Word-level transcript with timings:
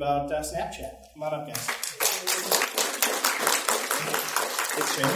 about 0.00 0.30
uh, 0.30 0.40
Snapchat. 0.40 0.92
Come 1.12 1.24
on 1.24 1.34
up, 1.34 1.46
guys. 1.48 1.68
It's 4.78 4.94
Shane. 4.94 5.10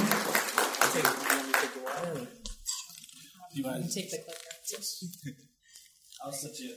Take, 0.91 1.05
you 1.05 1.11
want 1.23 1.47
me 1.47 1.53
to 1.53 1.61
take 1.61 1.73
the 1.75 1.81
water? 1.85 2.11
Or? 2.15 2.27
You 3.53 3.63
want 3.63 3.85
You 3.85 3.91
take 3.95 4.11
the 4.11 4.19
clicker. 4.19 4.41
I'll 6.25 6.33
set 6.33 6.59
you. 6.59 6.75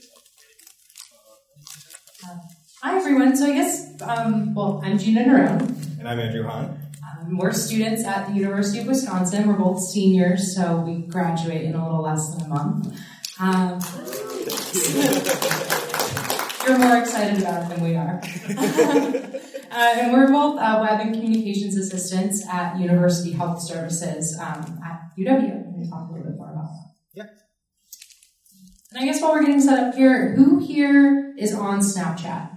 Hi, 2.84 2.96
everyone. 2.96 3.36
So 3.36 3.48
I 3.48 3.54
guess, 3.54 4.00
um, 4.04 4.54
well, 4.54 4.82
I'm 4.84 5.00
Gina 5.00 5.24
Nerone. 5.24 5.98
And 5.98 6.08
I'm 6.08 6.20
Andrew 6.20 6.44
Hahn. 6.44 6.78
Um, 7.04 7.40
we're 7.40 7.54
students 7.54 8.04
at 8.04 8.28
the 8.28 8.36
University 8.36 8.82
of 8.82 8.86
Wisconsin. 8.86 9.48
We're 9.48 9.58
both 9.58 9.82
seniors, 9.82 10.56
so 10.56 10.78
we 10.78 11.08
graduate 11.08 11.64
in 11.64 11.74
a 11.74 11.84
little 11.84 12.04
less 12.04 12.36
than 12.36 12.46
a 12.46 12.50
month. 12.50 13.00
Um, 13.40 13.80
you're 16.68 16.80
more 16.80 16.98
excited 16.98 17.42
about 17.42 17.64
it 17.64 17.76
than 17.76 17.84
we 17.84 17.96
are. 17.96 18.22
uh, 19.72 20.00
and 20.00 20.14
we're 20.14 20.32
both 20.32 20.60
uh, 20.60 20.80
web 20.82 21.00
and 21.00 21.14
communications 21.14 21.78
assistants 21.78 22.46
at 22.50 22.80
University 22.80 23.32
Health 23.32 23.62
Services 23.62 24.38
um, 24.40 24.80
at 24.86 25.12
UW. 25.18 25.64
We'll 25.68 25.90
talk 25.90 26.10
a 26.10 26.14
little 26.14 26.28
bit 26.28 26.38
more 26.38 26.52
about 26.52 26.70
that. 26.72 26.94
Yeah. 27.14 27.26
And 28.92 29.04
I 29.04 29.06
guess 29.06 29.22
while 29.22 29.34
we're 29.34 29.42
getting 29.42 29.62
set 29.62 29.80
up 29.80 29.96
here, 29.96 30.36
who 30.36 30.60
here 30.60 31.36
is 31.38 31.54
on 31.54 31.80
Snapchat? 31.80 32.52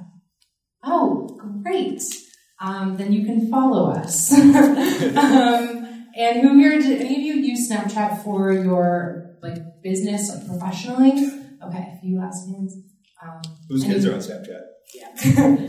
Oh, 0.83 1.38
great. 1.63 2.02
Um, 2.61 2.97
then 2.97 3.13
you 3.13 3.25
can 3.25 3.51
follow 3.51 3.91
us. 3.91 4.33
um, 4.33 5.88
and 6.16 6.41
who 6.41 6.57
here, 6.59 6.80
did 6.80 7.01
any 7.01 7.16
of 7.16 7.23
you 7.23 7.35
use 7.35 7.71
Snapchat 7.71 8.25
for 8.25 8.52
your 8.52 9.37
like 9.43 9.83
business, 9.83 10.35
like 10.35 10.47
professionally? 10.47 11.13
Okay, 11.63 11.93
a 11.97 12.01
few 12.01 12.19
last 12.19 12.49
hands. 12.49 12.77
Um, 13.23 13.43
Whose 13.69 13.85
kids 13.85 14.07
are 14.07 14.15
on 14.15 14.21
Snapchat? 14.21 14.63
Yeah. 14.95 15.67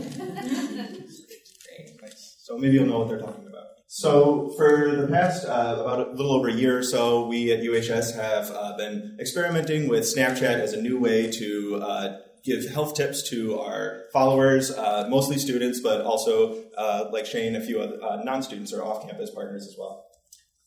Nice. 2.02 2.36
So 2.42 2.56
maybe 2.56 2.74
you'll 2.74 2.86
know 2.86 3.00
what 3.00 3.08
they're 3.08 3.20
talking 3.20 3.46
about. 3.46 3.64
So 3.86 4.50
for 4.56 4.94
the 4.96 5.08
past 5.08 5.44
uh, 5.44 5.76
about 5.80 6.08
a 6.08 6.10
little 6.12 6.32
over 6.32 6.48
a 6.48 6.52
year 6.52 6.78
or 6.78 6.82
so, 6.82 7.26
we 7.26 7.52
at 7.52 7.60
UHS 7.60 8.14
have 8.14 8.50
uh, 8.50 8.76
been 8.76 9.16
experimenting 9.20 9.88
with 9.88 10.04
Snapchat 10.04 10.60
as 10.60 10.72
a 10.72 10.80
new 10.80 10.98
way 10.98 11.30
to 11.30 11.80
uh, 11.82 12.18
give 12.44 12.70
health 12.70 12.94
tips 12.94 13.28
to 13.30 13.58
our 13.58 14.04
followers, 14.12 14.70
uh, 14.70 15.06
mostly 15.10 15.38
students, 15.38 15.80
but 15.80 16.02
also 16.02 16.56
uh, 16.78 17.08
like 17.12 17.26
Shane, 17.26 17.56
a 17.56 17.60
few 17.60 17.80
other 17.80 18.02
uh, 18.02 18.22
non-students 18.22 18.72
or 18.72 18.82
off-campus 18.82 19.30
partners 19.30 19.66
as 19.66 19.76
well. 19.78 20.06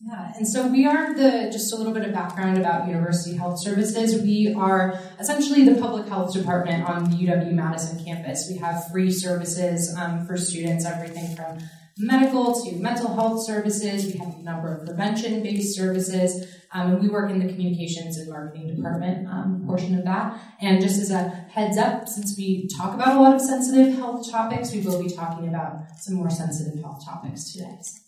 Yeah, 0.06 0.34
and 0.36 0.46
so 0.46 0.68
we 0.68 0.86
are 0.86 1.14
the, 1.14 1.50
just 1.50 1.72
a 1.72 1.78
little 1.78 1.94
bit 1.94 2.04
of 2.04 2.14
background 2.14 2.58
about 2.58 2.88
University 2.88 3.38
Health 3.38 3.64
Services. 3.64 4.22
We 4.22 4.54
are 4.54 5.00
essentially 5.18 5.64
the 5.64 5.80
public 5.80 6.09
health 6.09 6.34
department 6.34 6.90
on 6.90 7.06
the 7.06 7.16
UW 7.16 7.54
Madison 7.54 8.04
campus. 8.04 8.50
We 8.52 8.58
have 8.58 8.86
free 8.92 9.09
services 9.09 9.96
um, 9.98 10.26
for 10.26 10.36
students, 10.36 10.86
everything 10.86 11.34
from 11.38 11.59
medical 11.98 12.54
to 12.66 12.76
mental 12.76 13.16
health 13.16 13.46
services. 13.46 14.06
We 14.08 14.20
have 14.20 14.36
a 14.36 14.44
number 14.44 14.76
of 14.76 14.86
prevention 14.86 15.42
based 15.42 15.74
services, 15.74 16.54
um, 16.74 16.92
and 16.92 17.02
we 17.02 17.08
work 17.08 17.31
in 17.31 17.40
the 17.40 17.48
communications 17.48 18.18
and 18.18 18.30
marketing 18.30 18.76
department 18.76 19.30
um, 19.30 19.64
portion 19.66 19.98
of 19.98 20.04
that. 20.04 20.38
And 20.59 20.81
just 20.81 21.02
as 21.02 21.12
a 21.12 21.30
heads 21.30 21.78
up, 21.78 22.09
since 22.09 22.36
we 22.38 22.68
talk 22.78 22.94
about 22.94 23.16
a 23.16 23.22
lot 23.22 23.36
of 23.36 23.42
sensitive 23.42 23.96
health 23.96 24.30
topics, 24.30 24.74
we 24.74 24.81
will 24.81 25.02
be 25.02 25.09
talking 25.09 25.48
about 25.48 25.78
some 26.02 26.16
more 26.16 26.30
sensitive 26.30 26.81
health 26.81 27.06
topics 27.06 27.54
today. 27.54 27.78
So. 27.81 28.03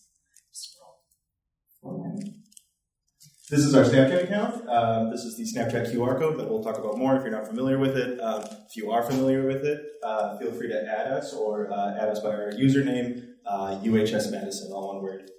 This 3.48 3.60
is 3.60 3.76
our 3.76 3.84
Snapchat 3.84 4.24
account. 4.24 4.68
Um, 4.68 5.12
this 5.12 5.24
is 5.24 5.38
the 5.38 5.44
Snapchat 5.44 5.94
QR 5.94 6.18
code 6.18 6.40
that 6.40 6.50
we'll 6.50 6.64
talk 6.64 6.80
about 6.80 6.98
more 6.98 7.16
if 7.16 7.22
you're 7.22 7.32
not 7.32 7.48
familiar 7.48 7.78
with 7.78 7.96
it. 7.96 8.20
Um, 8.20 8.42
if 8.68 8.76
you 8.76 8.90
are 8.90 9.04
familiar 9.04 9.46
with 9.46 9.64
it, 9.64 9.86
uh, 10.04 10.36
feel 10.40 10.52
free 10.52 10.68
to 10.70 10.82
add 10.82 11.12
us 11.12 11.32
or 11.32 11.72
uh, 11.72 11.96
add 11.96 12.10
us 12.10 12.22
by 12.22 12.30
our 12.30 12.52
username, 12.54 13.24
uh, 13.46 13.80
UHS 13.84 14.32
Madison, 14.32 14.72
all 14.72 14.96
one 14.96 15.04
word. 15.04 15.30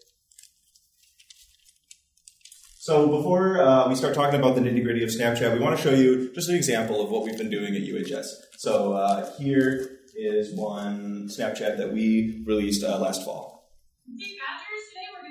So 2.79 3.09
before 3.09 3.61
uh, 3.61 3.89
we 3.89 3.97
start 3.97 4.15
talking 4.15 4.39
about 4.39 4.55
the 4.55 4.61
nitty 4.61 4.85
gritty 4.85 5.03
of 5.03 5.11
Snapchat, 5.11 5.53
we 5.53 5.59
want 5.59 5.77
to 5.77 5.83
show 5.83 5.93
you 5.93 6.33
just 6.33 6.49
an 6.49 6.55
example 6.55 7.03
of 7.03 7.11
what 7.11 7.25
we've 7.25 7.37
been 7.37 7.51
doing 7.51 7.75
at 7.75 7.83
UHS. 7.83 8.27
So 8.57 8.93
uh, 8.93 9.37
here 9.37 9.99
is 10.15 10.55
one 10.55 11.27
Snapchat 11.27 11.77
that 11.79 11.93
we 11.93 12.45
released 12.47 12.85
uh, 12.85 13.01
last 13.01 13.25
fall. 13.25 13.69
Hey 14.17 14.37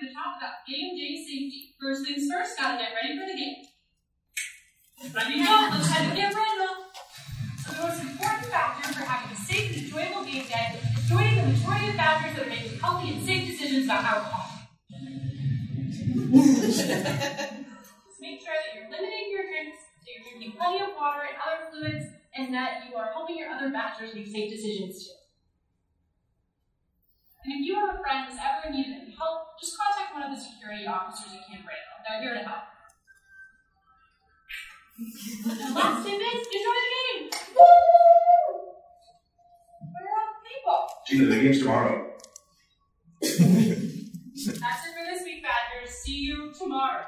to 0.05 0.13
talk 0.13 0.37
about 0.37 0.61
game 0.69 0.95
day 0.95 1.17
safety. 1.17 1.73
First 1.81 2.05
things 2.05 2.29
first, 2.29 2.57
gotta 2.57 2.77
get 2.77 2.93
ready 2.93 3.17
for 3.17 3.25
the 3.25 3.33
game. 3.33 3.65
Ready 5.13 5.41
go, 5.41 5.69
let's 5.71 5.89
head 5.89 6.09
to 6.09 6.15
get 6.15 6.33
ready. 6.33 6.53
So 7.65 7.73
the 7.73 7.81
most 7.81 8.01
important 8.01 8.45
factor 8.53 8.93
for 8.93 9.03
having 9.03 9.35
a 9.35 9.39
safe 9.39 9.73
and 9.73 9.81
enjoyable 9.85 10.23
game 10.23 10.45
day 10.45 10.77
is 10.77 11.09
joining 11.09 11.35
the 11.41 11.43
majority 11.49 11.89
of 11.89 11.97
Badgers 11.97 12.37
that 12.37 12.45
are 12.45 12.49
making 12.49 12.77
healthy 12.79 13.13
and 13.13 13.25
safe 13.25 13.47
decisions 13.49 13.85
about 13.85 14.05
alcohol. 14.05 14.45
Just 16.29 16.85
make 18.21 18.39
sure 18.41 18.53
that 18.53 18.69
you're 18.77 18.89
limiting 18.89 19.25
your 19.33 19.49
drinks, 19.49 19.81
that 20.05 20.09
you're 20.13 20.23
drinking 20.29 20.53
plenty 20.53 20.85
of 20.85 20.93
water 20.95 21.25
and 21.25 21.37
other 21.41 21.65
fluids, 21.73 22.05
and 22.37 22.53
that 22.53 22.85
you 22.87 22.95
are 22.95 23.09
helping 23.13 23.37
your 23.37 23.49
other 23.49 23.69
Badgers 23.69 24.13
make 24.13 24.27
safe 24.27 24.51
decisions 24.51 25.05
too. 25.05 25.24
And 27.45 27.53
if 27.53 27.61
you 27.61 27.75
have 27.75 27.93
a 27.93 27.99
friend 28.01 28.25
who's 28.25 28.41
ever 28.41 28.65
in 28.67 28.73
need 28.73 28.89
of 28.89 29.03
any 29.05 29.13
help, 29.13 29.53
just 29.61 29.77
contact 29.77 30.17
one 30.17 30.23
of 30.23 30.33
the 30.33 30.41
security 30.41 30.87
officers 30.87 31.29
at 31.37 31.45
Camp 31.45 31.61
Randall. 31.61 32.01
They're 32.01 32.21
here 32.25 32.33
to 32.33 32.41
help. 32.41 32.65
and 34.97 35.75
last 35.75 36.07
tip 36.07 36.17
is 36.17 36.41
enjoy 36.41 36.79
the 36.81 36.89
game! 36.97 37.29
Woo! 37.53 38.65
Where 39.93 40.09
are 40.09 40.17
all 40.17 40.33
the 40.33 40.41
people? 40.49 40.89
Gina, 41.05 41.25
the 41.29 41.37
game's 41.37 41.59
tomorrow. 41.59 42.13
That's 43.21 43.39
it 44.49 44.93
for 44.97 45.05
this 45.05 45.23
week, 45.23 45.43
Badgers. 45.43 45.93
See 45.93 46.17
you 46.17 46.51
tomorrow. 46.57 47.05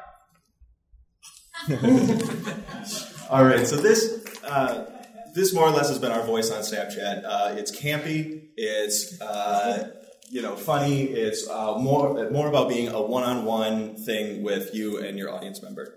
All 3.29 3.43
right, 3.43 3.65
so 3.65 3.75
this 3.75 4.23
uh, 4.43 4.85
this 5.33 5.53
more 5.53 5.65
or 5.65 5.71
less 5.71 5.89
has 5.89 5.99
been 5.99 6.11
our 6.11 6.23
voice 6.23 6.51
on 6.51 6.61
Snapchat. 6.61 7.23
Uh, 7.25 7.55
it's 7.57 7.71
campy, 7.75 8.49
it's 8.55 9.19
uh, 9.19 9.89
you 10.29 10.41
know 10.41 10.55
funny, 10.55 11.03
it's 11.03 11.47
uh, 11.49 11.77
more 11.77 12.29
more 12.31 12.47
about 12.47 12.69
being 12.69 12.89
a 12.89 13.01
one-on-one 13.01 13.95
thing 13.95 14.43
with 14.43 14.73
you 14.73 14.97
and 14.97 15.17
your 15.17 15.31
audience 15.31 15.61
member. 15.61 15.93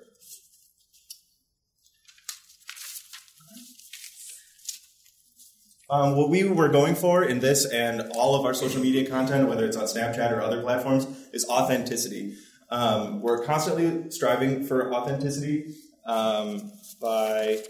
Um, 5.90 6.14
what 6.14 6.30
we 6.30 6.44
were 6.44 6.68
going 6.68 6.94
for 6.94 7.24
in 7.24 7.40
this 7.40 7.66
and 7.66 8.12
all 8.14 8.36
of 8.36 8.46
our 8.46 8.54
social 8.54 8.80
media 8.80 9.10
content, 9.10 9.48
whether 9.48 9.66
it's 9.66 9.76
on 9.76 9.86
Snapchat 9.86 10.30
or 10.30 10.40
other 10.40 10.62
platforms, 10.62 11.04
is 11.32 11.44
authenticity. 11.48 12.36
Um, 12.70 13.20
we're 13.20 13.44
constantly 13.44 14.08
striving 14.12 14.64
for 14.64 14.94
authenticity 14.94 15.74
um, 16.06 16.70
by 17.02 17.64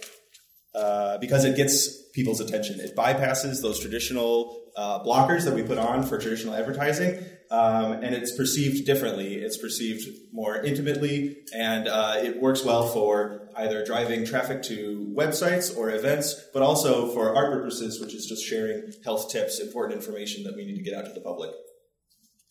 uh, 0.74 1.16
because 1.16 1.46
it 1.46 1.56
gets 1.56 2.10
people's 2.10 2.40
attention. 2.40 2.78
It 2.78 2.94
bypasses 2.94 3.62
those 3.62 3.80
traditional 3.80 4.69
uh, 4.80 5.04
blockers 5.04 5.44
that 5.44 5.54
we 5.54 5.62
put 5.62 5.76
on 5.76 6.06
for 6.06 6.16
traditional 6.18 6.54
advertising, 6.54 7.22
um, 7.50 7.92
and 7.92 8.14
it's 8.14 8.34
perceived 8.34 8.86
differently. 8.86 9.34
It's 9.34 9.58
perceived 9.58 10.08
more 10.32 10.56
intimately, 10.56 11.36
and 11.54 11.86
uh, 11.86 12.14
it 12.16 12.40
works 12.40 12.64
well 12.64 12.86
for 12.88 13.50
either 13.56 13.84
driving 13.84 14.24
traffic 14.24 14.62
to 14.62 15.12
websites 15.14 15.76
or 15.76 15.90
events, 15.90 16.34
but 16.54 16.62
also 16.62 17.12
for 17.12 17.36
our 17.36 17.50
purposes, 17.50 18.00
which 18.00 18.14
is 18.14 18.24
just 18.24 18.42
sharing 18.42 18.90
health 19.04 19.30
tips, 19.30 19.60
important 19.60 19.98
information 20.00 20.44
that 20.44 20.56
we 20.56 20.64
need 20.64 20.76
to 20.76 20.82
get 20.82 20.94
out 20.94 21.04
to 21.04 21.12
the 21.12 21.20
public. 21.20 21.50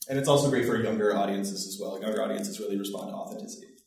And 0.08 0.20
it's 0.20 0.30
also 0.30 0.52
great 0.52 0.68
for 0.68 0.80
younger 0.80 1.16
audiences 1.16 1.66
as 1.68 1.80
well. 1.82 2.00
Younger 2.00 2.22
audiences 2.22 2.60
really 2.60 2.78
respond 2.78 3.10
to 3.10 3.16
authenticity. 3.16 3.79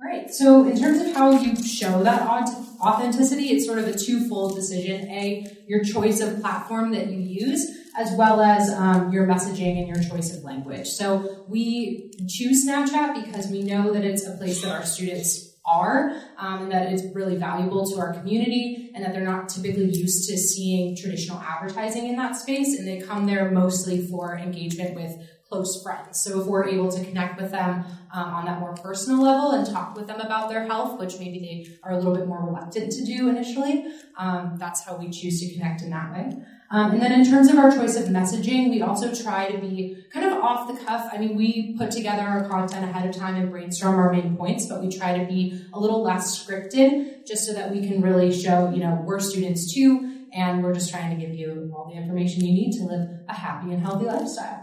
Right. 0.00 0.30
So, 0.30 0.64
in 0.64 0.78
terms 0.78 1.00
of 1.00 1.12
how 1.12 1.32
you 1.32 1.56
show 1.56 2.04
that 2.04 2.22
authenticity, 2.22 3.48
it's 3.48 3.66
sort 3.66 3.80
of 3.80 3.88
a 3.88 3.98
twofold 3.98 4.54
decision: 4.54 5.10
a 5.10 5.44
your 5.66 5.82
choice 5.82 6.20
of 6.20 6.40
platform 6.40 6.92
that 6.92 7.08
you 7.08 7.18
use, 7.18 7.68
as 7.96 8.12
well 8.12 8.40
as 8.40 8.70
um, 8.70 9.12
your 9.12 9.26
messaging 9.26 9.76
and 9.76 9.88
your 9.88 10.00
choice 10.08 10.36
of 10.36 10.44
language. 10.44 10.86
So, 10.86 11.44
we 11.48 12.12
choose 12.28 12.64
Snapchat 12.64 13.26
because 13.26 13.48
we 13.48 13.62
know 13.62 13.92
that 13.92 14.04
it's 14.04 14.24
a 14.24 14.36
place 14.36 14.62
that 14.62 14.70
our 14.70 14.86
students 14.86 15.56
are, 15.66 16.12
um, 16.38 16.62
and 16.62 16.72
that 16.72 16.92
it's 16.92 17.02
really 17.12 17.34
valuable 17.34 17.84
to 17.90 17.98
our 17.98 18.12
community, 18.14 18.92
and 18.94 19.04
that 19.04 19.12
they're 19.12 19.24
not 19.24 19.48
typically 19.48 19.90
used 19.90 20.28
to 20.28 20.38
seeing 20.38 20.96
traditional 20.96 21.40
advertising 21.40 22.06
in 22.06 22.14
that 22.14 22.36
space, 22.36 22.78
and 22.78 22.86
they 22.86 23.00
come 23.00 23.26
there 23.26 23.50
mostly 23.50 24.06
for 24.06 24.36
engagement 24.38 24.94
with 24.94 25.28
close 25.48 25.82
friends. 25.82 26.20
So 26.20 26.40
if 26.40 26.46
we're 26.46 26.66
able 26.68 26.92
to 26.92 27.02
connect 27.04 27.40
with 27.40 27.50
them 27.50 27.84
um, 28.12 28.34
on 28.34 28.44
that 28.44 28.60
more 28.60 28.74
personal 28.74 29.22
level 29.22 29.52
and 29.52 29.66
talk 29.66 29.96
with 29.96 30.06
them 30.06 30.20
about 30.20 30.50
their 30.50 30.64
health, 30.64 31.00
which 31.00 31.18
maybe 31.18 31.38
they 31.38 31.78
are 31.82 31.92
a 31.92 31.96
little 31.96 32.14
bit 32.14 32.26
more 32.26 32.44
reluctant 32.44 32.92
to 32.92 33.04
do 33.04 33.28
initially, 33.28 33.86
um, 34.18 34.56
that's 34.58 34.84
how 34.84 34.96
we 34.96 35.08
choose 35.08 35.40
to 35.40 35.54
connect 35.54 35.80
in 35.80 35.90
that 35.90 36.12
way. 36.12 36.32
Um, 36.70 36.92
and 36.92 37.00
then 37.00 37.12
in 37.12 37.24
terms 37.24 37.50
of 37.50 37.58
our 37.58 37.70
choice 37.70 37.96
of 37.96 38.08
messaging, 38.08 38.68
we 38.68 38.82
also 38.82 39.14
try 39.14 39.50
to 39.50 39.56
be 39.56 40.04
kind 40.12 40.26
of 40.26 40.34
off 40.34 40.68
the 40.68 40.84
cuff. 40.84 41.08
I 41.10 41.16
mean, 41.16 41.34
we 41.34 41.74
put 41.78 41.90
together 41.90 42.22
our 42.22 42.46
content 42.46 42.84
ahead 42.84 43.08
of 43.08 43.16
time 43.16 43.36
and 43.36 43.50
brainstorm 43.50 43.94
our 43.94 44.12
main 44.12 44.36
points, 44.36 44.66
but 44.66 44.82
we 44.82 44.90
try 44.90 45.16
to 45.16 45.24
be 45.24 45.64
a 45.72 45.80
little 45.80 46.02
less 46.02 46.44
scripted 46.44 47.26
just 47.26 47.46
so 47.46 47.54
that 47.54 47.70
we 47.70 47.88
can 47.88 48.02
really 48.02 48.30
show, 48.30 48.70
you 48.70 48.80
know, 48.80 49.02
we're 49.06 49.18
students 49.18 49.72
too 49.72 50.26
and 50.34 50.62
we're 50.62 50.74
just 50.74 50.90
trying 50.90 51.18
to 51.18 51.26
give 51.26 51.34
you 51.34 51.72
all 51.74 51.90
the 51.90 51.98
information 51.98 52.44
you 52.44 52.52
need 52.52 52.72
to 52.72 52.84
live 52.84 53.08
a 53.28 53.34
happy 53.34 53.72
and 53.72 53.82
healthy 53.82 54.04
lifestyle. 54.04 54.57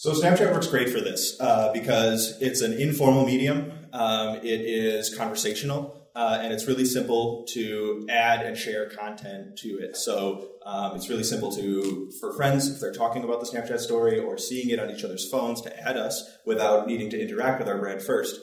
So 0.00 0.12
Snapchat 0.12 0.52
works 0.52 0.68
great 0.68 0.90
for 0.90 1.00
this 1.00 1.36
uh, 1.40 1.72
because 1.72 2.40
it's 2.40 2.60
an 2.60 2.72
informal 2.74 3.26
medium. 3.26 3.72
Um, 3.92 4.36
it 4.36 4.60
is 4.60 5.12
conversational. 5.12 6.08
Uh, 6.14 6.38
and 6.40 6.52
it's 6.52 6.68
really 6.68 6.84
simple 6.84 7.44
to 7.48 8.06
add 8.08 8.46
and 8.46 8.56
share 8.56 8.88
content 8.90 9.56
to 9.58 9.68
it. 9.80 9.96
So 9.96 10.50
um, 10.64 10.94
it's 10.94 11.08
really 11.08 11.24
simple 11.24 11.50
to 11.50 12.12
for 12.20 12.32
friends 12.32 12.70
if 12.70 12.80
they're 12.80 12.92
talking 12.92 13.24
about 13.24 13.40
the 13.40 13.46
Snapchat 13.46 13.80
story 13.80 14.20
or 14.20 14.38
seeing 14.38 14.70
it 14.70 14.78
on 14.78 14.88
each 14.88 15.02
other's 15.02 15.28
phones 15.28 15.60
to 15.62 15.88
add 15.88 15.96
us 15.96 16.30
without 16.46 16.86
needing 16.86 17.10
to 17.10 17.20
interact 17.20 17.58
with 17.58 17.66
our 17.66 17.78
brand 17.78 18.00
first. 18.00 18.40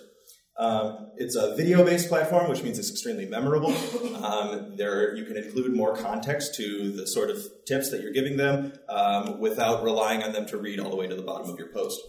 Um, 0.58 1.12
it's 1.18 1.36
a 1.36 1.54
video-based 1.56 2.08
platform, 2.08 2.50
which 2.50 2.64
means 2.64 2.80
it's 2.80 2.90
extremely 2.90 3.26
memorable. 3.26 3.76
Um, 4.24 4.78
there, 4.78 5.14
you 5.16 5.26
can 5.26 5.36
include 5.36 5.74
more 5.76 5.96
context 5.96 6.56
to 6.56 6.92
the 6.92 7.06
sort 7.06 7.30
of 7.30 7.44
tips 7.68 7.92
that 7.92 8.02
you're 8.02 8.14
giving 8.14 8.38
them 8.38 8.74
um, 8.88 9.40
without 9.40 9.84
relying 9.84 10.24
on 10.24 10.32
them 10.32 10.46
to 10.48 10.58
read 10.58 10.80
all 10.80 10.90
the 10.90 10.96
way 10.96 11.08
to 11.08 11.16
the 11.16 11.22
bottom 11.22 11.50
of 11.50 11.60
your 11.60 11.74
post. 11.74 12.00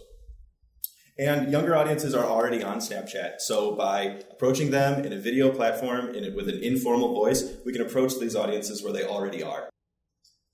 And 1.19 1.51
younger 1.51 1.75
audiences 1.75 2.13
are 2.13 2.23
already 2.23 2.63
on 2.63 2.77
Snapchat. 2.77 3.39
So 3.39 3.75
by 3.75 4.19
approaching 4.31 4.69
them 4.71 5.03
in 5.03 5.11
a 5.11 5.17
video 5.17 5.51
platform 5.51 6.13
in 6.13 6.33
with 6.35 6.47
an 6.47 6.63
informal 6.63 7.13
voice, 7.13 7.57
we 7.65 7.73
can 7.73 7.81
approach 7.81 8.19
these 8.19 8.35
audiences 8.35 8.83
where 8.83 8.93
they 8.93 9.03
already 9.03 9.41
are. 9.41 9.69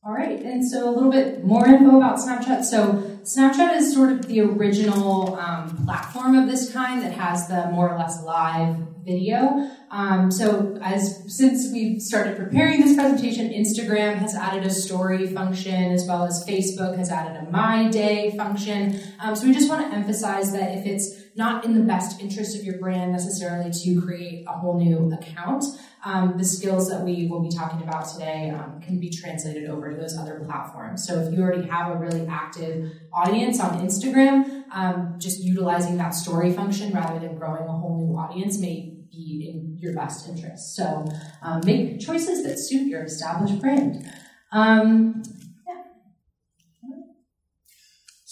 All 0.06 0.14
right, 0.14 0.40
and 0.42 0.66
so 0.66 0.90
a 0.90 0.92
little 0.92 1.12
bit 1.12 1.44
more 1.44 1.68
info 1.68 1.98
about 1.98 2.18
Snapchat. 2.18 2.64
So 2.64 3.13
Snapchat 3.24 3.78
is 3.78 3.94
sort 3.94 4.12
of 4.12 4.28
the 4.28 4.42
original 4.42 5.36
um, 5.36 5.86
platform 5.86 6.36
of 6.36 6.50
this 6.50 6.74
kind 6.74 7.02
that 7.02 7.14
has 7.14 7.48
the 7.48 7.70
more 7.72 7.90
or 7.90 7.98
less 7.98 8.22
live 8.24 8.76
video. 9.06 9.70
Um, 9.92 10.30
so 10.30 10.78
as 10.82 11.24
since 11.28 11.72
we 11.72 12.00
started 12.00 12.36
preparing 12.36 12.82
this 12.82 12.96
presentation, 12.96 13.50
Instagram 13.50 14.16
has 14.16 14.36
added 14.36 14.66
a 14.66 14.70
story 14.70 15.28
function 15.28 15.92
as 15.94 16.06
well 16.06 16.26
as 16.26 16.44
Facebook 16.48 16.98
has 16.98 17.10
added 17.10 17.48
a 17.48 17.50
My 17.50 17.90
Day 17.90 18.36
function. 18.36 19.00
Um, 19.22 19.36
so 19.36 19.48
we 19.48 19.54
just 19.54 19.70
want 19.70 19.90
to 19.90 19.96
emphasize 19.96 20.52
that 20.52 20.78
if 20.78 20.86
it's 20.86 21.14
not 21.36 21.64
in 21.64 21.74
the 21.74 21.82
best 21.82 22.22
interest 22.22 22.58
of 22.58 22.64
your 22.64 22.78
brand 22.78 23.12
necessarily 23.12 23.72
to 23.72 24.02
create 24.02 24.46
a 24.48 24.52
whole 24.52 24.78
new 24.80 25.12
account, 25.14 25.64
um, 26.06 26.38
the 26.38 26.44
skills 26.44 26.90
that 26.90 27.02
we 27.02 27.28
will 27.28 27.42
be 27.42 27.50
talking 27.50 27.82
about 27.82 28.08
today 28.10 28.50
um, 28.50 28.82
can 28.82 29.00
be 29.00 29.10
translated 29.10 29.70
over 29.70 29.92
to 29.92 29.96
those 29.96 30.18
other 30.18 30.42
platforms. 30.46 31.08
So 31.08 31.20
if 31.20 31.34
you 31.34 31.42
already 31.42 31.68
have 31.68 31.96
a 31.96 31.98
really 31.98 32.28
active 32.28 32.92
audience 33.14 33.60
on 33.60 33.80
Instagram, 33.86 34.64
um, 34.72 35.16
just 35.18 35.40
utilizing 35.40 35.98
that 35.98 36.12
story 36.12 36.54
function 36.54 36.94
rather 36.94 37.20
than 37.20 37.38
growing 37.38 37.64
a 37.64 37.72
whole 37.72 37.98
new 37.98 38.18
audience 38.18 38.60
may 38.60 38.98
be 39.12 39.52
in 39.54 39.78
your 39.80 39.94
best 39.94 40.28
interest. 40.28 40.76
So 40.76 41.06
um, 41.42 41.62
make 41.66 42.00
choices 42.00 42.44
that 42.44 42.58
suit 42.58 42.88
your 42.88 43.04
established 43.04 43.60
brand. 43.60 44.12
Um, 44.52 45.24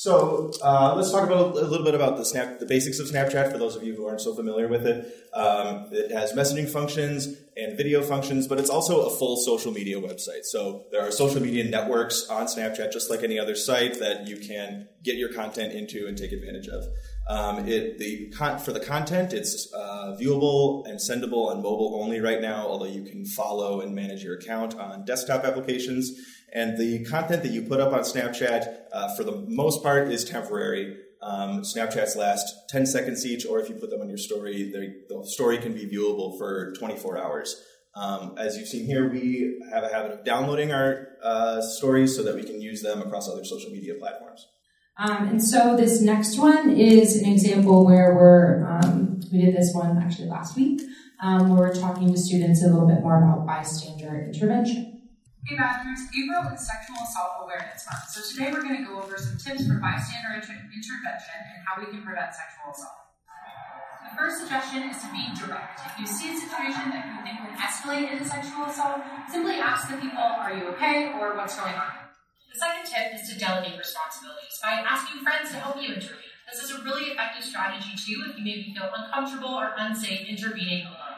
So 0.01 0.49
uh, 0.63 0.95
let's 0.95 1.11
talk 1.11 1.27
about 1.27 1.55
a 1.55 1.61
little 1.61 1.85
bit 1.85 1.93
about 1.93 2.17
the 2.17 2.25
snap, 2.25 2.57
the 2.57 2.65
basics 2.65 2.97
of 2.97 3.05
Snapchat 3.05 3.51
for 3.51 3.59
those 3.59 3.75
of 3.75 3.83
you 3.83 3.95
who 3.95 4.07
aren't 4.07 4.21
so 4.21 4.33
familiar 4.33 4.67
with 4.67 4.87
it. 4.87 5.05
Um, 5.31 5.89
it 5.91 6.09
has 6.11 6.33
messaging 6.33 6.67
functions 6.67 7.27
and 7.55 7.77
video 7.77 8.01
functions, 8.01 8.47
but 8.47 8.57
it's 8.57 8.71
also 8.71 9.05
a 9.05 9.11
full 9.11 9.37
social 9.37 9.71
media 9.71 10.01
website. 10.01 10.45
So 10.45 10.85
there 10.91 11.07
are 11.07 11.11
social 11.11 11.39
media 11.39 11.69
networks 11.69 12.27
on 12.31 12.47
Snapchat, 12.47 12.91
just 12.91 13.11
like 13.11 13.21
any 13.21 13.37
other 13.37 13.53
site 13.53 13.99
that 13.99 14.27
you 14.27 14.37
can 14.37 14.87
get 15.03 15.17
your 15.17 15.31
content 15.33 15.71
into 15.73 16.07
and 16.07 16.17
take 16.17 16.31
advantage 16.31 16.67
of. 16.67 16.83
Um, 17.29 17.67
it 17.67 17.99
the 17.99 18.33
con- 18.35 18.57
for 18.57 18.73
the 18.73 18.79
content, 18.79 19.33
it's 19.33 19.71
uh, 19.71 20.17
viewable 20.19 20.83
and 20.87 20.99
sendable 20.99 21.51
on 21.51 21.57
mobile 21.57 22.01
only 22.01 22.19
right 22.19 22.41
now. 22.41 22.65
Although 22.67 22.85
you 22.85 23.03
can 23.03 23.23
follow 23.23 23.81
and 23.81 23.93
manage 23.93 24.23
your 24.23 24.35
account 24.35 24.73
on 24.79 25.05
desktop 25.05 25.43
applications. 25.43 26.11
And 26.53 26.77
the 26.77 27.05
content 27.05 27.43
that 27.43 27.51
you 27.51 27.61
put 27.61 27.79
up 27.79 27.93
on 27.93 28.01
Snapchat, 28.01 28.67
uh, 28.91 29.15
for 29.15 29.23
the 29.23 29.45
most 29.47 29.81
part, 29.81 30.09
is 30.09 30.25
temporary. 30.25 30.97
Um, 31.21 31.61
Snapchats 31.61 32.15
last 32.15 32.69
10 32.69 32.85
seconds 32.85 33.25
each, 33.25 33.45
or 33.45 33.59
if 33.59 33.69
you 33.69 33.75
put 33.75 33.89
them 33.89 34.01
on 34.01 34.09
your 34.09 34.17
story, 34.17 34.71
the 34.71 35.25
story 35.25 35.59
can 35.59 35.73
be 35.73 35.85
viewable 35.85 36.37
for 36.37 36.73
24 36.73 37.17
hours. 37.17 37.61
Um, 37.95 38.35
as 38.37 38.57
you've 38.57 38.67
seen 38.67 38.85
here, 38.85 39.09
we 39.09 39.61
have 39.71 39.83
a 39.83 39.89
habit 39.89 40.11
of 40.11 40.25
downloading 40.25 40.71
our 40.71 41.09
uh, 41.23 41.61
stories 41.61 42.15
so 42.15 42.23
that 42.23 42.35
we 42.35 42.43
can 42.43 42.61
use 42.61 42.81
them 42.81 43.01
across 43.01 43.29
other 43.29 43.43
social 43.43 43.69
media 43.69 43.93
platforms. 43.95 44.47
Um, 44.97 45.27
and 45.27 45.43
so 45.43 45.75
this 45.75 46.01
next 46.01 46.37
one 46.37 46.71
is 46.71 47.15
an 47.15 47.31
example 47.31 47.85
where 47.85 48.13
we're, 48.15 48.65
um, 48.67 49.19
we 49.31 49.41
did 49.41 49.55
this 49.55 49.73
one 49.73 49.97
actually 49.97 50.27
last 50.27 50.55
week, 50.55 50.81
um, 51.21 51.49
where 51.49 51.69
we're 51.69 51.75
talking 51.75 52.11
to 52.13 52.19
students 52.19 52.63
a 52.63 52.67
little 52.67 52.87
bit 52.87 53.01
more 53.01 53.17
about 53.17 53.45
bystander 53.45 54.25
intervention. 54.25 54.90
Hey 55.41 55.57
Badgers, 55.57 56.05
April 56.13 56.53
is 56.53 56.61
Sexual 56.61 57.01
Assault 57.01 57.41
Awareness 57.41 57.81
Month, 57.89 58.13
so 58.13 58.21
today 58.21 58.53
we're 58.53 58.61
going 58.61 58.77
to 58.77 58.85
go 58.85 59.01
over 59.01 59.17
some 59.17 59.41
tips 59.41 59.65
for 59.65 59.81
bystander 59.81 60.37
inter- 60.37 60.53
intervention 60.69 61.39
and 61.41 61.59
how 61.65 61.81
we 61.81 61.89
can 61.89 62.05
prevent 62.05 62.29
sexual 62.29 62.69
assault. 62.69 63.09
The 64.05 64.13
first 64.13 64.37
suggestion 64.37 64.85
is 64.93 65.01
to 65.01 65.09
be 65.09 65.33
direct. 65.33 65.81
If 65.81 65.97
you 65.97 66.05
see 66.05 66.29
a 66.29 66.37
situation 66.37 66.93
that 66.93 67.09
you 67.09 67.17
think 67.25 67.41
will 67.41 67.57
escalate 67.57 68.13
into 68.13 68.21
sexual 68.21 68.69
assault, 68.69 69.01
simply 69.33 69.57
ask 69.57 69.89
the 69.89 69.97
people, 69.97 70.21
are 70.21 70.53
you 70.53 70.69
okay, 70.77 71.09
or 71.17 71.33
what's 71.33 71.57
going 71.57 71.73
on? 71.73 72.13
The 72.53 72.61
second 72.61 72.85
tip 72.85 73.17
is 73.17 73.25
to 73.33 73.41
delegate 73.41 73.81
responsibilities 73.81 74.61
by 74.61 74.85
asking 74.85 75.25
friends 75.25 75.49
to 75.51 75.57
help 75.57 75.81
you 75.81 75.89
intervene. 75.97 76.37
This 76.45 76.61
is 76.61 76.69
a 76.69 76.85
really 76.85 77.17
effective 77.17 77.41
strategy 77.41 77.97
too 77.97 78.29
if 78.29 78.37
you 78.37 78.45
maybe 78.45 78.77
feel 78.77 78.93
uncomfortable 78.93 79.57
or 79.57 79.73
unsafe 79.73 80.21
intervening 80.29 80.85
alone. 80.85 81.10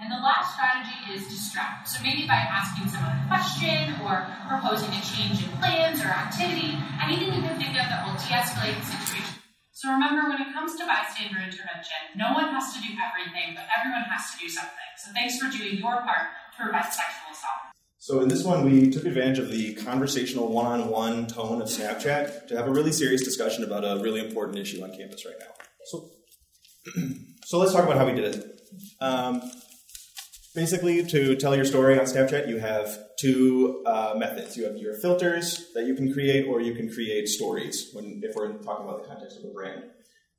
And 0.00 0.08
the 0.08 0.16
last 0.16 0.56
strategy 0.56 1.12
is 1.12 1.28
distract. 1.28 1.84
So 1.88 2.00
maybe 2.02 2.24
by 2.24 2.40
asking 2.40 2.88
someone 2.88 3.20
a 3.20 3.26
question 3.28 4.00
or 4.00 4.24
proposing 4.48 4.88
a 4.96 5.02
change 5.04 5.44
in 5.44 5.52
plans 5.60 6.00
or 6.00 6.08
activity, 6.08 6.72
anything 7.04 7.36
you 7.36 7.44
can 7.44 7.60
think 7.60 7.76
of 7.76 7.84
that 7.84 8.08
will 8.08 8.16
de-escalate 8.16 8.80
the 8.80 8.88
situation. 8.88 9.36
So 9.76 9.92
remember, 9.92 10.32
when 10.32 10.40
it 10.40 10.52
comes 10.56 10.76
to 10.76 10.88
bystander 10.88 11.44
intervention, 11.44 12.16
no 12.16 12.32
one 12.32 12.48
has 12.48 12.72
to 12.72 12.80
do 12.80 12.96
everything, 12.96 13.52
but 13.52 13.68
everyone 13.76 14.08
has 14.08 14.32
to 14.32 14.40
do 14.40 14.48
something. 14.48 14.88
So 14.96 15.12
thanks 15.12 15.36
for 15.36 15.52
doing 15.52 15.76
your 15.76 16.00
part 16.00 16.32
to 16.56 16.64
prevent 16.64 16.84
sexual 16.84 17.32
assault. 17.32 17.76
So 17.98 18.20
in 18.20 18.28
this 18.28 18.42
one, 18.42 18.64
we 18.64 18.88
took 18.88 19.04
advantage 19.04 19.38
of 19.38 19.50
the 19.50 19.74
conversational 19.74 20.48
one-on-one 20.48 21.26
tone 21.26 21.60
of 21.60 21.68
Snapchat 21.68 22.48
to 22.48 22.56
have 22.56 22.66
a 22.66 22.70
really 22.70 22.92
serious 22.92 23.22
discussion 23.22 23.64
about 23.64 23.84
a 23.84 24.02
really 24.02 24.20
important 24.20 24.58
issue 24.58 24.82
on 24.82 24.96
campus 24.96 25.26
right 25.26 25.36
now. 25.38 25.52
So, 25.84 26.10
so 27.44 27.58
let's 27.58 27.74
talk 27.74 27.84
about 27.84 27.98
how 27.98 28.06
we 28.06 28.12
did 28.12 28.34
it. 28.34 28.60
Um, 29.00 29.42
Basically, 30.52 31.06
to 31.06 31.36
tell 31.36 31.54
your 31.54 31.64
story 31.64 31.96
on 31.96 32.06
Snapchat, 32.06 32.48
you 32.48 32.58
have 32.58 32.98
two 33.16 33.84
uh, 33.86 34.14
methods. 34.16 34.56
You 34.56 34.64
have 34.64 34.76
your 34.76 34.94
filters 34.94 35.70
that 35.74 35.84
you 35.84 35.94
can 35.94 36.12
create, 36.12 36.48
or 36.48 36.60
you 36.60 36.74
can 36.74 36.92
create 36.92 37.28
stories. 37.28 37.90
When 37.92 38.20
if 38.24 38.34
we're 38.34 38.52
talking 38.54 38.88
about 38.88 39.02
the 39.02 39.08
context 39.08 39.38
of 39.38 39.44
a 39.44 39.52
brand, 39.52 39.84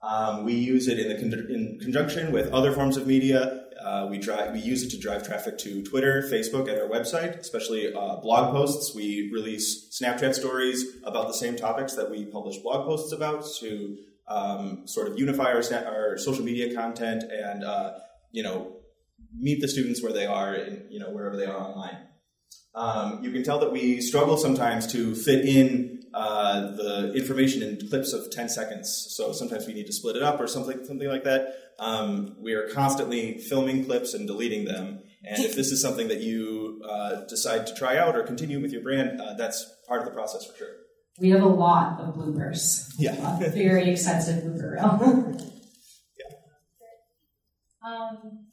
um, 0.04 0.44
we 0.44 0.54
use 0.54 0.90
it 0.90 1.00
in, 1.00 1.08
the 1.08 1.16
con- 1.16 1.48
in 1.50 1.80
conjunction 1.80 2.34
with 2.34 2.52
other 2.52 2.74
forms 2.74 2.98
of 2.98 3.08
media. 3.08 3.68
Uh, 3.82 4.08
we 4.10 4.18
drive, 4.18 4.52
we 4.52 4.60
use 4.60 4.84
it 4.84 4.90
to 4.90 5.00
drive 5.00 5.26
traffic 5.26 5.58
to 5.60 5.82
Twitter, 5.84 6.22
Facebook, 6.30 6.70
and 6.70 6.80
our 6.80 6.90
website, 6.90 7.40
especially 7.40 7.94
uh, 7.94 8.18
blog 8.18 8.54
posts. 8.54 8.94
We 8.94 9.30
release 9.34 9.98
Snapchat 9.98 10.36
stories 10.36 10.84
about 11.06 11.28
the 11.28 11.34
same 11.34 11.56
topics 11.56 11.94
that 11.96 12.12
we 12.12 12.26
publish 12.26 12.58
blog 12.58 12.86
posts 12.86 13.14
about 13.14 13.46
to 13.60 13.98
um, 14.28 14.88
sort 14.88 15.08
of 15.08 15.18
unify 15.18 15.54
our, 15.54 15.64
our 15.86 16.18
social 16.18 16.44
media 16.44 16.76
content 16.76 17.24
and 17.32 17.64
uh, 17.64 17.94
you 18.32 18.44
know 18.44 18.81
meet 19.38 19.62
the 19.62 19.68
students 19.68 20.02
where 20.02 20.14
they 20.14 20.26
are, 20.26 20.54
in, 20.54 20.86
you 20.90 21.00
know, 21.00 21.10
wherever 21.10 21.38
they 21.38 21.46
are 21.46 21.58
online. 21.58 21.98
Um, 22.74 23.24
you 23.24 23.32
can 23.32 23.44
tell 23.44 23.60
that 23.60 23.72
we 23.72 24.02
struggle 24.02 24.38
sometimes 24.38 24.92
to 24.94 25.14
fit 25.14 25.46
in 25.46 26.04
uh, 26.14 26.72
the 26.76 27.14
information 27.14 27.64
in 27.64 27.88
clips 27.90 28.14
of 28.14 28.32
10 28.32 28.50
seconds. 28.50 29.08
So 29.16 29.34
sometimes 29.34 29.68
we 29.68 29.74
need 29.74 29.88
to 29.88 29.94
split 29.94 30.16
it 30.16 30.24
up 30.24 30.40
or 30.40 30.48
something, 30.48 30.84
something 30.86 31.08
like 31.08 31.24
that. 31.24 31.56
Um, 31.80 32.36
we 32.40 32.54
are 32.54 32.70
constantly 32.70 33.38
filming 33.38 33.86
clips 33.86 34.14
and 34.14 34.28
deleting 34.28 34.66
them. 34.66 35.04
And 35.24 35.44
if 35.44 35.56
this 35.56 35.72
is 35.72 35.82
something 35.82 36.08
that 36.08 36.22
you 36.22 36.82
uh, 36.88 37.26
decide 37.28 37.68
to 37.68 37.76
try 37.76 37.98
out 37.98 38.16
or 38.16 38.24
continue 38.24 38.60
with 38.60 38.72
your 38.72 38.82
brand, 38.82 39.22
uh, 39.22 39.36
that's 39.36 39.72
part 39.88 40.02
of 40.02 40.06
the 40.06 40.14
process 40.14 40.46
for 40.46 40.58
sure. 40.58 40.76
We 41.20 41.30
have 41.30 41.44
a 41.44 41.48
lot 41.48 42.00
of 42.00 42.16
bloopers. 42.16 42.94
Yeah. 42.98 43.40
a 43.40 43.50
very 43.50 43.92
extensive 43.92 44.44
blooper 44.44 44.74
reel. 44.74 45.38
yeah. 46.20 47.90
Um, 47.90 48.48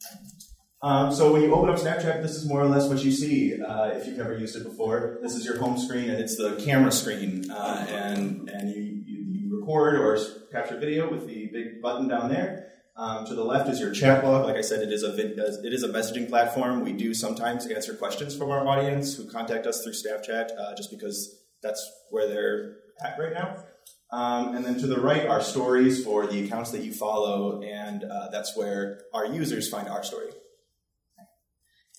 um, 0.81 1.11
so 1.11 1.33
when 1.33 1.41
you 1.41 1.53
open 1.53 1.69
up 1.69 1.77
Snapchat, 1.77 2.21
this 2.21 2.35
is 2.35 2.47
more 2.47 2.61
or 2.61 2.67
less 2.67 2.87
what 2.87 3.03
you 3.03 3.11
see 3.11 3.61
uh, 3.61 3.87
if 3.87 4.07
you've 4.07 4.17
never 4.17 4.37
used 4.37 4.55
it 4.55 4.63
before. 4.63 5.19
This 5.21 5.35
is 5.35 5.45
your 5.45 5.57
home 5.57 5.77
screen, 5.77 6.09
and 6.09 6.19
it's 6.21 6.37
the 6.37 6.55
camera 6.63 6.91
screen, 6.91 7.51
uh, 7.51 7.85
and 7.89 8.49
and 8.49 8.69
you, 8.69 8.81
you, 9.05 9.25
you, 9.29 9.59
record 9.59 9.95
or 9.95 10.17
capture 10.51 10.77
video 10.77 11.11
with 11.11 11.27
the 11.27 11.47
big 11.47 11.81
button 11.81 12.07
down 12.07 12.29
there. 12.29 12.67
Um, 12.95 13.25
to 13.27 13.35
the 13.35 13.43
left 13.43 13.69
is 13.69 13.79
your 13.79 13.91
chat 13.91 14.23
log. 14.23 14.45
Like 14.45 14.55
I 14.55 14.61
said, 14.61 14.81
it 14.81 14.91
is 14.91 15.03
a 15.03 15.15
it 15.15 15.73
is 15.73 15.83
a 15.83 15.89
messaging 15.89 16.29
platform. 16.29 16.83
We 16.83 16.93
do 16.93 17.13
sometimes 17.13 17.67
answer 17.67 17.93
questions 17.93 18.35
from 18.35 18.49
our 18.49 18.65
audience 18.65 19.15
who 19.15 19.29
contact 19.29 19.67
us 19.67 19.83
through 19.83 19.93
Snapchat, 19.93 20.57
uh, 20.57 20.75
just 20.75 20.91
because 20.91 21.43
that's 21.61 21.85
where 22.09 22.27
they're 22.29 22.77
at 23.03 23.19
right 23.19 23.33
now. 23.33 23.63
Um, 24.11 24.55
and 24.55 24.65
then 24.65 24.79
to 24.79 24.87
the 24.87 24.99
right 24.99 25.27
are 25.27 25.41
stories 25.41 26.03
for 26.03 26.25
the 26.25 26.45
accounts 26.45 26.71
that 26.71 26.83
you 26.83 26.93
follow, 26.93 27.61
and 27.61 28.03
uh, 28.03 28.29
that's 28.31 28.57
where 28.57 29.01
our 29.13 29.25
users 29.25 29.69
find 29.69 29.87
our 29.87 30.03
story. 30.03 30.31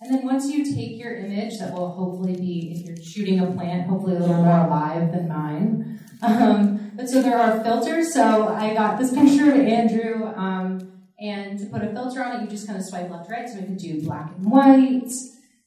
And 0.00 0.14
then 0.14 0.24
once 0.24 0.50
you 0.50 0.64
take 0.64 0.98
your 0.98 1.14
image, 1.14 1.58
that 1.58 1.74
will 1.74 1.90
hopefully 1.90 2.34
be, 2.34 2.72
if 2.74 2.86
you're 2.86 2.96
shooting 2.96 3.40
a 3.40 3.50
plant, 3.52 3.86
hopefully 3.86 4.16
a 4.16 4.18
little 4.18 4.42
more 4.42 4.66
alive 4.66 5.12
than 5.12 5.28
mine. 5.28 5.96
Um, 6.22 6.92
but 6.96 7.08
so 7.08 7.22
there 7.22 7.38
are 7.38 7.64
filters. 7.64 8.12
So 8.12 8.48
I 8.48 8.74
got 8.74 8.98
this 8.98 9.10
picture 9.10 9.54
of 9.54 9.58
Andrew, 9.58 10.26
um, 10.36 10.92
and 11.18 11.58
to 11.58 11.64
put 11.64 11.80
a 11.80 11.90
filter 11.94 12.22
on 12.22 12.36
it, 12.36 12.42
you 12.42 12.50
just 12.50 12.66
kind 12.66 12.78
of 12.78 12.84
swipe 12.84 13.08
left, 13.08 13.30
right. 13.30 13.48
So 13.48 13.56
I 13.56 13.62
could 13.62 13.78
do 13.78 14.02
black 14.02 14.30
and 14.36 14.50
white, 14.50 15.10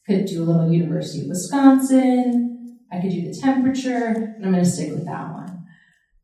could 0.06 0.28
do 0.28 0.44
a 0.44 0.46
little 0.46 0.72
University 0.72 1.24
of 1.24 1.30
Wisconsin. 1.30 2.78
I 2.92 3.02
could 3.02 3.10
do 3.10 3.28
the 3.28 3.34
temperature, 3.34 4.36
and 4.36 4.46
I'm 4.46 4.52
going 4.52 4.63
to 4.63 4.70
stick 4.70 4.92
with 4.92 5.06
that 5.06 5.34
one. 5.34 5.66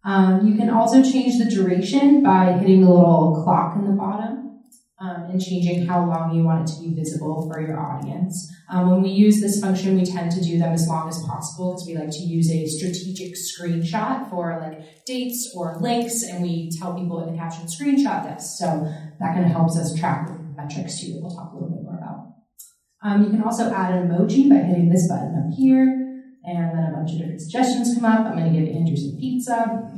Um, 0.05 0.47
you 0.47 0.55
can 0.55 0.69
also 0.69 1.01
change 1.01 1.43
the 1.43 1.49
duration 1.49 2.21
by 2.21 2.53
hitting 2.53 2.81
the 2.81 2.91
little 2.91 3.41
clock 3.43 3.77
in 3.77 3.85
the 3.85 3.93
bottom 3.93 4.38
um, 5.01 5.23
and 5.29 5.41
changing 5.41 5.85
how 5.85 6.05
long 6.05 6.35
you 6.35 6.43
want 6.43 6.69
it 6.69 6.73
to 6.73 6.81
be 6.81 6.93
visible 6.93 7.49
for 7.49 7.61
your 7.61 7.79
audience. 7.79 8.51
Um, 8.69 8.91
when 8.91 9.01
we 9.01 9.09
use 9.09 9.39
this 9.39 9.59
function, 9.61 9.97
we 9.97 10.05
tend 10.05 10.31
to 10.31 10.41
do 10.41 10.59
them 10.59 10.73
as 10.73 10.87
long 10.87 11.07
as 11.07 11.17
possible 11.23 11.73
because 11.73 11.87
we 11.87 11.95
like 11.95 12.11
to 12.11 12.23
use 12.23 12.51
a 12.51 12.65
strategic 12.67 13.33
screenshot 13.35 14.29
for 14.29 14.59
like 14.59 15.05
dates 15.05 15.53
or 15.55 15.77
links, 15.79 16.23
and 16.23 16.43
we 16.43 16.69
tell 16.79 16.99
people 16.99 17.23
in 17.23 17.31
the 17.31 17.37
caption 17.37 17.65
screenshot 17.65 18.23
this. 18.25 18.59
So 18.59 18.65
that 19.19 19.33
kind 19.33 19.45
of 19.45 19.51
helps 19.51 19.77
us 19.77 19.97
track 19.97 20.29
metrics 20.57 20.99
too 20.99 21.13
that 21.13 21.21
we'll 21.21 21.35
talk 21.35 21.53
a 21.53 21.55
little 21.55 21.69
bit 21.69 21.83
more 21.83 21.97
about. 21.97 22.33
Um, 23.01 23.23
you 23.23 23.29
can 23.29 23.41
also 23.43 23.71
add 23.71 23.93
an 23.93 24.09
emoji 24.09 24.49
by 24.49 24.57
hitting 24.57 24.89
this 24.89 25.07
button 25.07 25.33
up 25.47 25.57
here, 25.57 25.83
and 26.43 26.77
then 26.77 26.91
a 26.91 26.97
bunch 26.97 27.11
of 27.13 27.19
different 27.19 27.41
suggestions 27.41 27.95
come 27.95 28.03
up. 28.03 28.25
I'm 28.25 28.37
going 28.37 28.53
to 28.53 28.59
give 28.59 28.75
Andrew 28.75 28.97
some 28.97 29.17
pizza. 29.17 29.93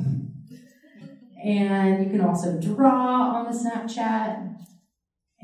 And 1.44 2.04
you 2.04 2.10
can 2.10 2.20
also 2.20 2.60
draw 2.60 3.34
on 3.34 3.50
the 3.50 3.58
Snapchat 3.58 4.52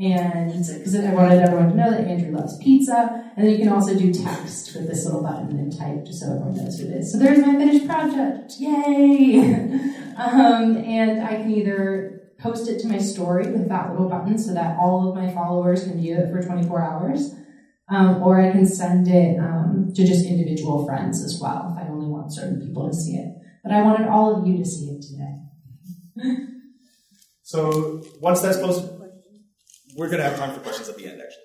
and 0.01 0.53
because 0.53 0.95
I 0.95 1.13
wanted 1.13 1.43
everyone 1.43 1.71
to 1.71 1.75
know 1.75 1.91
that 1.91 2.07
Andrew 2.07 2.31
loves 2.31 2.57
pizza. 2.59 3.33
And 3.37 3.45
then 3.45 3.53
you 3.53 3.59
can 3.59 3.73
also 3.73 3.99
do 3.99 4.13
text 4.13 4.75
with 4.77 4.87
this 4.87 5.05
little 5.05 5.23
button 5.23 5.59
and 5.59 5.77
type 5.77 6.05
just 6.05 6.21
so 6.21 6.27
everyone 6.27 6.57
knows 6.57 6.81
what 6.81 6.91
it 6.91 6.99
is. 6.99 7.13
So 7.13 7.19
there's 7.19 7.45
my 7.45 7.57
finished 7.57 7.87
project. 7.87 8.53
Yay! 8.59 9.41
um, 10.17 10.77
and 10.77 11.21
I 11.23 11.37
can 11.37 11.51
either 11.51 12.33
post 12.39 12.69
it 12.69 12.79
to 12.81 12.87
my 12.87 12.99
story 12.99 13.51
with 13.51 13.69
that 13.71 13.91
little 13.91 14.09
button 14.09 14.39
so 14.39 14.55
that 14.55 14.79
all 14.79 15.09
of 15.09 15.17
my 15.17 15.35
followers 15.35 15.83
can 15.83 16.01
view 16.01 16.17
it 16.17 16.31
for 16.31 16.41
24 16.43 16.81
hours. 16.81 17.35
Um, 17.91 18.23
or 18.23 18.41
I 18.41 18.53
can 18.53 18.67
send 18.67 19.09
it 19.09 19.39
um, 19.41 19.91
to 19.97 20.07
just 20.07 20.27
individual 20.27 20.87
friends 20.87 21.25
as 21.25 21.41
well 21.43 21.75
if 21.75 21.83
I 21.83 21.89
only 21.89 22.07
want 22.07 22.33
certain 22.33 22.61
people 22.61 22.87
to 22.87 22.95
see 22.95 23.15
it. 23.15 23.35
But 23.65 23.73
I 23.73 23.83
wanted 23.83 24.07
all 24.07 24.37
of 24.37 24.47
you 24.47 24.59
to 24.59 24.65
see 24.65 24.91
it 24.91 25.03
today. 25.03 26.37
so 27.43 28.05
once 28.21 28.43
that's 28.43 28.59
posted, 28.59 28.98
we're 29.99 30.07
going 30.07 30.23
to 30.23 30.29
have 30.29 30.39
time 30.39 30.55
for 30.55 30.61
questions 30.61 30.89
at 30.89 30.97
the 30.97 31.07
end, 31.07 31.21
actually. 31.21 31.43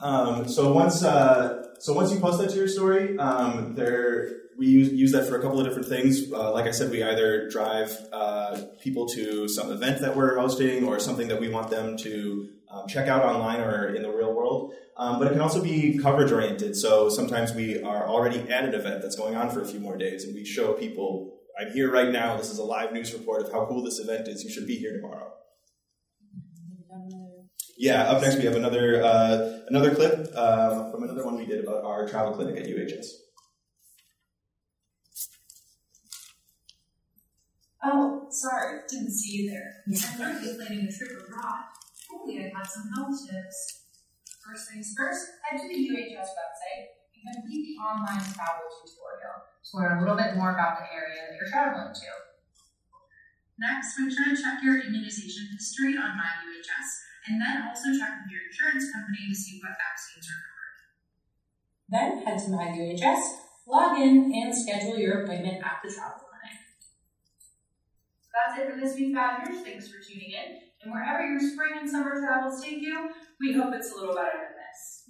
Um, 0.00 0.48
so 0.48 0.72
once 0.72 1.04
uh, 1.04 1.64
so 1.80 1.92
once 1.92 2.12
you 2.12 2.20
post 2.20 2.38
that 2.38 2.50
to 2.50 2.56
your 2.56 2.68
story, 2.68 3.18
um, 3.18 3.74
there 3.74 4.28
we 4.56 4.66
use, 4.68 4.92
use 4.92 5.12
that 5.12 5.28
for 5.28 5.38
a 5.38 5.42
couple 5.42 5.60
of 5.60 5.66
different 5.66 5.88
things. 5.88 6.32
Uh, 6.32 6.52
like 6.52 6.66
I 6.66 6.70
said, 6.70 6.90
we 6.90 7.02
either 7.02 7.48
drive 7.50 7.96
uh, 8.12 8.62
people 8.80 9.06
to 9.08 9.48
some 9.48 9.70
event 9.70 10.00
that 10.00 10.16
we're 10.16 10.38
hosting 10.38 10.84
or 10.84 10.98
something 10.98 11.28
that 11.28 11.40
we 11.40 11.48
want 11.48 11.70
them 11.70 11.96
to 11.98 12.48
um, 12.70 12.86
check 12.88 13.08
out 13.08 13.24
online 13.24 13.60
or 13.60 13.94
in 13.94 14.02
the 14.02 14.10
real 14.10 14.32
world. 14.32 14.74
Um, 14.96 15.18
but 15.18 15.28
it 15.28 15.32
can 15.32 15.40
also 15.40 15.62
be 15.62 15.98
coverage 15.98 16.32
oriented. 16.32 16.76
So 16.76 17.08
sometimes 17.08 17.54
we 17.54 17.82
are 17.82 18.06
already 18.06 18.40
at 18.50 18.64
an 18.64 18.74
event 18.74 19.02
that's 19.02 19.16
going 19.16 19.34
on 19.36 19.50
for 19.50 19.62
a 19.62 19.66
few 19.66 19.80
more 19.80 19.96
days, 19.96 20.24
and 20.24 20.34
we 20.34 20.44
show 20.44 20.74
people, 20.74 21.38
"I'm 21.58 21.72
here 21.72 21.90
right 21.90 22.10
now. 22.10 22.36
This 22.36 22.50
is 22.50 22.58
a 22.58 22.64
live 22.64 22.92
news 22.92 23.12
report 23.12 23.42
of 23.42 23.52
how 23.52 23.66
cool 23.66 23.82
this 23.82 23.98
event 23.98 24.28
is. 24.28 24.44
You 24.44 24.50
should 24.50 24.66
be 24.66 24.76
here 24.76 24.92
tomorrow." 24.92 25.32
Yeah, 27.76 28.04
up 28.04 28.20
next 28.20 28.36
we 28.36 28.44
have 28.44 28.56
another 28.56 29.02
uh, 29.02 29.60
another 29.68 29.94
clip 29.94 30.28
uh, 30.36 30.90
from 30.90 31.02
another 31.02 31.24
one 31.24 31.36
we 31.36 31.46
did 31.46 31.64
about 31.64 31.84
our 31.84 32.06
travel 32.08 32.32
clinic 32.32 32.56
at 32.56 32.66
UHS. 32.66 33.06
Oh, 37.82 38.26
sorry, 38.30 38.80
didn't 38.88 39.10
see 39.10 39.42
you 39.42 39.50
there. 39.50 39.82
I'm 39.88 40.16
currently 40.16 40.54
planning 40.54 40.86
a 40.86 40.92
trip 40.92 41.10
abroad. 41.26 41.64
Hopefully, 42.10 42.44
I 42.44 42.50
got 42.56 42.66
some 42.66 42.90
health 42.94 43.18
tips. 43.26 43.82
First 44.44 44.70
things 44.70 44.94
first, 44.96 45.26
head 45.42 45.60
to 45.60 45.68
the 45.68 45.74
UHS 45.74 46.28
website 46.34 46.86
and 47.14 47.34
complete 47.40 47.62
the 47.62 47.76
online 47.80 48.20
travel 48.20 48.66
tutorial 48.82 49.38
to 49.48 49.70
learn 49.78 49.98
a 49.98 50.00
little 50.02 50.16
bit 50.16 50.36
more 50.36 50.52
about 50.52 50.78
the 50.78 50.86
area 50.92 51.22
that 51.24 51.34
you're 51.38 51.48
traveling 51.48 51.94
to. 51.94 52.10
Next, 53.58 53.98
make 53.98 54.10
sure 54.10 54.34
to 54.34 54.34
check 54.34 54.58
your 54.62 54.82
immunization 54.82 55.46
history 55.54 55.94
on 55.96 56.18
MyUHS 56.18 57.11
and 57.28 57.40
then 57.40 57.62
also 57.68 57.94
check 57.94 58.22
with 58.22 58.32
your 58.32 58.42
insurance 58.50 58.90
company 58.90 59.28
to 59.28 59.34
see 59.34 59.60
what 59.62 59.78
vaccines 59.78 60.26
are 60.26 60.42
covered. 60.42 60.78
Then 61.88 62.26
head 62.26 62.38
to 62.44 62.50
MyUHS, 62.50 63.22
log 63.66 63.98
in, 63.98 64.32
and 64.34 64.54
schedule 64.54 64.98
your 64.98 65.22
appointment 65.22 65.62
at 65.62 65.78
the 65.84 65.92
travel 65.92 66.26
clinic. 66.26 66.58
That's 68.32 68.58
it 68.58 68.70
for 68.70 68.80
this 68.80 68.96
week's 68.96 69.14
Badgers. 69.14 69.62
Thanks 69.62 69.88
for 69.88 69.98
tuning 70.02 70.32
in. 70.32 70.72
And 70.82 70.92
wherever 70.92 71.24
your 71.24 71.38
spring 71.38 71.78
and 71.78 71.88
summer 71.88 72.18
travels 72.18 72.62
take 72.62 72.82
you, 72.82 73.10
we 73.40 73.52
hope 73.52 73.72
it's 73.74 73.92
a 73.92 73.94
little 73.94 74.14
better 74.14 74.30
than 74.34 74.56
this. 74.58 75.04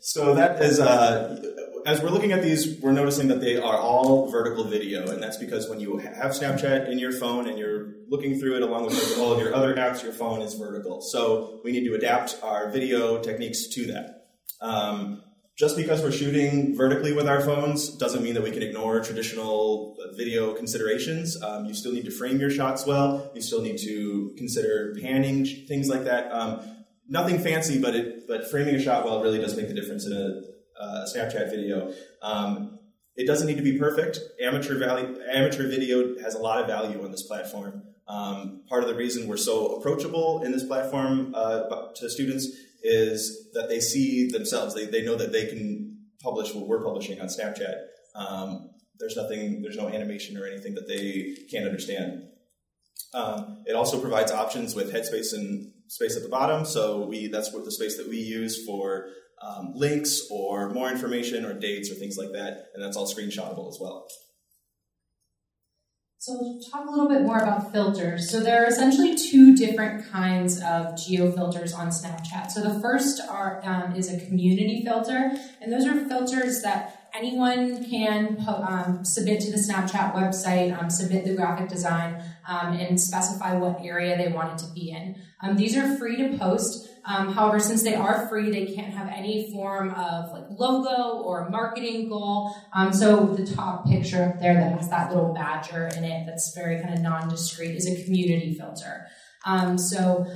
so 0.00 0.34
that 0.34 0.62
is 0.62 0.80
uh, 0.80 1.36
as 1.86 2.02
we're 2.02 2.10
looking 2.10 2.32
at 2.32 2.42
these, 2.42 2.80
we're 2.80 2.92
noticing 2.92 3.28
that 3.28 3.40
they 3.40 3.56
are 3.56 3.78
all 3.78 4.28
vertical 4.28 4.64
video, 4.64 5.08
and 5.08 5.22
that's 5.22 5.36
because 5.36 5.68
when 5.68 5.78
you 5.78 5.98
have 5.98 6.32
Snapchat 6.32 6.90
in 6.90 6.98
your 6.98 7.12
phone 7.12 7.46
and 7.46 7.56
you're 7.56 7.94
looking 8.08 8.40
through 8.40 8.56
it 8.56 8.62
along 8.62 8.86
with 8.86 9.18
all 9.18 9.32
of 9.32 9.38
your 9.38 9.54
other 9.54 9.74
apps, 9.76 10.02
your 10.02 10.12
phone 10.12 10.42
is 10.42 10.54
vertical. 10.54 11.00
So 11.00 11.60
we 11.62 11.70
need 11.70 11.84
to 11.84 11.94
adapt 11.94 12.38
our 12.42 12.70
video 12.70 13.22
techniques 13.22 13.68
to 13.68 13.86
that. 13.92 14.26
Um, 14.60 15.22
just 15.56 15.76
because 15.76 16.02
we're 16.02 16.12
shooting 16.12 16.76
vertically 16.76 17.12
with 17.12 17.28
our 17.28 17.40
phones 17.40 17.88
doesn't 17.88 18.22
mean 18.22 18.34
that 18.34 18.42
we 18.42 18.50
can 18.50 18.62
ignore 18.62 19.00
traditional 19.00 19.96
video 20.16 20.54
considerations. 20.54 21.40
Um, 21.40 21.66
you 21.66 21.74
still 21.74 21.92
need 21.92 22.04
to 22.04 22.10
frame 22.10 22.40
your 22.40 22.50
shots 22.50 22.84
well. 22.84 23.30
You 23.34 23.40
still 23.40 23.62
need 23.62 23.78
to 23.78 24.34
consider 24.36 24.94
panning, 25.00 25.46
things 25.46 25.88
like 25.88 26.04
that. 26.04 26.32
Um, 26.32 26.84
nothing 27.08 27.38
fancy, 27.38 27.80
but 27.80 27.94
it, 27.94 28.26
but 28.26 28.50
framing 28.50 28.74
a 28.74 28.82
shot 28.82 29.04
well 29.04 29.22
really 29.22 29.38
does 29.38 29.56
make 29.56 29.68
the 29.68 29.74
difference 29.74 30.04
in 30.04 30.12
a 30.12 30.55
uh, 30.80 31.06
Snapchat 31.14 31.50
video. 31.50 31.92
Um, 32.22 32.78
it 33.16 33.26
doesn't 33.26 33.46
need 33.46 33.56
to 33.56 33.62
be 33.62 33.78
perfect. 33.78 34.18
Amateur 34.42 34.78
value, 34.78 35.18
amateur 35.32 35.68
video 35.68 36.18
has 36.18 36.34
a 36.34 36.38
lot 36.38 36.60
of 36.60 36.66
value 36.66 37.02
on 37.02 37.10
this 37.10 37.22
platform. 37.22 37.82
Um, 38.08 38.62
part 38.68 38.82
of 38.82 38.88
the 38.88 38.94
reason 38.94 39.26
we're 39.26 39.36
so 39.36 39.76
approachable 39.76 40.42
in 40.44 40.52
this 40.52 40.64
platform 40.64 41.34
uh, 41.34 41.92
to 41.96 42.10
students 42.10 42.46
is 42.82 43.50
that 43.54 43.68
they 43.68 43.80
see 43.80 44.30
themselves. 44.30 44.74
They, 44.74 44.86
they 44.86 45.02
know 45.04 45.16
that 45.16 45.32
they 45.32 45.46
can 45.46 46.06
publish 46.22 46.54
what 46.54 46.68
we're 46.68 46.84
publishing 46.84 47.20
on 47.20 47.26
Snapchat. 47.26 47.74
Um, 48.14 48.70
there's 48.98 49.16
nothing, 49.16 49.62
there's 49.62 49.76
no 49.76 49.88
animation 49.88 50.36
or 50.36 50.46
anything 50.46 50.74
that 50.74 50.86
they 50.86 51.36
can't 51.50 51.66
understand. 51.66 52.28
Um, 53.14 53.62
it 53.66 53.74
also 53.74 54.00
provides 54.00 54.30
options 54.30 54.74
with 54.74 54.92
headspace 54.92 55.32
and 55.32 55.72
space 55.88 56.16
at 56.16 56.22
the 56.22 56.28
bottom. 56.28 56.64
So 56.64 57.06
we 57.06 57.28
that's 57.28 57.52
what 57.52 57.64
the 57.64 57.72
space 57.72 57.96
that 57.96 58.08
we 58.08 58.18
use 58.18 58.64
for 58.64 59.08
um, 59.42 59.72
links 59.74 60.28
or 60.30 60.70
more 60.70 60.90
information 60.90 61.44
or 61.44 61.58
dates 61.58 61.90
or 61.90 61.94
things 61.94 62.16
like 62.16 62.32
that, 62.32 62.66
and 62.74 62.82
that's 62.82 62.96
all 62.96 63.06
screenshotable 63.06 63.68
as 63.68 63.78
well. 63.80 64.06
So 66.18 66.58
talk 66.72 66.88
a 66.88 66.90
little 66.90 67.08
bit 67.08 67.22
more 67.22 67.38
about 67.38 67.70
filters. 67.70 68.28
So 68.28 68.40
there 68.40 68.64
are 68.64 68.66
essentially 68.66 69.14
two 69.14 69.54
different 69.54 70.10
kinds 70.10 70.60
of 70.60 70.98
geo 70.98 71.30
filters 71.30 71.72
on 71.72 71.88
Snapchat. 71.88 72.50
So 72.50 72.62
the 72.62 72.80
first 72.80 73.20
are 73.28 73.60
um, 73.64 73.94
is 73.94 74.12
a 74.12 74.18
community 74.26 74.82
filter, 74.84 75.30
and 75.60 75.72
those 75.72 75.86
are 75.86 76.08
filters 76.08 76.62
that 76.62 77.10
anyone 77.14 77.84
can 77.88 78.44
um, 78.48 79.04
submit 79.04 79.40
to 79.42 79.50
the 79.50 79.56
Snapchat 79.56 80.14
website, 80.14 80.76
um, 80.76 80.90
submit 80.90 81.24
the 81.24 81.34
graphic 81.34 81.68
design, 81.68 82.22
um, 82.48 82.72
and 82.72 83.00
specify 83.00 83.56
what 83.56 83.80
area 83.84 84.16
they 84.16 84.32
want 84.32 84.52
it 84.52 84.66
to 84.66 84.72
be 84.72 84.90
in. 84.90 85.16
Um, 85.42 85.56
these 85.56 85.76
are 85.76 85.96
free 85.96 86.16
to 86.16 86.36
post. 86.38 86.88
Um, 87.06 87.32
however, 87.32 87.60
since 87.60 87.82
they 87.82 87.94
are 87.94 88.28
free, 88.28 88.50
they 88.50 88.74
can't 88.74 88.92
have 88.92 89.08
any 89.08 89.52
form 89.52 89.90
of 89.90 90.32
like 90.32 90.44
logo 90.50 91.18
or 91.22 91.48
marketing 91.48 92.08
goal. 92.08 92.54
Um, 92.74 92.92
so 92.92 93.26
the 93.26 93.46
top 93.46 93.86
picture 93.86 94.24
up 94.24 94.40
there 94.40 94.54
that 94.54 94.78
has 94.78 94.90
that 94.90 95.14
little 95.14 95.32
badger 95.32 95.86
in 95.96 96.04
it 96.04 96.26
that's 96.26 96.52
very 96.54 96.82
kind 96.82 96.94
of 96.94 97.00
non-discrete 97.00 97.76
is 97.76 97.86
a 97.86 98.04
community 98.04 98.54
filter. 98.54 99.06
Um, 99.44 99.78
so 99.78 100.26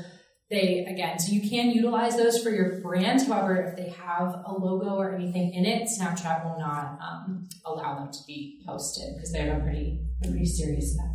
they 0.49 0.85
again, 0.89 1.19
so 1.19 1.33
you 1.33 1.49
can 1.49 1.71
utilize 1.71 2.17
those 2.17 2.43
for 2.43 2.51
your 2.51 2.81
brand. 2.81 3.23
However, 3.23 3.57
if 3.63 3.77
they 3.77 3.91
have 3.91 4.43
a 4.47 4.53
logo 4.53 4.97
or 4.97 5.15
anything 5.15 5.55
in 5.55 5.65
it, 5.65 5.89
Snapchat 5.89 6.45
will 6.45 6.59
not 6.59 6.99
um, 7.01 7.49
allow 7.65 8.01
them 8.01 8.13
to 8.13 8.19
be 8.27 8.63
posted 8.67 9.15
because 9.17 9.33
they're 9.33 9.61
pretty, 9.61 10.01
pretty 10.23 10.47
serious 10.47 10.95
about. 10.95 11.10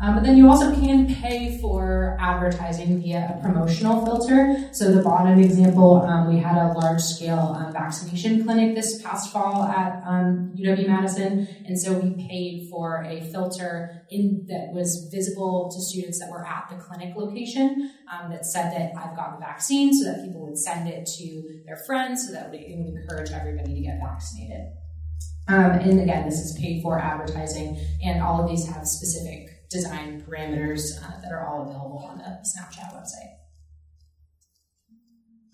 Um, 0.00 0.16
but 0.16 0.24
then 0.24 0.36
you 0.36 0.48
also 0.48 0.74
can 0.74 1.14
pay 1.14 1.58
for 1.60 2.16
advertising 2.20 3.00
via 3.00 3.36
a 3.38 3.42
promotional 3.42 4.04
filter. 4.04 4.68
So 4.72 4.92
the 4.92 5.02
bottom 5.02 5.38
example, 5.38 6.02
um, 6.02 6.28
we 6.28 6.40
had 6.40 6.56
a 6.56 6.72
large 6.72 7.00
scale 7.00 7.56
um, 7.56 7.72
vaccination 7.72 8.44
clinic 8.44 8.74
this 8.74 9.00
past 9.02 9.32
fall 9.32 9.64
at 9.64 10.02
um, 10.04 10.52
UW 10.58 10.88
Madison, 10.88 11.46
and 11.64 11.80
so 11.80 11.92
we 11.92 12.26
paid 12.26 12.68
for 12.70 13.04
a 13.04 13.22
filter 13.30 14.02
in 14.10 14.44
that 14.48 14.72
was 14.74 15.08
visible 15.12 15.70
to 15.72 15.80
students 15.80 16.18
that 16.18 16.30
were 16.30 16.44
at 16.44 16.68
the 16.68 16.76
clinic 16.76 17.14
location 17.16 17.92
um, 18.12 18.30
that 18.30 18.44
said 18.44 18.72
that 18.72 18.90
I've 18.98 19.16
got 19.16 19.38
the 19.38 19.40
vaccine, 19.40 19.94
so 19.94 20.10
that 20.10 20.24
people 20.24 20.44
would 20.46 20.58
send 20.58 20.88
it 20.88 21.06
to 21.18 21.62
their 21.66 21.78
friends, 21.86 22.26
so 22.26 22.32
that 22.32 22.52
it 22.52 22.76
would 22.76 23.00
encourage 23.00 23.30
everybody 23.30 23.74
to 23.74 23.80
get 23.80 24.00
vaccinated. 24.02 24.72
Um, 25.46 25.72
and 25.72 26.00
again, 26.00 26.24
this 26.24 26.40
is 26.40 26.58
paid 26.58 26.82
for 26.82 26.98
advertising, 26.98 27.78
and 28.02 28.22
all 28.22 28.42
of 28.42 28.50
these 28.50 28.66
have 28.66 28.86
specific 28.86 29.53
design 29.70 30.22
parameters 30.22 31.02
uh, 31.02 31.20
that 31.20 31.32
are 31.32 31.46
all 31.46 31.62
available 31.62 32.06
on 32.08 32.18
the 32.18 32.24
Snapchat 32.24 32.94
website. 32.94 33.34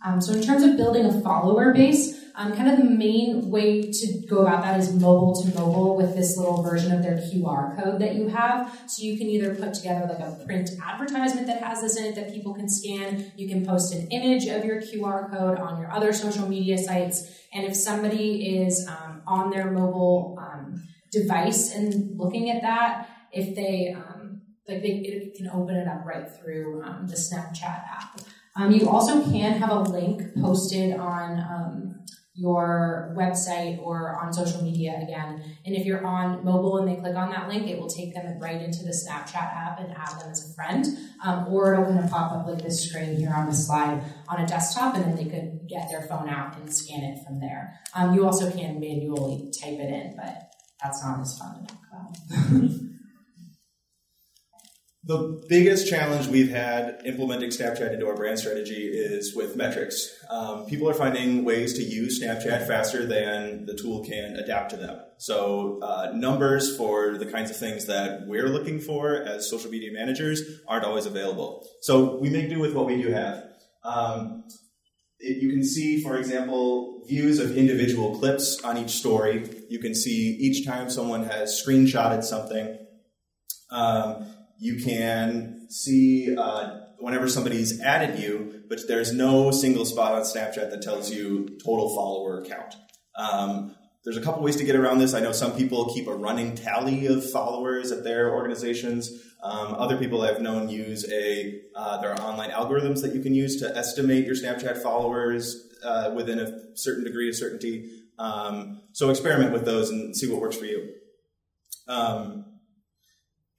Um, 0.05 0.21
so 0.21 0.33
in 0.33 0.43
terms 0.43 0.63
of 0.63 0.77
building 0.77 1.05
a 1.05 1.21
follower 1.21 1.75
base, 1.75 2.21
um, 2.35 2.55
kind 2.55 2.71
of 2.71 2.79
the 2.79 2.85
main 2.85 3.51
way 3.51 3.83
to 3.83 4.27
go 4.27 4.41
about 4.41 4.63
that 4.63 4.81
is 4.81 4.95
mobile 4.95 5.43
to 5.43 5.55
mobile 5.55 5.95
with 5.95 6.17
this 6.17 6.39
little 6.39 6.63
version 6.63 6.91
of 6.91 7.03
their 7.03 7.17
QR 7.17 7.77
code 7.77 8.01
that 8.01 8.15
you 8.15 8.29
have. 8.29 8.83
So 8.87 9.03
you 9.03 9.19
can 9.19 9.27
either 9.27 9.55
put 9.55 9.75
together 9.75 10.07
like 10.07 10.21
a 10.21 10.43
print 10.47 10.71
advertisement 10.83 11.47
that 11.49 11.63
has 11.63 11.83
this 11.83 11.99
in 11.99 12.05
it 12.07 12.15
that 12.15 12.33
people 12.33 12.55
can 12.55 12.69
scan. 12.69 13.33
You 13.37 13.47
can 13.47 13.67
post 13.67 13.93
an 13.93 14.09
image 14.09 14.47
of 14.47 14.65
your 14.65 14.81
QR 14.81 15.31
code 15.31 15.59
on 15.59 15.81
your 15.81 15.93
other 15.93 16.15
social 16.15 16.49
media 16.49 16.79
sites. 16.79 17.31
And 17.53 17.67
if 17.67 17.77
somebody 17.77 18.59
is 18.59 18.89
um, 18.89 19.23
on 19.27 19.51
their 19.51 19.71
mobile 19.71 20.39
um, 20.41 20.83
device 21.13 21.75
and 21.75 22.17
looking 22.19 22.49
at 22.51 22.63
that, 22.63 23.09
if 23.33 23.55
they 23.55 23.95
um, 23.97 24.43
like 24.69 24.83
they 24.83 24.89
it 24.89 25.35
can 25.35 25.49
open 25.49 25.77
it 25.77 25.89
up 25.89 26.05
right 26.05 26.29
through 26.29 26.83
um, 26.85 27.07
the 27.07 27.17
Snapchat 27.17 27.63
app. 27.63 28.21
Um, 28.57 28.73
you 28.73 28.89
also 28.89 29.23
can 29.25 29.53
have 29.59 29.71
a 29.71 29.81
link 29.81 30.23
posted 30.41 30.95
on 30.95 31.39
um, 31.39 32.01
your 32.35 33.15
website 33.17 33.79
or 33.81 34.19
on 34.21 34.33
social 34.33 34.63
media 34.63 34.99
again. 35.03 35.43
And 35.65 35.75
if 35.75 35.85
you're 35.85 36.05
on 36.05 36.45
mobile 36.45 36.79
and 36.79 36.89
they 36.89 36.97
click 37.01 37.15
on 37.15 37.31
that 37.31 37.49
link, 37.49 37.69
it 37.69 37.79
will 37.79 37.89
take 37.89 38.15
them 38.15 38.39
right 38.39 38.61
into 38.61 38.83
the 38.83 38.91
Snapchat 38.91 39.35
app 39.37 39.79
and 39.79 39.93
add 39.93 40.19
them 40.21 40.31
as 40.31 40.51
a 40.51 40.55
friend. 40.55 40.87
Um, 41.25 41.47
or 41.49 41.75
it'll 41.75 41.85
kind 41.85 42.05
of 42.05 42.11
pop 42.11 42.33
up 42.33 42.47
like 42.47 42.63
this 42.63 42.89
screen 42.89 43.17
here 43.17 43.33
on 43.37 43.47
the 43.47 43.55
slide 43.55 44.03
on 44.29 44.41
a 44.41 44.47
desktop, 44.47 44.95
and 44.95 45.05
then 45.05 45.17
they 45.17 45.25
could 45.25 45.69
get 45.69 45.89
their 45.91 46.03
phone 46.03 46.29
out 46.29 46.57
and 46.57 46.75
scan 46.75 47.03
it 47.05 47.25
from 47.25 47.41
there. 47.41 47.79
Um, 47.95 48.15
you 48.15 48.25
also 48.25 48.51
can 48.51 48.81
manually 48.81 49.53
type 49.61 49.79
it 49.79 49.93
in, 49.93 50.17
but 50.17 50.53
that's 50.83 51.05
not 51.05 51.21
as 51.21 51.39
fun 51.39 51.67
to 51.67 51.75
talk 51.75 51.85
about. 51.93 52.81
The 55.11 55.45
biggest 55.49 55.89
challenge 55.89 56.29
we've 56.29 56.51
had 56.51 57.03
implementing 57.05 57.51
Snapchat 57.51 57.93
into 57.93 58.07
our 58.07 58.15
brand 58.15 58.39
strategy 58.39 58.87
is 58.95 59.35
with 59.35 59.57
metrics. 59.57 60.09
Um, 60.31 60.67
people 60.67 60.89
are 60.89 60.95
finding 60.95 61.45
ways 61.45 61.73
to 61.79 61.83
use 61.83 62.23
Snapchat 62.23 62.65
faster 62.69 63.05
than 63.05 63.67
the 63.67 63.75
tool 63.75 64.05
can 64.05 64.37
adapt 64.37 64.71
to 64.71 64.77
them. 64.77 65.01
So, 65.19 65.81
uh, 65.83 66.13
numbers 66.15 66.77
for 66.77 67.19
the 67.19 67.27
kinds 67.27 67.51
of 67.51 67.57
things 67.57 67.87
that 67.87 68.29
we're 68.29 68.49
looking 68.49 68.79
for 68.79 69.17
as 69.17 69.51
social 69.51 69.69
media 69.69 69.91
managers 69.93 70.43
aren't 70.69 70.85
always 70.85 71.07
available. 71.07 71.67
So, 71.81 72.17
we 72.21 72.31
make 72.31 72.49
do 72.49 72.61
with 72.61 72.73
what 72.73 72.87
we 72.87 73.03
do 73.03 73.11
have. 73.11 73.43
Um, 73.83 74.45
it, 75.19 75.43
you 75.43 75.51
can 75.51 75.65
see, 75.65 76.05
for 76.05 76.19
example, 76.19 77.03
views 77.09 77.41
of 77.41 77.57
individual 77.57 78.17
clips 78.17 78.63
on 78.63 78.79
each 78.79 78.91
story. 78.91 79.65
You 79.69 79.81
can 79.81 79.93
see 79.93 80.37
each 80.39 80.65
time 80.65 80.89
someone 80.89 81.25
has 81.25 81.61
screenshotted 81.61 82.23
something. 82.23 82.79
Um, 83.73 84.37
you 84.61 84.77
can 84.85 85.67
see 85.71 86.37
uh, 86.37 86.81
whenever 86.99 87.29
somebody's 87.29 87.81
added 87.81 88.21
you, 88.21 88.63
but 88.69 88.87
there's 88.87 89.13
no 89.13 89.51
single 89.51 89.87
spot 89.87 90.13
on 90.13 90.23
Snapchat 90.23 90.71
that 90.71 90.83
tells 90.83 91.11
you 91.11 91.59
total 91.65 91.95
follower 91.95 92.45
count. 92.45 92.75
Um, 93.17 93.75
there's 94.05 94.19
a 94.19 94.21
couple 94.21 94.43
ways 94.43 94.57
to 94.57 94.65
get 94.65 94.77
around 94.77 94.99
this. 94.99 95.15
I 95.15 95.21
know 95.21 95.33
some 95.33 95.57
people 95.57 95.93
keep 95.95 96.07
a 96.07 96.15
running 96.15 96.55
tally 96.55 97.07
of 97.07 97.29
followers 97.31 97.91
at 97.91 98.05
their 98.05 98.35
organizations. 98.35 99.11
Um, 99.43 99.75
other 99.75 99.97
people 99.97 100.23
I've 100.23 100.43
known 100.43 100.69
use 100.69 101.11
a 101.11 101.61
uh, 101.75 102.01
there 102.03 102.13
are 102.13 102.21
online 102.21 102.51
algorithms 102.51 103.01
that 103.01 103.15
you 103.15 103.23
can 103.23 103.35
use 103.35 103.61
to 103.61 103.77
estimate 103.77 104.27
your 104.27 104.35
Snapchat 104.35 104.83
followers 104.83 105.69
uh, 105.83 106.13
within 106.15 106.39
a 106.39 106.77
certain 106.77 107.05
degree 107.05 107.31
of 107.31 107.35
certainty. 107.35 107.91
Um, 108.19 108.83
so 108.93 109.09
experiment 109.09 109.53
with 109.53 109.65
those 109.65 109.89
and 109.89 110.15
see 110.15 110.31
what 110.31 110.41
works 110.41 110.57
for 110.57 110.67
you. 110.67 110.93
Um, 111.89 112.45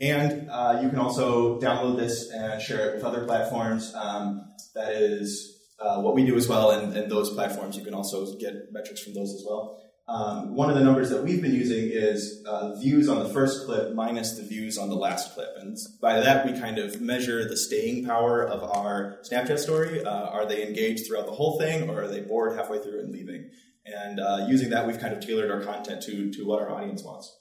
and 0.02 0.50
uh, 0.50 0.80
you 0.82 0.90
can 0.90 0.98
also 0.98 1.60
download 1.60 1.98
this 1.98 2.32
and 2.32 2.60
share 2.60 2.90
it 2.90 2.96
with 2.96 3.04
other 3.04 3.24
platforms. 3.26 3.94
Um, 3.94 4.52
that 4.74 4.94
is 4.94 5.60
uh, 5.80 6.02
what 6.02 6.16
we 6.16 6.26
do 6.26 6.36
as 6.36 6.48
well, 6.48 6.72
and, 6.72 6.96
and, 6.96 7.12
those 7.12 7.34
platforms 7.34 7.76
you 7.76 7.84
can 7.84 7.94
also 7.94 8.38
get 8.38 8.72
metrics 8.72 9.02
from 9.02 9.14
those 9.14 9.34
as 9.34 9.44
well. 9.48 9.82
Um, 10.08 10.56
one 10.56 10.70
of 10.70 10.76
the 10.76 10.84
numbers 10.84 11.10
that 11.10 11.24
we've 11.24 11.42
been 11.42 11.54
using 11.54 11.90
is 11.92 12.44
uh, 12.46 12.76
views 12.76 13.08
on 13.08 13.20
the 13.20 13.30
first 13.30 13.66
clip 13.66 13.94
minus 13.94 14.38
the 14.38 14.44
views 14.44 14.78
on 14.78 14.90
the 14.90 14.96
last 14.96 15.34
clip. 15.34 15.50
And 15.58 15.78
by 16.02 16.20
that, 16.20 16.46
we 16.46 16.60
kind 16.60 16.80
of 16.80 17.00
measure 17.00 17.48
the 17.48 17.56
staying 17.56 18.06
power 18.06 18.44
of 18.44 18.64
our 18.64 19.20
Snapchat 19.24 19.58
story. 19.58 20.04
Uh, 20.04 20.28
are 20.28 20.46
they 20.46 20.68
engaged 20.68 21.08
throughout 21.08 21.28
the 21.28 21.32
whole 21.32 21.58
thing, 21.60 21.90
or 21.90 22.04
are 22.04 22.08
they 22.08 22.22
bored 22.22 22.58
halfway 22.58 22.80
through 22.80 23.00
and 23.00 23.12
leaving? 23.12 23.50
And 23.86 24.20
uh, 24.20 24.46
using 24.50 24.70
that, 24.72 24.86
we've 24.86 25.00
kind 25.00 25.14
of 25.14 25.26
tailored 25.26 25.50
our 25.50 25.62
content 25.62 26.04
to, 26.04 26.32
to 26.34 26.46
what 26.46 26.62
our 26.62 26.70
audience 26.70 27.04
wants. 27.04 27.36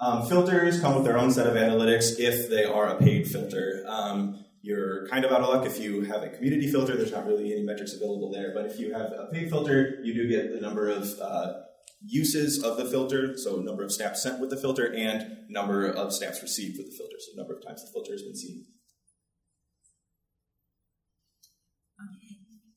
Um, 0.00 0.26
filters 0.26 0.80
come 0.80 0.94
with 0.94 1.04
their 1.04 1.16
own 1.16 1.30
set 1.30 1.46
of 1.46 1.54
analytics 1.54 2.18
if 2.18 2.50
they 2.50 2.64
are 2.64 2.88
a 2.88 2.98
paid 2.98 3.28
filter. 3.28 3.84
Um, 3.86 4.44
you're 4.62 5.06
kind 5.08 5.24
of 5.24 5.32
out 5.32 5.42
of 5.42 5.48
luck 5.48 5.66
if 5.66 5.78
you 5.78 6.02
have 6.02 6.22
a 6.22 6.30
community 6.30 6.70
filter. 6.70 6.96
There's 6.96 7.12
not 7.12 7.26
really 7.26 7.52
any 7.52 7.62
metrics 7.62 7.94
available 7.94 8.30
there. 8.32 8.52
But 8.54 8.66
if 8.66 8.78
you 8.78 8.92
have 8.92 9.12
a 9.12 9.28
paid 9.32 9.50
filter, 9.50 10.00
you 10.02 10.14
do 10.14 10.28
get 10.28 10.52
the 10.52 10.60
number 10.60 10.88
of 10.88 11.08
uh, 11.20 11.52
uses 12.06 12.62
of 12.62 12.76
the 12.76 12.84
filter, 12.84 13.36
so 13.36 13.56
number 13.56 13.82
of 13.82 13.92
snaps 13.92 14.22
sent 14.22 14.40
with 14.40 14.50
the 14.50 14.56
filter, 14.56 14.92
and 14.94 15.48
number 15.48 15.86
of 15.86 16.12
snaps 16.12 16.42
received 16.42 16.76
with 16.76 16.90
the 16.90 16.96
filter, 16.96 17.16
so 17.18 17.36
number 17.36 17.56
of 17.56 17.64
times 17.64 17.84
the 17.84 17.90
filter 17.92 18.12
has 18.12 18.22
been 18.22 18.36
seen. 18.36 18.66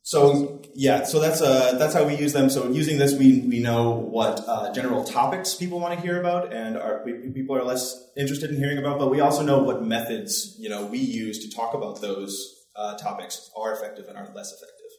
So 0.07 0.61
yeah, 0.73 1.03
so 1.03 1.19
that's 1.19 1.41
uh, 1.41 1.77
that's 1.77 1.93
how 1.93 2.05
we 2.05 2.15
use 2.15 2.31
them. 2.31 2.49
So 2.49 2.71
using 2.71 2.97
this, 2.97 3.13
we 3.13 3.41
we 3.41 3.59
know 3.59 3.91
what 3.91 4.41
uh, 4.47 4.71
general 4.71 5.03
topics 5.03 5.53
people 5.53 5.81
want 5.81 5.95
to 5.95 5.99
hear 5.99 6.17
about, 6.17 6.53
and 6.53 6.77
are, 6.77 7.03
people 7.33 7.57
are 7.57 7.63
less 7.65 8.09
interested 8.15 8.49
in 8.49 8.55
hearing 8.55 8.77
about. 8.77 8.99
But 8.99 9.11
we 9.11 9.19
also 9.19 9.43
know 9.43 9.61
what 9.61 9.83
methods 9.83 10.55
you 10.57 10.69
know 10.69 10.85
we 10.85 10.99
use 10.99 11.45
to 11.45 11.53
talk 11.53 11.73
about 11.73 11.99
those 11.99 12.55
uh, 12.77 12.95
topics 12.95 13.51
are 13.53 13.73
effective 13.73 14.07
and 14.07 14.17
are 14.17 14.31
less 14.33 14.53
effective. 14.53 14.91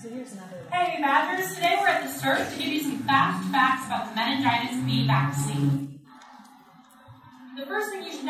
So 0.00 0.08
here's 0.10 0.32
another. 0.34 0.62
Hey, 0.70 1.02
Badgers! 1.02 1.52
Today 1.56 1.76
we're 1.80 1.88
at 1.88 2.04
the 2.04 2.08
start 2.08 2.38
to 2.38 2.56
give 2.56 2.68
you 2.68 2.82
some 2.82 2.98
fast 2.98 3.50
facts 3.50 3.86
about 3.86 4.10
the 4.10 4.14
meningitis 4.14 4.76
B 4.86 5.08
vaccine. 5.08 5.99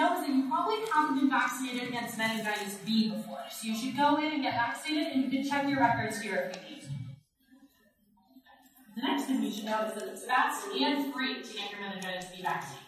Know 0.01 0.17
is 0.17 0.27
that 0.27 0.35
you 0.35 0.49
probably 0.49 0.77
haven't 0.93 1.21
been 1.21 1.29
vaccinated 1.29 1.89
against 1.89 2.17
meningitis 2.17 2.79
B 2.87 3.11
before. 3.11 3.45
So 3.51 3.69
you 3.69 3.77
should 3.77 3.97
go 3.97 4.17
in 4.17 4.33
and 4.33 4.43
get 4.43 4.55
vaccinated 4.55 5.13
and 5.13 5.25
you 5.25 5.31
can 5.31 5.49
check 5.49 5.69
your 5.69 5.81
records 5.81 6.21
here 6.21 6.51
if 6.55 6.71
you 6.71 6.77
need. 6.77 6.85
The 8.97 9.03
next 9.03 9.25
thing 9.25 9.43
you 9.43 9.53
should 9.53 9.67
know 9.67 9.85
is 9.85 9.95
that 9.95 10.09
it's 10.09 10.25
fast 10.25 10.67
and 10.69 11.13
free 11.13 11.43
to 11.43 11.55
get 11.55 11.71
your 11.71 11.81
meningitis 11.81 12.27
B 12.35 12.43
vaccine. 12.43 12.79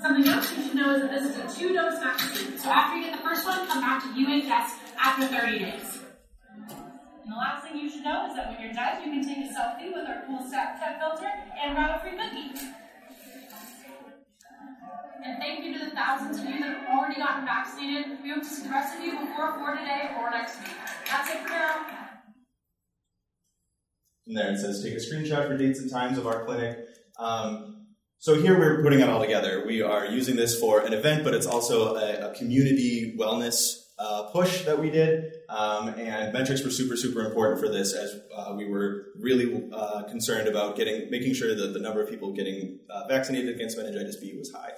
Something 0.00 0.28
else 0.28 0.56
you 0.56 0.62
should 0.62 0.74
know 0.76 0.94
is 0.94 1.02
that 1.02 1.10
this 1.10 1.24
is 1.24 1.36
a 1.36 1.58
two-dose 1.58 1.98
vaccine. 1.98 2.58
So 2.58 2.70
after 2.70 2.96
you 2.96 3.04
get 3.04 3.16
the 3.16 3.22
first 3.22 3.44
one, 3.44 3.66
come 3.66 3.80
back 3.80 4.02
to 4.02 4.08
UHS 4.08 4.78
after 4.98 5.26
30 5.26 5.58
days. 5.58 5.95
And 7.26 7.34
the 7.34 7.38
last 7.38 7.66
thing 7.66 7.76
you 7.76 7.90
should 7.90 8.04
know 8.04 8.28
is 8.30 8.36
that 8.36 8.52
when 8.52 8.62
you're 8.62 8.72
done, 8.72 9.02
you 9.02 9.10
can 9.10 9.26
take 9.26 9.50
a 9.50 9.52
selfie 9.52 9.92
with 9.92 10.06
our 10.06 10.22
cool 10.28 10.46
Snapchat 10.46 11.00
filter 11.00 11.26
and 11.60 11.74
grab 11.74 11.96
a 11.96 12.00
free 12.00 12.12
cookie. 12.12 12.70
And 15.24 15.36
thank 15.40 15.64
you 15.64 15.76
to 15.76 15.86
the 15.86 15.90
thousands 15.90 16.38
of 16.38 16.44
you 16.44 16.60
that 16.60 16.78
have 16.78 16.96
already 16.96 17.16
gotten 17.16 17.44
vaccinated. 17.44 18.22
We 18.22 18.30
hope 18.30 18.44
to 18.44 18.48
see 18.48 18.62
the 18.62 18.68
rest 18.68 18.96
of 18.96 19.04
you 19.04 19.18
before 19.18 19.54
4 19.58 19.74
today 19.74 20.14
or 20.20 20.30
next 20.30 20.60
week. 20.60 20.76
That's 21.10 21.30
it 21.30 21.38
for 21.42 21.48
now. 21.48 21.86
And 24.28 24.36
there 24.36 24.52
it 24.52 24.58
says 24.58 24.84
take 24.84 24.94
a 24.94 24.98
screenshot 24.98 25.48
for 25.48 25.56
dates 25.56 25.80
and 25.80 25.90
times 25.90 26.18
of 26.18 26.28
our 26.28 26.44
clinic. 26.44 26.78
Um, 27.18 27.88
so 28.18 28.40
here 28.40 28.56
we're 28.56 28.84
putting 28.84 29.00
it 29.00 29.08
all 29.08 29.20
together. 29.20 29.64
We 29.66 29.82
are 29.82 30.06
using 30.06 30.36
this 30.36 30.60
for 30.60 30.82
an 30.82 30.92
event, 30.92 31.24
but 31.24 31.34
it's 31.34 31.46
also 31.46 31.96
a, 31.96 32.30
a 32.30 32.34
community 32.36 33.16
wellness 33.18 33.85
uh, 33.98 34.24
push 34.32 34.64
that 34.64 34.78
we 34.78 34.90
did, 34.90 35.32
um, 35.48 35.88
and 35.88 36.32
metrics 36.32 36.62
were 36.62 36.70
super, 36.70 36.96
super 36.96 37.24
important 37.24 37.58
for 37.58 37.68
this 37.68 37.94
as 37.94 38.14
uh, 38.34 38.52
we 38.56 38.68
were 38.68 39.06
really 39.18 39.70
uh, 39.72 40.02
concerned 40.04 40.48
about 40.48 40.76
getting, 40.76 41.10
making 41.10 41.34
sure 41.34 41.54
that 41.54 41.72
the 41.72 41.80
number 41.80 42.02
of 42.02 42.10
people 42.10 42.32
getting 42.32 42.80
uh, 42.90 43.06
vaccinated 43.08 43.54
against 43.54 43.76
meningitis 43.76 44.16
B 44.16 44.34
was 44.36 44.52
high. 44.52 44.72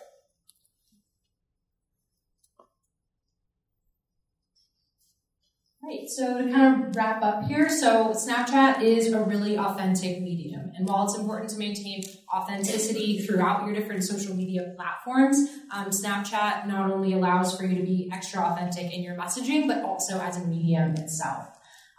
Right, 5.82 6.06
so 6.06 6.44
to 6.44 6.52
kind 6.52 6.86
of 6.86 6.96
wrap 6.96 7.22
up 7.22 7.44
here, 7.44 7.70
so 7.70 8.10
Snapchat 8.10 8.82
is 8.82 9.12
a 9.12 9.24
really 9.24 9.56
authentic 9.56 10.20
medium. 10.20 10.57
And 10.78 10.88
while 10.88 11.04
it's 11.04 11.16
important 11.16 11.50
to 11.50 11.58
maintain 11.58 12.02
authenticity 12.32 13.18
throughout 13.18 13.66
your 13.66 13.74
different 13.74 14.04
social 14.04 14.34
media 14.34 14.72
platforms, 14.76 15.48
um, 15.72 15.86
Snapchat 15.86 16.66
not 16.66 16.90
only 16.90 17.12
allows 17.12 17.56
for 17.58 17.66
you 17.66 17.76
to 17.76 17.82
be 17.82 18.08
extra 18.12 18.40
authentic 18.40 18.94
in 18.94 19.02
your 19.02 19.16
messaging, 19.16 19.66
but 19.66 19.82
also 19.82 20.20
as 20.20 20.36
a 20.36 20.46
medium 20.46 20.92
itself. 20.94 21.48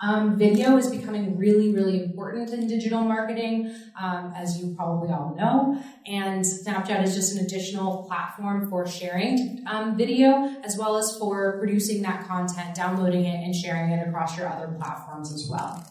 Um, 0.02 0.38
video 0.38 0.78
is 0.78 0.90
becoming 0.90 1.38
really, 1.38 1.74
really 1.74 2.02
important 2.02 2.52
in 2.52 2.68
digital 2.68 3.02
marketing, 3.02 3.76
um, 4.02 4.32
as 4.34 4.58
you 4.58 4.74
probably 4.74 5.10
all 5.10 5.36
know. 5.36 5.84
And 6.08 6.46
Snapchat 6.46 7.04
is 7.04 7.16
just 7.16 7.36
an 7.36 7.44
additional 7.44 8.06
platform 8.08 8.70
for 8.70 8.88
sharing 8.88 9.62
um, 9.70 9.98
video, 9.98 10.56
as 10.64 10.78
well 10.78 10.96
as 10.96 11.18
for 11.18 11.58
producing 11.60 12.02
that 12.04 12.26
content, 12.26 12.76
downloading 12.76 13.26
it, 13.26 13.44
and 13.44 13.54
sharing 13.54 13.92
it 13.92 14.08
across 14.08 14.38
your 14.38 14.48
other 14.48 14.74
platforms 14.80 15.34
as 15.34 15.50
well. 15.52 15.86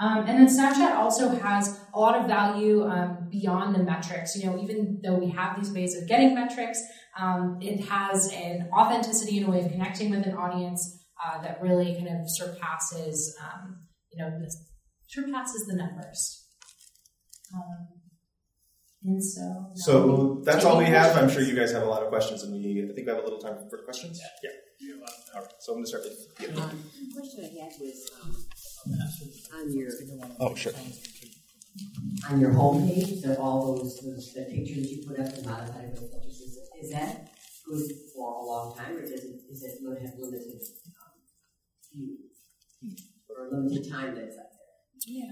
Um, 0.00 0.24
and 0.26 0.28
then 0.28 0.46
Snapchat 0.46 0.96
also 0.96 1.28
has 1.28 1.78
a 1.94 1.98
lot 1.98 2.16
of 2.16 2.26
value 2.26 2.84
um, 2.84 3.28
beyond 3.30 3.74
the 3.74 3.82
metrics. 3.82 4.34
You 4.36 4.46
know, 4.46 4.58
even 4.62 5.00
though 5.02 5.16
we 5.16 5.30
have 5.30 5.56
these 5.56 5.72
ways 5.72 5.96
of 5.96 6.08
getting 6.08 6.34
metrics, 6.34 6.82
um, 7.18 7.58
it 7.60 7.84
has 7.88 8.32
an 8.32 8.68
authenticity 8.76 9.38
and 9.38 9.48
a 9.48 9.50
way 9.50 9.60
of 9.60 9.70
connecting 9.70 10.10
with 10.10 10.26
an 10.26 10.34
audience 10.34 10.98
uh, 11.24 11.40
that 11.42 11.60
really 11.62 11.94
kind 11.94 12.08
of 12.08 12.26
surpasses, 12.26 13.36
um, 13.42 13.76
you 14.12 14.18
know, 14.18 14.30
surpasses 15.08 15.66
the 15.68 15.76
numbers. 15.76 16.46
Um, 17.54 17.88
and 19.04 19.22
so, 19.22 19.66
So 19.74 20.42
that's 20.44 20.64
all 20.64 20.78
we 20.78 20.86
have. 20.86 21.16
I'm 21.16 21.28
sure 21.28 21.42
you 21.42 21.56
guys 21.56 21.72
have 21.72 21.82
a 21.82 21.86
lot 21.86 22.02
of 22.02 22.08
questions, 22.08 22.44
and 22.44 22.52
we 22.52 22.88
I 22.88 22.94
think 22.94 23.06
we 23.06 23.12
have 23.12 23.22
a 23.22 23.24
little 23.24 23.40
time 23.40 23.56
for 23.68 23.78
questions. 23.78 24.20
Yeah. 24.42 24.50
All 25.34 25.42
right. 25.42 25.50
So 25.60 25.72
I'm 25.72 25.76
going 25.78 25.84
to 25.84 25.88
start 25.88 26.04
with. 26.04 26.18
Yeah. 26.40 26.62
Um, 26.62 26.70
the 26.70 27.20
question 27.20 27.44
I 27.44 27.64
had 27.64 27.72
was 27.80 28.10
um, 28.22 28.36
on 29.54 29.72
your 29.72 29.90
Oh, 30.40 30.54
sure. 30.54 30.72
on 32.30 32.38
your 32.40 32.50
homepage, 32.52 33.22
that 33.22 33.38
all 33.38 33.76
those, 33.76 33.98
those 34.00 34.32
the 34.34 34.44
pictures 34.50 34.90
you 34.90 35.06
put 35.06 35.18
up 35.18 35.32
and 35.34 35.44
modified 35.46 35.90
with 35.90 36.10
filters, 36.10 36.40
is, 36.40 36.58
is 36.82 36.90
that 36.90 37.30
good 37.66 37.90
for 38.14 38.42
a 38.42 38.46
long 38.46 38.76
time, 38.76 38.96
or 38.96 39.02
does 39.02 39.10
it 39.24 39.40
is 39.50 39.62
it 39.62 39.82
going 39.84 39.96
to 39.98 40.02
have 40.06 40.18
limited 40.18 40.60
um, 41.02 41.18
view 41.92 42.18
or 43.28 43.48
limited 43.52 43.90
time 43.90 44.14
that's 44.14 44.36
up 44.38 44.50
there? 44.52 44.61
Yeah, 45.06 45.24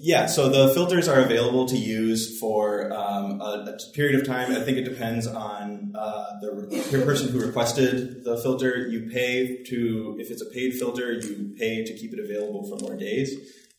Yeah, 0.00 0.26
so 0.26 0.48
the 0.48 0.72
filters 0.74 1.08
are 1.08 1.20
available 1.20 1.66
to 1.66 1.76
use 1.76 2.38
for 2.38 2.92
um, 2.92 3.40
a, 3.40 3.74
a 3.76 3.92
period 3.92 4.20
of 4.20 4.26
time. 4.26 4.52
I 4.52 4.60
think 4.60 4.78
it 4.78 4.84
depends 4.84 5.26
on 5.26 5.92
uh, 5.96 6.26
the, 6.40 6.86
the 6.90 7.02
person 7.04 7.28
who 7.28 7.40
requested 7.44 8.24
the 8.24 8.36
filter. 8.38 8.86
You 8.88 9.08
pay 9.10 9.62
to, 9.64 10.16
if 10.18 10.30
it's 10.30 10.42
a 10.42 10.46
paid 10.46 10.74
filter, 10.74 11.12
you 11.12 11.54
pay 11.58 11.84
to 11.84 11.92
keep 11.94 12.12
it 12.12 12.18
available 12.18 12.64
for 12.68 12.76
more 12.84 12.96
days. 12.96 13.34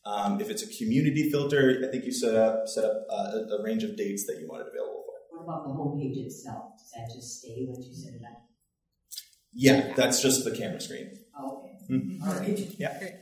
Um, 0.06 0.40
if 0.40 0.50
it's 0.50 0.64
a 0.64 0.68
community 0.78 1.30
filter, 1.32 1.84
I 1.86 1.92
think 1.92 2.06
you 2.06 2.12
set 2.12 2.36
up 2.36 2.68
set 2.68 2.84
up 2.86 3.08
uh, 3.10 3.40
a, 3.50 3.58
a 3.60 3.64
range 3.64 3.84
of 3.84 3.98
dates 3.98 4.26
that 4.28 4.38
you 4.40 4.48
want 4.48 4.62
it 4.62 4.68
available 4.72 5.04
for. 5.06 5.38
What 5.38 5.44
about 5.44 5.64
the 5.66 5.74
homepage 5.74 6.24
itself? 6.26 6.74
Does 6.78 6.92
that 6.92 7.12
just 7.16 7.40
stay 7.40 7.66
once 7.68 7.86
you 7.88 7.94
set 7.96 8.14
it 8.14 8.22
up? 8.24 8.44
Yeah, 9.54 9.94
that's 9.96 10.22
just 10.22 10.44
the 10.46 10.52
camera 10.56 10.80
screen. 10.80 11.18
Oh, 11.38 11.64
okay. 11.64 11.94
Mhm. 11.94 12.22
All 12.28 12.36
right. 12.40 12.60
Yeah. 12.78 12.90
Other 12.90 13.20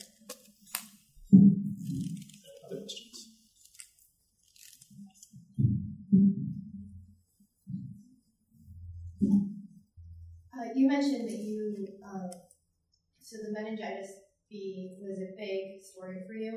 you 10.76 10.88
mentioned 10.88 11.30
that 11.30 11.38
you, 11.38 11.88
um, 12.04 12.30
so 13.20 13.38
the 13.44 13.52
meningitis 13.52 14.12
B 14.50 14.98
was 15.02 15.20
a 15.20 15.36
big 15.38 15.82
story 15.82 16.22
for 16.28 16.34
you. 16.34 16.54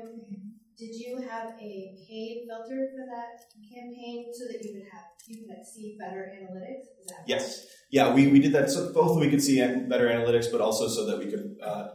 Did 0.77 0.93
you 0.93 1.17
have 1.27 1.53
a 1.59 1.97
paid 2.07 2.45
filter 2.47 2.89
for 2.93 3.05
that 3.09 3.41
campaign 3.73 4.31
so 4.31 4.45
that 4.45 4.63
you 4.63 4.73
could 4.73 4.87
have 4.93 5.07
you 5.27 5.47
could 5.47 5.65
see 5.65 5.97
better 5.99 6.31
analytics? 6.37 7.01
Is 7.01 7.07
that 7.07 7.23
Yes. 7.25 7.65
Yeah, 7.89 8.13
we, 8.13 8.27
we 8.27 8.39
did 8.39 8.51
that 8.51 8.69
so 8.69 8.93
both 8.93 9.17
we 9.19 9.29
could 9.29 9.41
see 9.41 9.59
better 9.59 10.07
analytics, 10.07 10.51
but 10.51 10.61
also 10.61 10.87
so 10.87 11.05
that 11.05 11.17
we 11.19 11.31
could 11.31 11.57
uh, 11.63 11.89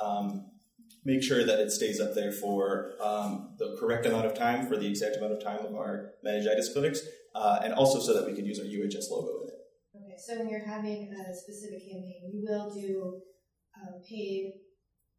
um, 0.00 0.50
make 1.04 1.22
sure 1.22 1.44
that 1.44 1.58
it 1.58 1.70
stays 1.70 2.00
up 2.00 2.14
there 2.14 2.30
for 2.30 2.92
um, 3.02 3.54
the 3.58 3.76
correct 3.80 4.06
amount 4.06 4.26
of 4.26 4.34
time, 4.34 4.66
for 4.66 4.76
the 4.76 4.86
exact 4.86 5.16
amount 5.16 5.32
of 5.32 5.42
time 5.42 5.64
of 5.64 5.74
our 5.74 6.12
meningitis 6.22 6.72
clinics, 6.72 7.00
uh, 7.34 7.60
and 7.64 7.72
also 7.72 7.98
so 7.98 8.14
that 8.14 8.26
we 8.26 8.34
could 8.34 8.46
use 8.46 8.58
our 8.58 8.66
UHS 8.66 9.10
logo 9.10 9.42
in 9.42 9.48
it. 9.48 9.49
Okay, 9.49 9.49
so 10.20 10.38
when 10.38 10.48
you're 10.48 10.64
having 10.64 11.12
a 11.14 11.34
specific 11.34 11.80
campaign, 11.80 12.30
you 12.32 12.44
will 12.46 12.72
do 12.72 13.20
uh, 13.74 13.98
paid 14.08 14.52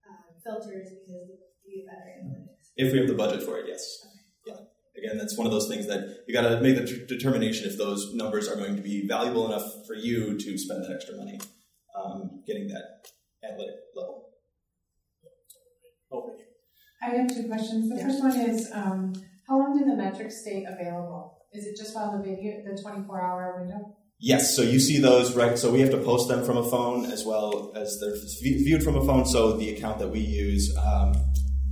uh, 0.08 0.34
filters 0.44 0.90
because 0.90 1.30
you 1.66 1.84
get 1.84 1.88
better 1.88 2.12
analytics. 2.22 2.70
If 2.78 2.94
we 2.94 3.00
have 3.00 3.08
the 3.08 3.16
budget 3.16 3.44
for 3.44 3.58
it, 3.58 3.66
yes. 3.68 4.06
Yeah. 4.46 4.54
Again, 4.98 5.18
that's 5.18 5.38
one 5.38 5.48
of 5.48 5.54
those 5.54 5.68
things 5.68 5.88
that 5.88 6.24
you 6.28 6.34
got 6.34 6.48
to 6.48 6.62
make 6.62 6.76
the 6.76 6.86
t- 6.86 7.06
determination 7.08 7.68
if 7.68 7.78
those 7.78 8.14
numbers 8.14 8.48
are 8.48 8.56
going 8.56 8.76
to 8.76 8.82
be 8.82 9.08
valuable 9.08 9.48
enough 9.48 9.66
for 9.88 9.96
you 9.96 10.38
to 10.38 10.58
spend 10.58 10.84
that 10.84 10.92
extra 10.94 11.16
money 11.16 11.40
um, 11.96 12.44
getting 12.46 12.68
that 12.68 13.08
analytic 13.44 13.76
level. 13.96 14.28
Over. 16.12 16.34
I 17.02 17.16
have 17.16 17.28
two 17.34 17.48
questions. 17.48 17.90
The 17.90 18.04
first 18.04 18.22
one 18.22 18.40
is, 18.40 18.70
um, 18.74 19.14
how 19.48 19.58
long 19.58 19.78
do 19.78 19.86
the 19.86 19.96
metrics 19.96 20.42
stay 20.42 20.66
available? 20.66 21.38
Is 21.54 21.66
it 21.66 21.78
just 21.78 21.96
while 21.96 22.12
the 22.12 22.24
video, 22.24 22.62
the 22.64 22.80
24 22.82 23.22
hour 23.22 23.58
window? 23.60 23.98
Yes, 24.24 24.56
so 24.56 24.62
you 24.62 24.80
see 24.80 25.00
those, 25.00 25.36
right? 25.36 25.58
So 25.58 25.72
we 25.72 25.80
have 25.82 25.90
to 25.90 25.98
post 25.98 26.28
them 26.30 26.46
from 26.46 26.58
a 26.58 26.70
phone 26.70 27.06
as 27.06 27.26
well 27.26 27.72
as 27.76 28.00
they're 28.00 28.14
viewed 28.44 28.84
from 28.84 28.96
a 28.96 29.04
phone. 29.04 29.26
So 29.26 29.58
the 29.58 29.74
account 29.74 29.98
that 29.98 30.10
we 30.10 30.20
use, 30.20 30.72
um, 30.78 31.14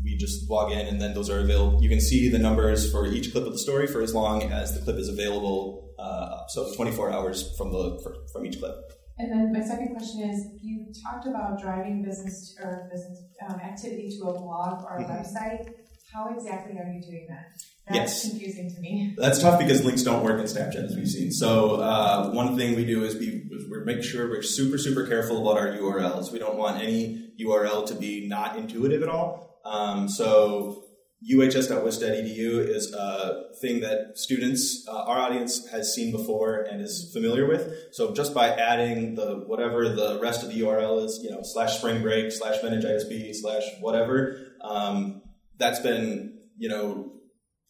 we 0.04 0.18
just 0.18 0.50
log 0.50 0.72
in 0.72 0.88
and 0.88 1.00
then 1.00 1.14
those 1.14 1.30
are 1.30 1.40
available. 1.42 1.80
You 1.84 1.90
can 1.90 2.02
see 2.02 2.28
the 2.28 2.40
numbers 2.40 2.92
for 2.92 3.06
each 3.06 3.32
clip 3.32 3.46
of 3.46 3.52
the 3.52 3.60
story 3.60 3.86
for 3.86 4.02
as 4.02 4.16
long 4.16 4.42
as 4.52 4.74
the 4.74 4.82
clip 4.84 4.98
is 4.98 5.10
available. 5.10 5.94
Uh, 6.00 6.48
so 6.48 6.74
24 6.76 7.12
hours 7.12 7.56
from 7.56 7.72
the 7.72 8.00
for, 8.02 8.16
from 8.34 8.48
each 8.48 8.58
clip. 8.58 8.74
And 9.20 9.32
then 9.32 9.54
my 9.54 9.62
second 9.62 9.94
question 9.96 10.22
is, 10.22 10.48
you 10.60 10.88
talked 11.04 11.28
about 11.28 11.62
driving 11.62 12.04
business 12.04 12.58
or 12.64 12.90
business 12.92 13.20
um, 13.48 13.60
activity 13.60 14.10
to 14.18 14.24
a 14.30 14.40
blog 14.40 14.86
or 14.86 14.96
a 14.96 15.04
Mhm. 15.04 15.22
website. 15.22 15.74
How 16.12 16.34
exactly 16.36 16.80
are 16.80 16.88
you 16.90 17.02
doing 17.02 17.28
that? 17.30 17.46
Yes. 17.92 18.24
That's 18.24 18.30
confusing 18.30 18.76
to 18.76 18.80
me. 18.80 19.16
That's 19.18 19.42
tough 19.42 19.60
because 19.60 19.84
links 19.84 20.04
don't 20.04 20.24
work 20.24 20.40
in 20.40 20.46
Snapchat, 20.46 20.86
as 20.86 20.96
we've 20.96 21.08
seen. 21.08 21.32
So 21.32 21.76
uh, 21.76 22.32
one 22.32 22.56
thing 22.56 22.76
we 22.76 22.86
do 22.86 23.04
is 23.04 23.16
we 23.16 23.50
we 23.70 23.84
make 23.84 24.04
sure 24.04 24.30
we're 24.30 24.42
super 24.42 24.78
super 24.78 25.08
careful 25.08 25.42
about 25.42 25.60
our 25.60 25.68
URLs. 25.76 26.32
We 26.32 26.40
don't 26.40 26.58
want 26.58 26.82
any 26.82 27.32
URL 27.40 27.86
to 27.88 27.96
be 27.96 28.28
not 28.28 28.58
intuitive 28.58 29.02
at 29.02 29.10
all. 29.10 29.60
Um, 29.66 30.08
so 30.08 30.84
uhs.wis.edu 31.30 32.70
is 32.70 32.94
a 32.94 33.44
thing 33.60 33.82
that 33.82 34.18
students, 34.18 34.88
uh, 34.88 35.04
our 35.04 35.20
audience, 35.20 35.68
has 35.68 35.94
seen 35.94 36.12
before 36.12 36.62
and 36.62 36.82
is 36.82 37.12
familiar 37.12 37.46
with. 37.46 37.74
So 37.92 38.14
just 38.14 38.34
by 38.34 38.50
adding 38.50 39.16
the 39.16 39.44
whatever 39.46 39.90
the 39.90 40.20
rest 40.22 40.44
of 40.44 40.50
the 40.50 40.62
URL 40.62 41.04
is, 41.04 41.20
you 41.22 41.30
know, 41.30 41.42
slash 41.44 41.78
spring 41.78 42.02
break, 42.02 42.32
slash 42.32 42.64
meningitis 42.64 43.04
B, 43.04 43.34
slash 43.34 43.64
whatever, 43.82 44.54
um, 44.62 45.22
that's 45.58 45.80
been, 45.80 46.40
you 46.58 46.70
know, 46.70 47.19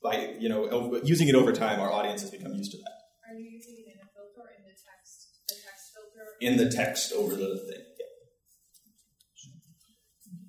by 0.02 0.36
you 0.40 0.50
know 0.50 1.00
using 1.04 1.28
it 1.28 1.36
over 1.36 1.52
time, 1.52 1.80
our 1.80 1.92
audience 1.92 2.22
has 2.22 2.32
become 2.32 2.54
used 2.54 2.72
to 2.72 2.78
that. 2.78 2.94
Are 3.30 3.38
you 3.38 3.50
using 3.52 3.76
it 3.80 3.94
in 3.94 4.00
a 4.00 4.08
filter 4.14 4.42
or 4.42 4.50
in 4.58 4.64
the 4.64 4.72
text? 4.72 5.30
The 5.48 5.56
text 5.56 5.94
filter? 5.94 6.26
In 6.42 6.58
the 6.58 6.72
text 6.76 7.14
over 7.14 7.36
the 7.36 7.58
thing. 7.70 7.86
Yeah. 8.00 8.06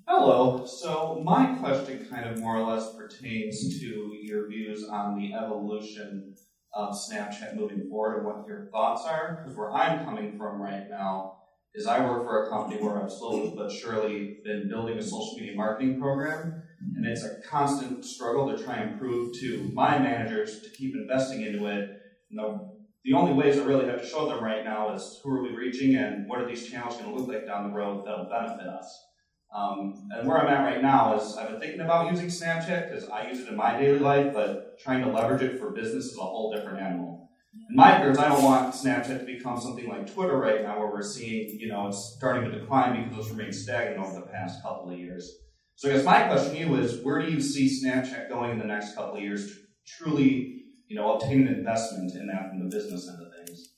Hello. 0.07 0.65
So 0.65 1.21
my 1.23 1.55
question 1.55 2.07
kind 2.09 2.29
of 2.29 2.39
more 2.39 2.57
or 2.57 2.71
less 2.71 2.95
pertains 2.95 3.79
to 3.79 4.11
your 4.21 4.49
views 4.49 4.83
on 4.89 5.17
the 5.17 5.33
evolution 5.33 6.35
of 6.73 6.95
Snapchat 6.95 7.55
moving 7.55 7.87
forward 7.89 8.17
and 8.17 8.25
what 8.25 8.47
your 8.47 8.69
thoughts 8.71 9.05
are. 9.05 9.41
Because 9.41 9.57
where 9.57 9.71
I'm 9.71 10.05
coming 10.05 10.37
from 10.37 10.61
right 10.61 10.89
now 10.89 11.37
is 11.73 11.87
I 11.87 11.99
work 12.05 12.23
for 12.25 12.45
a 12.45 12.49
company 12.49 12.81
where 12.81 13.01
I've 13.01 13.11
slowly 13.11 13.53
but 13.55 13.71
surely 13.71 14.37
been 14.43 14.67
building 14.69 14.97
a 14.97 15.03
social 15.03 15.35
media 15.37 15.55
marketing 15.55 15.99
program. 15.99 16.63
And 16.95 17.05
it's 17.05 17.23
a 17.23 17.41
constant 17.47 18.05
struggle 18.05 18.55
to 18.55 18.63
try 18.63 18.75
and 18.75 18.99
prove 18.99 19.33
to 19.39 19.69
my 19.73 19.97
managers 19.97 20.61
to 20.61 20.69
keep 20.69 20.95
investing 20.95 21.41
into 21.41 21.67
it. 21.67 21.99
You 22.29 22.37
know, 22.37 22.75
the 23.03 23.13
only 23.13 23.33
ways 23.33 23.57
I 23.57 23.63
really 23.63 23.87
have 23.87 24.01
to 24.01 24.07
show 24.07 24.27
them 24.27 24.43
right 24.43 24.63
now 24.63 24.93
is 24.93 25.19
who 25.23 25.31
are 25.31 25.41
we 25.41 25.55
reaching 25.55 25.95
and 25.95 26.27
what 26.27 26.39
are 26.39 26.47
these 26.47 26.69
channels 26.69 26.97
going 26.97 27.09
to 27.09 27.15
look 27.15 27.27
like 27.27 27.47
down 27.47 27.69
the 27.69 27.75
road 27.75 28.05
that'll 28.05 28.29
benefit 28.29 28.67
us. 28.67 29.05
Um, 29.53 30.07
and 30.11 30.27
where 30.27 30.37
I'm 30.37 30.47
at 30.47 30.63
right 30.63 30.81
now 30.81 31.17
is 31.17 31.35
I've 31.35 31.49
been 31.49 31.59
thinking 31.59 31.81
about 31.81 32.09
using 32.09 32.27
Snapchat 32.27 32.89
because 32.89 33.09
I 33.09 33.27
use 33.27 33.41
it 33.41 33.49
in 33.49 33.55
my 33.57 33.77
daily 33.77 33.99
life, 33.99 34.33
but 34.33 34.79
trying 34.79 35.03
to 35.03 35.11
leverage 35.11 35.41
it 35.41 35.59
for 35.59 35.71
business 35.71 36.05
is 36.05 36.17
a 36.17 36.21
whole 36.21 36.53
different 36.55 36.79
animal. 36.79 37.29
In 37.69 37.75
my 37.75 38.01
views, 38.01 38.17
I 38.17 38.29
don't 38.29 38.43
want 38.43 38.73
Snapchat 38.73 39.19
to 39.19 39.25
become 39.25 39.59
something 39.59 39.89
like 39.89 40.13
Twitter 40.13 40.37
right 40.37 40.61
now, 40.61 40.79
where 40.79 40.89
we're 40.89 41.01
seeing, 41.01 41.59
you 41.59 41.67
know, 41.67 41.89
it's 41.89 42.15
starting 42.15 42.49
to 42.49 42.59
decline 42.59 43.09
because 43.09 43.25
it's 43.25 43.35
remained 43.35 43.55
stagnant 43.55 43.99
over 43.99 44.21
the 44.21 44.27
past 44.27 44.61
couple 44.61 44.89
of 44.89 44.97
years. 44.97 45.37
So 45.81 45.89
I 45.89 45.93
guess 45.93 46.05
my 46.05 46.27
question 46.27 46.53
to 46.53 46.59
you 46.59 46.75
is, 46.75 47.03
where 47.03 47.19
do 47.19 47.31
you 47.31 47.41
see 47.41 47.65
Snapchat 47.83 48.29
going 48.29 48.51
in 48.51 48.59
the 48.59 48.65
next 48.65 48.93
couple 48.93 49.15
of 49.15 49.23
years 49.23 49.47
to 49.47 49.53
truly, 49.97 50.65
you 50.87 50.95
know, 50.95 51.13
obtain 51.13 51.47
an 51.47 51.55
investment 51.55 52.13
in 52.13 52.27
that 52.27 52.49
from 52.49 52.59
the 52.59 52.65
business 52.65 53.09
end 53.09 53.17
of 53.19 53.33
things? 53.33 53.69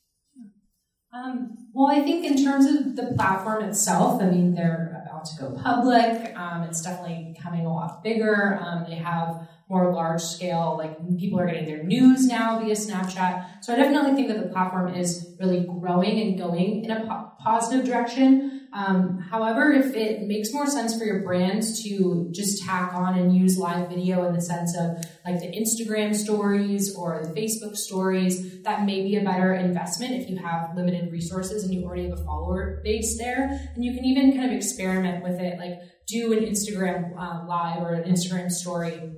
Um, 1.14 1.56
well, 1.74 1.90
I 1.90 2.02
think 2.02 2.26
in 2.26 2.44
terms 2.44 2.66
of 2.66 2.98
the 2.98 3.14
platform 3.16 3.64
itself, 3.64 4.22
I 4.22 4.26
mean, 4.26 4.54
they're 4.54 5.02
about 5.08 5.24
to 5.28 5.38
go 5.40 5.52
public. 5.52 6.38
Um, 6.38 6.64
it's 6.64 6.82
definitely 6.82 7.36
becoming 7.38 7.66
a 7.66 7.74
lot 7.74 8.04
bigger. 8.04 8.60
Um, 8.62 8.84
they 8.86 8.96
have 8.96 9.48
more 9.70 9.94
large 9.94 10.22
scale, 10.22 10.76
like 10.78 10.98
people 11.18 11.40
are 11.40 11.48
getting 11.48 11.66
their 11.66 11.84
news 11.84 12.28
now 12.28 12.60
via 12.60 12.76
Snapchat. 12.76 13.64
So 13.64 13.72
I 13.72 13.78
definitely 13.78 14.16
think 14.16 14.28
that 14.28 14.44
the 14.44 14.50
platform 14.50 14.94
is 14.94 15.38
really 15.40 15.66
growing 15.66 16.20
and 16.20 16.38
going 16.38 16.84
in 16.84 16.92
a 16.92 17.08
po- 17.08 17.32
positive 17.42 17.86
direction. 17.86 18.63
Um, 18.74 19.20
however, 19.30 19.72
if 19.72 19.94
it 19.94 20.24
makes 20.24 20.52
more 20.52 20.66
sense 20.66 20.98
for 20.98 21.06
your 21.06 21.22
brand 21.22 21.64
to 21.84 22.28
just 22.32 22.64
tack 22.64 22.94
on 22.94 23.18
and 23.18 23.36
use 23.36 23.58
live 23.58 23.88
video 23.88 24.26
in 24.26 24.34
the 24.34 24.42
sense 24.42 24.76
of 24.76 24.98
like 25.26 25.40
the 25.40 25.48
Instagram 25.48 26.16
stories 26.16 26.96
or 26.96 27.24
the 27.24 27.40
Facebook 27.40 27.78
stories, 27.78 28.64
that 28.64 28.86
may 28.86 29.04
be 29.04 29.16
a 29.16 29.24
better 29.24 29.54
investment 29.54 30.14
if 30.14 30.30
you 30.30 30.38
have 30.38 30.76
limited 30.76 31.12
resources 31.12 31.64
and 31.64 31.74
you 31.74 31.86
already 31.86 32.10
have 32.10 32.20
a 32.20 32.24
follower 32.26 32.82
base 32.84 33.18
there. 33.20 33.48
And 33.76 33.86
you 33.86 33.94
can 33.94 34.06
even 34.06 34.36
kind 34.36 34.50
of 34.50 34.58
experiment 34.58 35.24
with 35.24 35.40
it, 35.40 35.60
like 35.60 35.80
do 36.08 36.34
an 36.34 36.40
Instagram 36.40 37.16
uh, 37.18 37.46
live 37.48 37.84
or 37.84 37.94
an 37.94 38.12
Instagram 38.12 38.50
story 38.50 39.14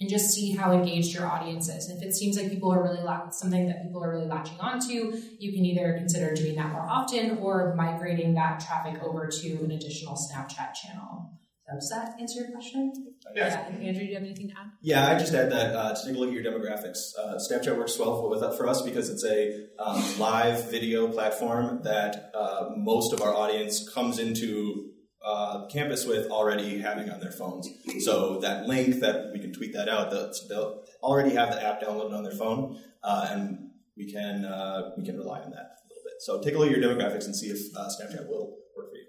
and 0.00 0.10
just 0.10 0.30
see 0.30 0.52
how 0.52 0.72
engaged 0.72 1.14
your 1.14 1.26
audience 1.26 1.68
is. 1.68 1.88
And 1.88 2.00
if 2.00 2.06
it 2.06 2.14
seems 2.14 2.36
like 2.36 2.50
people 2.50 2.72
are 2.72 2.82
really 2.82 3.02
la- 3.02 3.30
something 3.30 3.66
that 3.68 3.82
people 3.82 4.04
are 4.04 4.10
really 4.10 4.26
latching 4.26 4.60
onto, 4.60 5.16
you 5.38 5.52
can 5.52 5.64
either 5.64 5.94
consider 5.96 6.34
doing 6.34 6.56
that 6.56 6.70
more 6.72 6.86
often 6.88 7.38
or 7.38 7.74
migrating 7.74 8.34
that 8.34 8.60
traffic 8.60 9.02
over 9.02 9.28
to 9.28 9.64
an 9.64 9.70
additional 9.70 10.14
Snapchat 10.14 10.74
channel. 10.74 11.32
So 11.66 11.74
does 11.74 11.88
that 11.88 12.20
answer 12.20 12.40
your 12.40 12.52
question? 12.52 12.92
Yes. 13.34 13.54
Yeah. 13.54 13.86
Andrew, 13.88 14.04
do 14.04 14.06
you 14.06 14.14
have 14.14 14.22
anything 14.22 14.48
to 14.50 14.54
add? 14.54 14.70
Yeah, 14.82 15.08
I 15.08 15.18
just 15.18 15.34
add 15.34 15.50
that 15.50 15.74
uh, 15.74 15.94
to 15.94 16.06
take 16.06 16.14
a 16.14 16.18
look 16.18 16.28
at 16.28 16.34
your 16.34 16.44
demographics. 16.44 17.10
Uh, 17.18 17.38
Snapchat 17.38 17.76
works 17.76 17.98
well 17.98 18.20
for, 18.20 18.30
with 18.30 18.40
that 18.40 18.56
for 18.56 18.68
us 18.68 18.82
because 18.82 19.08
it's 19.10 19.24
a 19.24 19.66
um, 19.78 20.00
live 20.18 20.70
video 20.70 21.08
platform 21.08 21.80
that 21.82 22.30
uh, 22.34 22.70
most 22.76 23.12
of 23.12 23.20
our 23.20 23.34
audience 23.34 23.88
comes 23.92 24.20
into 24.20 24.92
uh, 25.26 25.66
campus 25.66 26.06
with 26.06 26.30
already 26.30 26.78
having 26.78 27.10
on 27.10 27.18
their 27.18 27.32
phones. 27.32 27.68
So 28.00 28.38
that 28.40 28.66
link 28.66 29.00
that 29.00 29.32
we 29.32 29.40
can 29.40 29.52
tweet 29.52 29.72
that 29.74 29.88
out, 29.88 30.10
they'll, 30.10 30.32
they'll 30.48 30.84
already 31.02 31.34
have 31.34 31.50
the 31.50 31.62
app 31.62 31.82
downloaded 31.82 32.14
on 32.16 32.22
their 32.22 32.32
phone, 32.32 32.80
uh, 33.02 33.28
and 33.30 33.70
we 33.96 34.10
can 34.10 34.44
uh, 34.44 34.90
we 34.96 35.04
can 35.04 35.16
rely 35.16 35.40
on 35.40 35.50
that 35.50 35.66
a 35.66 35.86
little 35.88 36.04
bit. 36.04 36.14
So 36.20 36.40
take 36.40 36.54
a 36.54 36.58
look 36.58 36.70
at 36.70 36.78
your 36.78 36.88
demographics 36.88 37.24
and 37.24 37.34
see 37.34 37.48
if 37.48 37.76
uh, 37.76 37.88
Snapchat 37.88 38.28
will 38.28 38.56
work 38.76 38.90
for 38.90 38.96
you. 38.96 39.06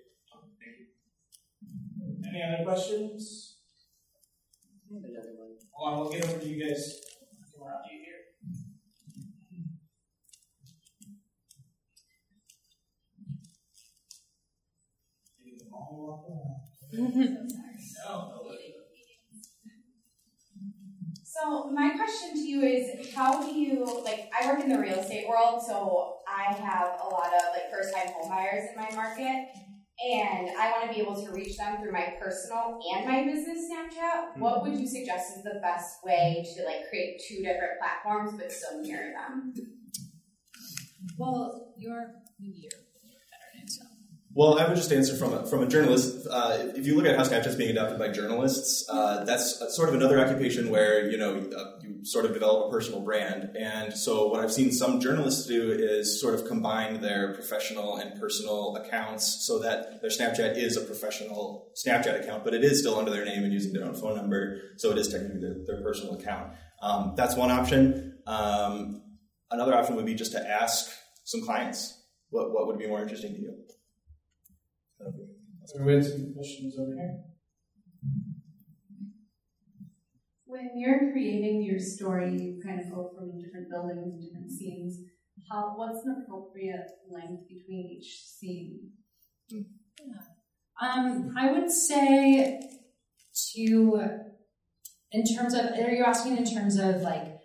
Any 2.29 2.41
other 2.43 2.63
questions? 2.63 3.57
I 4.89 4.95
have 4.95 5.03
another 5.03 5.35
one. 5.37 5.51
Hold 5.73 5.93
on, 5.93 5.99
we'll 5.99 6.11
get 6.11 6.27
over 6.27 6.39
to 6.39 6.47
you 6.47 6.67
guys. 6.67 6.99
So 21.37 21.69
my 21.69 21.91
question 21.91 22.33
to 22.33 22.39
you 22.39 22.63
is, 22.63 23.13
how 23.13 23.43
do 23.43 23.53
you 23.53 23.85
like? 24.03 24.31
I 24.37 24.47
work 24.47 24.59
in 24.59 24.69
the 24.69 24.79
real 24.79 24.97
estate 24.97 25.27
world, 25.29 25.61
so 25.61 26.17
I 26.27 26.51
have 26.51 26.99
a 26.99 27.09
lot 27.09 27.27
of 27.27 27.53
like 27.53 27.69
first-time 27.71 28.11
home 28.15 28.29
buyers 28.29 28.63
in 28.71 28.75
my 28.75 28.89
market, 28.95 29.47
and 30.03 30.49
I 30.57 30.71
want 30.71 30.89
to 30.89 30.95
be 30.95 30.99
able 30.99 31.15
to 31.23 31.31
reach 31.31 31.55
them 31.57 31.77
through 31.77 31.91
my 31.91 32.15
personal 32.19 32.79
and 32.91 33.05
my 33.05 33.23
business 33.23 33.69
Snapchat. 33.69 34.31
Mm-hmm. 34.31 34.41
What 34.41 34.63
would 34.63 34.79
you 34.79 34.87
suggest 34.87 35.37
is 35.37 35.43
the 35.43 35.59
best 35.61 35.97
way 36.03 36.43
to 36.55 36.63
like 36.63 36.89
create 36.89 37.21
two 37.27 37.43
different 37.43 37.79
platforms 37.79 38.33
but 38.35 38.51
still 38.51 38.81
mirror 38.81 39.11
them? 39.13 39.53
Well, 41.19 41.73
you're 41.77 42.15
maybe 42.39 42.61
you're 42.63 42.71
better 42.71 42.75
answer. 42.75 42.86
Well, 44.37 44.59
I 44.59 44.67
would 44.67 44.75
just 44.75 44.91
answer 44.91 45.15
from 45.15 45.33
a, 45.33 45.47
from 45.47 45.63
a 45.63 45.67
journalist. 45.67 46.27
Uh, 46.29 46.59
if 46.75 46.85
you 46.85 46.95
look 46.95 47.07
at 47.07 47.17
how 47.17 47.23
Snapchat's 47.23 47.55
being 47.55 47.71
adopted 47.71 47.97
by 47.97 48.09
journalists, 48.09 48.87
uh, 48.87 49.23
that's 49.23 49.57
sort 49.75 49.89
of 49.89 49.95
another 49.95 50.19
occupation 50.23 50.69
where 50.69 51.09
you 51.09 51.17
know 51.17 51.37
uh, 51.57 51.79
you 51.81 52.05
sort 52.05 52.23
of 52.23 52.33
develop 52.35 52.67
a 52.67 52.69
personal 52.69 52.99
brand. 52.99 53.57
And 53.57 53.91
so, 53.91 54.27
what 54.27 54.43
I've 54.43 54.51
seen 54.51 54.71
some 54.71 54.99
journalists 54.99 55.47
do 55.47 55.71
is 55.71 56.21
sort 56.21 56.35
of 56.35 56.45
combine 56.45 57.01
their 57.01 57.33
professional 57.33 57.97
and 57.97 58.21
personal 58.21 58.75
accounts 58.75 59.43
so 59.47 59.57
that 59.57 60.01
their 60.01 60.11
Snapchat 60.11 60.55
is 60.55 60.77
a 60.77 60.81
professional 60.81 61.71
Snapchat 61.83 62.21
account, 62.21 62.43
but 62.43 62.53
it 62.53 62.63
is 62.63 62.81
still 62.81 62.95
under 62.99 63.09
their 63.09 63.25
name 63.25 63.43
and 63.43 63.51
using 63.51 63.73
their 63.73 63.85
own 63.85 63.95
phone 63.95 64.15
number, 64.17 64.61
so 64.75 64.91
it 64.91 64.99
is 64.99 65.07
technically 65.07 65.41
their, 65.41 65.55
their 65.65 65.81
personal 65.81 66.13
account. 66.13 66.53
Um, 66.83 67.15
that's 67.17 67.35
one 67.35 67.49
option. 67.49 68.19
Um, 68.27 69.01
another 69.49 69.73
option 69.73 69.95
would 69.95 70.05
be 70.05 70.13
just 70.13 70.33
to 70.33 70.47
ask 70.47 70.91
some 71.23 71.41
clients 71.41 72.03
what 72.29 72.53
what 72.53 72.67
would 72.67 72.77
be 72.77 72.85
more 72.85 73.01
interesting 73.01 73.33
to 73.33 73.41
you. 73.41 73.63
So 74.99 75.83
we 75.83 75.93
had 75.93 76.03
some 76.03 76.33
questions 76.33 76.75
over 76.79 76.93
here. 76.93 77.19
When 80.45 80.71
you're 80.75 81.11
creating 81.11 81.61
your 81.63 81.79
story, 81.79 82.31
you 82.31 82.59
kind 82.65 82.79
of 82.79 82.89
go 82.89 83.11
from 83.15 83.39
different 83.39 83.69
buildings 83.69 84.13
and 84.13 84.21
different 84.21 84.49
scenes. 84.49 84.99
How 85.51 85.73
what's 85.75 86.05
an 86.05 86.23
appropriate 86.23 86.89
length 87.09 87.43
between 87.47 87.97
each 87.97 88.23
scene? 88.25 88.91
Um, 90.81 91.33
I 91.37 91.51
would 91.51 91.71
say 91.71 92.59
to, 93.53 94.01
in 95.11 95.23
terms 95.35 95.53
of, 95.53 95.65
are 95.65 95.91
you 95.91 96.03
asking 96.05 96.37
in 96.37 96.45
terms 96.45 96.77
of 96.77 97.01
like 97.01 97.36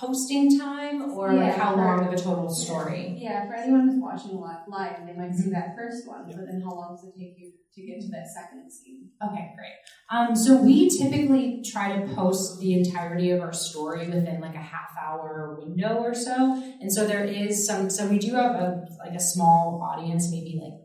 posting 0.00 0.58
time 0.58 1.02
or 1.12 1.34
like 1.34 1.52
how 1.52 1.74
long 1.76 2.06
of 2.06 2.12
a 2.12 2.16
total 2.16 2.48
story? 2.50 3.18
Yeah, 3.20 3.46
for 3.46 3.54
anyone 3.54 3.88
who's 3.88 4.00
watching 4.00 4.40
li- 4.40 4.64
live, 4.68 5.06
they 5.06 5.14
might 5.16 5.34
see 5.34 5.50
that 5.50 5.74
first 5.76 6.06
one, 6.06 6.26
but 6.26 6.46
then 6.46 6.62
how 6.64 6.74
long 6.74 6.96
does 6.96 7.04
it 7.04 7.18
take 7.18 7.34
you 7.38 7.52
to 7.74 7.82
get 7.82 8.00
to 8.00 8.08
that 8.08 8.26
second 8.34 8.70
scene? 8.70 9.10
Okay, 9.22 9.50
great. 9.56 9.72
Um, 10.10 10.36
so 10.36 10.56
we 10.62 10.90
typically 10.90 11.62
try 11.64 11.96
to 11.98 12.14
post 12.14 12.60
the 12.60 12.74
entirety 12.74 13.30
of 13.30 13.40
our 13.40 13.52
story 13.52 14.06
within 14.08 14.40
like 14.40 14.54
a 14.54 14.58
half 14.58 14.90
hour 15.02 15.58
window 15.60 15.96
or 15.98 16.14
so. 16.14 16.62
And 16.80 16.92
so 16.92 17.06
there 17.06 17.24
is 17.24 17.66
some, 17.66 17.88
so 17.90 18.06
we 18.06 18.18
do 18.18 18.34
have 18.34 18.52
a, 18.56 18.84
like 19.04 19.14
a 19.14 19.20
small 19.20 19.82
audience, 19.82 20.30
maybe 20.30 20.60
like 20.62 20.72
10 20.72 20.83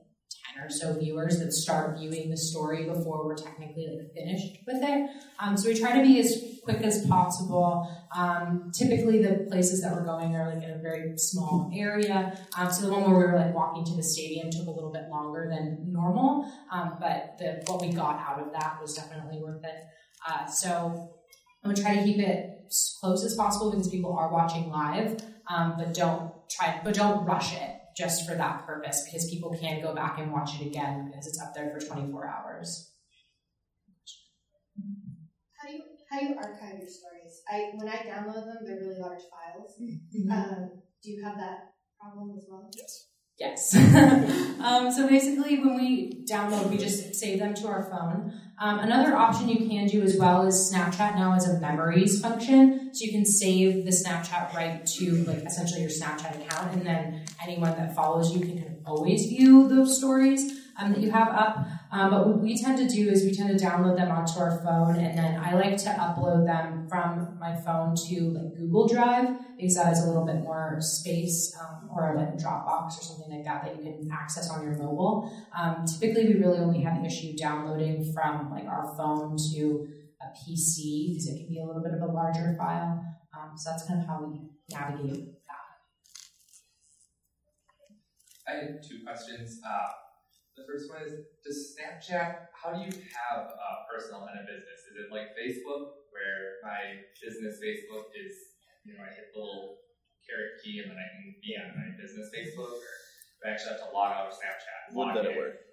or 0.63 0.69
so 0.69 0.97
viewers 0.97 1.39
that 1.39 1.51
start 1.53 1.97
viewing 1.97 2.29
the 2.29 2.37
story 2.37 2.85
before 2.85 3.25
we're 3.25 3.35
technically 3.35 3.87
like 3.87 4.13
finished 4.13 4.57
with 4.67 4.81
it. 4.81 5.09
Um, 5.39 5.57
so 5.57 5.69
we 5.69 5.79
try 5.79 5.97
to 5.97 6.01
be 6.01 6.19
as 6.19 6.59
quick 6.63 6.81
as 6.81 7.05
possible. 7.07 7.89
Um, 8.15 8.71
typically 8.73 9.23
the 9.23 9.47
places 9.49 9.81
that 9.81 9.93
we're 9.93 10.05
going 10.05 10.35
are 10.35 10.53
like 10.53 10.63
in 10.63 10.71
a 10.71 10.77
very 10.77 11.17
small 11.17 11.71
area. 11.75 12.37
Um, 12.57 12.71
so 12.71 12.85
the 12.85 12.91
one 12.91 13.03
where 13.03 13.19
we 13.19 13.25
were 13.31 13.37
like 13.37 13.53
walking 13.53 13.85
to 13.85 13.95
the 13.95 14.03
stadium 14.03 14.49
took 14.49 14.67
a 14.67 14.71
little 14.71 14.91
bit 14.91 15.09
longer 15.09 15.47
than 15.49 15.91
normal. 15.91 16.51
Um, 16.71 16.97
but 16.99 17.35
the, 17.39 17.63
what 17.67 17.81
we 17.81 17.91
got 17.91 18.19
out 18.19 18.39
of 18.39 18.51
that 18.53 18.77
was 18.81 18.93
definitely 18.95 19.41
worth 19.41 19.63
it. 19.63 19.83
Uh, 20.27 20.45
so 20.45 21.11
I 21.63 21.67
would 21.67 21.77
try 21.77 21.95
to 21.95 22.03
keep 22.03 22.19
it 22.19 22.49
as 22.67 22.97
close 22.99 23.23
as 23.23 23.35
possible 23.35 23.71
because 23.71 23.89
people 23.89 24.15
are 24.17 24.31
watching 24.31 24.69
live, 24.69 25.21
um, 25.49 25.75
but 25.77 25.93
don't 25.93 26.31
try, 26.49 26.79
but 26.83 26.93
don't 26.93 27.25
rush 27.25 27.53
it 27.53 27.78
just 27.99 28.27
for 28.27 28.35
that 28.35 28.65
purpose 28.65 29.03
because 29.05 29.29
people 29.29 29.55
can 29.59 29.81
go 29.81 29.93
back 29.93 30.17
and 30.19 30.31
watch 30.31 30.59
it 30.59 30.65
again 30.65 31.07
because 31.07 31.27
it's 31.27 31.41
up 31.41 31.53
there 31.53 31.69
for 31.69 31.85
24 31.85 32.27
hours. 32.27 32.93
How 35.61 35.67
do 35.67 35.73
you 35.75 35.81
how 36.09 36.19
do 36.19 36.25
you 36.27 36.35
archive 36.37 36.79
your 36.79 36.87
stories? 36.87 37.41
I 37.51 37.71
when 37.75 37.89
I 37.89 37.97
download 37.97 38.45
them, 38.45 38.57
they're 38.65 38.77
really 38.77 38.99
large 38.99 39.21
files. 39.29 39.75
Mm-hmm. 39.81 40.31
Um, 40.31 40.71
do 41.03 41.11
you 41.11 41.23
have 41.23 41.35
that 41.35 41.73
problem 41.99 42.35
as 42.37 42.45
well? 42.49 42.71
Yes. 42.75 43.05
Yes. 43.37 43.75
um, 44.61 44.91
so 44.91 45.07
basically, 45.07 45.59
when 45.59 45.75
we 45.75 46.25
download, 46.29 46.69
we 46.69 46.77
just 46.77 47.15
save 47.15 47.39
them 47.39 47.53
to 47.55 47.67
our 47.67 47.89
phone. 47.89 48.33
Um, 48.59 48.79
another 48.79 49.15
option 49.15 49.47
you 49.47 49.67
can 49.67 49.87
do 49.87 50.01
as 50.01 50.17
well 50.17 50.45
is 50.45 50.73
Snapchat 50.73 51.15
now 51.15 51.31
has 51.31 51.47
a 51.47 51.59
memories 51.59 52.21
function, 52.21 52.78
so 52.91 53.05
you 53.05 53.11
can 53.11 53.25
save 53.25 53.85
the 53.85 53.91
Snapchat 53.91 54.53
right 54.53 54.85
to 54.85 55.23
like 55.25 55.43
essentially 55.45 55.81
your 55.81 55.89
Snapchat 55.89 56.45
account, 56.45 56.73
and 56.73 56.85
then 56.85 57.25
anyone 57.41 57.71
that 57.77 57.95
follows 57.95 58.35
you 58.35 58.41
can 58.41 58.57
kind 58.57 58.77
of 58.77 58.87
always 58.87 59.25
view 59.27 59.67
those 59.67 59.97
stories 59.97 60.59
um, 60.79 60.93
that 60.93 61.01
you 61.01 61.11
have 61.11 61.29
up. 61.29 61.65
Um, 61.91 62.11
but 62.11 62.27
what 62.27 62.39
we 62.39 62.57
tend 62.57 62.77
to 62.77 62.87
do 62.87 63.09
is 63.09 63.23
we 63.23 63.33
tend 63.33 63.57
to 63.57 63.65
download 63.65 63.97
them 63.97 64.11
onto 64.11 64.39
our 64.39 64.61
phone, 64.63 64.95
and 64.97 65.17
then 65.17 65.39
I 65.39 65.55
like 65.55 65.77
to 65.77 65.89
upload 65.89 66.45
them 66.45 66.87
from 66.87 67.37
my 67.39 67.55
phone 67.55 67.95
to 68.07 68.21
like 68.31 68.55
Google 68.55 68.87
Drive 68.87 69.37
because 69.57 69.75
that 69.75 69.87
has 69.87 70.03
a 70.03 70.07
little 70.07 70.25
bit 70.25 70.37
more 70.41 70.77
space, 70.79 71.55
um, 71.59 71.89
or 71.91 72.13
like 72.15 72.37
Dropbox 72.37 72.99
or 72.99 73.03
something 73.03 73.35
like 73.35 73.43
that 73.45 73.63
that 73.63 73.75
you 73.75 73.83
can 73.83 74.09
access 74.11 74.49
on 74.49 74.63
your 74.63 74.77
mobile. 74.77 75.31
Um, 75.57 75.85
typically, 75.85 76.27
we 76.27 76.39
really 76.39 76.59
only 76.59 76.81
have 76.81 77.01
the 77.01 77.07
issue 77.07 77.35
downloading 77.35 78.13
from 78.13 78.51
like 78.51 78.65
our 78.65 78.93
phone 78.95 79.35
to 79.51 79.87
PC 80.35 81.13
because 81.13 81.27
it 81.27 81.37
can 81.37 81.49
be 81.49 81.59
a 81.61 81.65
little 81.65 81.81
bit 81.81 81.93
of 81.93 82.01
a 82.01 82.11
larger 82.11 82.55
file. 82.57 83.03
Um, 83.33 83.57
so 83.57 83.71
that's 83.71 83.85
kind 83.87 84.01
of 84.01 84.07
how 84.07 84.25
we 84.25 84.49
navigate 84.69 85.37
that. 85.47 85.69
I 88.49 88.51
had 88.57 88.83
two 88.83 89.05
questions. 89.05 89.61
Uh, 89.61 89.89
the 90.57 90.65
first 90.65 90.89
one 90.89 91.05
is, 91.05 91.13
does 91.45 91.77
Snapchat, 91.77 92.51
how 92.51 92.75
do 92.75 92.81
you 92.83 92.91
have 92.91 93.47
a 93.47 93.69
personal 93.87 94.27
and 94.27 94.41
a 94.41 94.45
business? 94.49 94.79
Is 94.91 95.05
it 95.05 95.07
like 95.13 95.31
Facebook, 95.37 96.03
where 96.11 96.59
my 96.65 96.99
business 97.21 97.61
Facebook 97.63 98.11
is, 98.17 98.59
you 98.83 98.97
know, 98.97 99.05
I 99.05 99.13
hit 99.13 99.31
the 99.31 99.39
little 99.39 99.79
caret 100.27 100.59
key 100.59 100.83
and 100.83 100.91
then 100.91 100.99
I 100.99 101.07
can 101.15 101.37
be 101.39 101.55
on 101.55 101.71
my 101.79 101.95
business 101.95 102.27
Facebook, 102.33 102.75
or 102.75 102.95
do 103.39 103.41
I 103.47 103.55
actually 103.55 103.79
have 103.79 103.87
to 103.87 103.91
log 103.95 104.11
out 104.11 104.27
of 104.27 104.35
Snapchat? 104.35 104.91
Would 104.91 105.15
that 105.15 105.31
in? 105.31 105.37
work? 105.37 105.68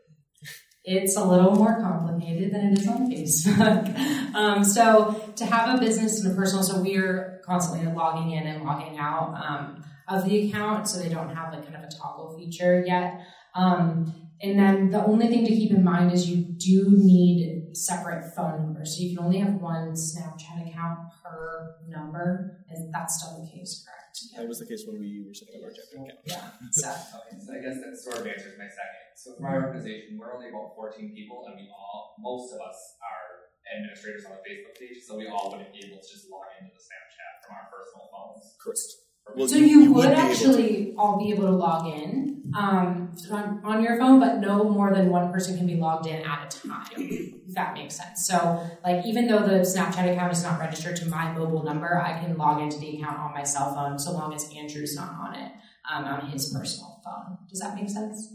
It's 0.88 1.16
a 1.16 1.24
little 1.24 1.56
more 1.56 1.80
complicated 1.80 2.54
than 2.54 2.68
it 2.68 2.78
is 2.78 2.86
on 2.86 3.10
Facebook. 3.10 4.34
um, 4.36 4.62
so 4.62 5.32
to 5.34 5.44
have 5.44 5.76
a 5.76 5.80
business 5.80 6.24
and 6.24 6.32
a 6.32 6.36
personal, 6.36 6.62
so 6.62 6.80
we're 6.80 7.42
constantly 7.44 7.92
logging 7.92 8.30
in 8.30 8.46
and 8.46 8.62
logging 8.62 8.96
out 8.96 9.34
um, 9.34 9.84
of 10.06 10.24
the 10.24 10.48
account, 10.48 10.88
so 10.88 11.00
they 11.00 11.08
don't 11.08 11.34
have 11.34 11.52
like 11.52 11.64
kind 11.64 11.74
of 11.74 11.82
a 11.82 11.88
toggle 11.88 12.38
feature 12.38 12.84
yet. 12.86 13.20
Um, 13.56 14.14
and 14.40 14.56
then 14.56 14.90
the 14.90 15.04
only 15.04 15.26
thing 15.26 15.44
to 15.44 15.50
keep 15.50 15.72
in 15.72 15.82
mind 15.82 16.12
is 16.12 16.30
you 16.30 16.36
do 16.36 16.86
need 16.90 17.55
separate 17.76 18.32
phone 18.34 18.72
numbers. 18.72 18.96
So 18.96 19.04
you 19.04 19.16
can 19.16 19.24
only 19.24 19.38
have 19.38 19.60
one 19.60 19.92
Snapchat 19.92 20.72
account 20.72 21.12
per 21.22 21.76
number, 21.88 22.64
and 22.68 22.92
that's 22.92 23.20
still 23.20 23.44
the 23.44 23.46
case, 23.52 23.84
correct? 23.84 24.16
Yeah. 24.32 24.40
That 24.40 24.48
was 24.48 24.58
the 24.58 24.66
case 24.66 24.88
when 24.88 24.96
we 24.96 25.20
were 25.20 25.36
setting 25.36 25.60
up 25.60 25.68
our 25.68 25.74
chapter 25.76 26.00
account. 26.00 26.18
Yeah. 26.24 26.56
So, 26.72 26.88
okay, 26.88 27.36
so 27.36 27.52
I 27.52 27.60
guess 27.60 27.76
that 27.84 27.92
sort 28.00 28.24
of 28.24 28.26
answers 28.26 28.56
my 28.56 28.64
second. 28.64 29.04
So 29.16 29.36
for 29.36 29.42
my 29.44 29.54
organization, 29.60 30.16
we're 30.16 30.32
only 30.32 30.48
about 30.48 30.72
14 30.72 31.12
people, 31.12 31.44
and 31.46 31.60
we 31.60 31.68
all, 31.68 32.16
most 32.18 32.56
of 32.56 32.64
us 32.64 32.78
are 33.04 33.52
administrators 33.76 34.24
on 34.24 34.40
the 34.40 34.44
Facebook 34.44 34.74
page, 34.80 35.04
so 35.04 35.20
we 35.20 35.28
all 35.28 35.52
wouldn't 35.52 35.72
be 35.72 35.84
able 35.84 36.00
to 36.00 36.08
just 36.08 36.32
log 36.32 36.48
into 36.56 36.72
the 36.72 36.80
Snapchat 36.80 37.32
from 37.44 37.60
our 37.60 37.66
personal 37.68 38.08
phones. 38.08 38.56
Correct. 38.56 39.05
Well, 39.34 39.48
so 39.48 39.56
you, 39.56 39.66
you 39.66 39.92
would, 39.92 40.08
would 40.08 40.18
actually 40.18 40.94
all 40.96 41.18
be 41.18 41.30
able 41.32 41.44
to 41.44 41.50
log 41.50 41.86
in 41.86 42.42
um, 42.56 43.14
on, 43.30 43.60
on 43.64 43.82
your 43.82 43.98
phone, 43.98 44.18
but 44.20 44.38
no 44.38 44.64
more 44.64 44.94
than 44.94 45.10
one 45.10 45.32
person 45.32 45.56
can 45.58 45.66
be 45.66 45.74
logged 45.76 46.06
in 46.06 46.24
at 46.24 46.54
a 46.54 46.58
time. 46.68 47.08
if 47.46 47.54
that 47.54 47.74
makes 47.74 47.96
sense. 47.96 48.26
So, 48.26 48.66
like, 48.84 49.04
even 49.04 49.26
though 49.26 49.40
the 49.40 49.60
Snapchat 49.60 50.10
account 50.12 50.32
is 50.32 50.42
not 50.42 50.58
registered 50.58 50.96
to 50.96 51.06
my 51.08 51.32
mobile 51.32 51.64
number, 51.64 52.00
I 52.00 52.18
can 52.18 52.36
log 52.38 52.62
into 52.62 52.78
the 52.78 52.96
account 52.96 53.18
on 53.18 53.34
my 53.34 53.42
cell 53.42 53.74
phone 53.74 53.98
so 53.98 54.12
long 54.12 54.32
as 54.34 54.48
Andrew's 54.56 54.94
not 54.96 55.10
on 55.10 55.34
it 55.34 55.52
um, 55.92 56.04
on 56.04 56.26
his 56.28 56.52
personal 56.54 57.00
phone. 57.04 57.38
Does 57.50 57.60
that 57.60 57.74
make 57.74 57.90
sense? 57.90 58.32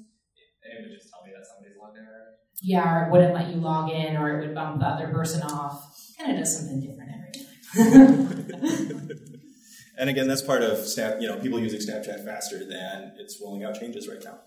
Yeah, 0.64 0.78
it 0.78 0.84
would 0.84 0.92
just 0.92 1.10
tell 1.10 1.26
me 1.26 1.32
that 1.36 1.46
somebody's 1.48 1.78
logged 1.80 1.98
in 1.98 2.04
already. 2.04 2.36
Yeah, 2.62 2.94
or 2.94 3.06
it 3.08 3.12
wouldn't 3.12 3.34
let 3.34 3.50
you 3.50 3.60
log 3.60 3.90
in, 3.90 4.18
or 4.18 4.38
it 4.40 4.46
would 4.46 4.54
bump 4.56 4.80
the 4.80 4.86
other 4.86 5.08
person 5.08 5.42
off. 5.42 5.96
Kind 6.20 6.34
of 6.34 6.38
does 6.38 6.58
something 6.58 6.80
different 6.80 7.10
every 7.16 7.90
time. 7.90 9.18
And 9.98 10.10
again, 10.10 10.28
that's 10.28 10.42
part 10.42 10.64
of 10.64 10.78
Snap, 10.80 11.22
you 11.22 11.28
know, 11.28 11.38
people 11.38 11.60
using 11.60 11.80
Snapchat 11.80 12.26
faster 12.26 12.66
than 12.66 13.14
it's 13.18 13.40
rolling 13.42 13.64
out 13.64 13.80
changes 13.80 14.08
right 14.08 14.24
now. 14.24 14.40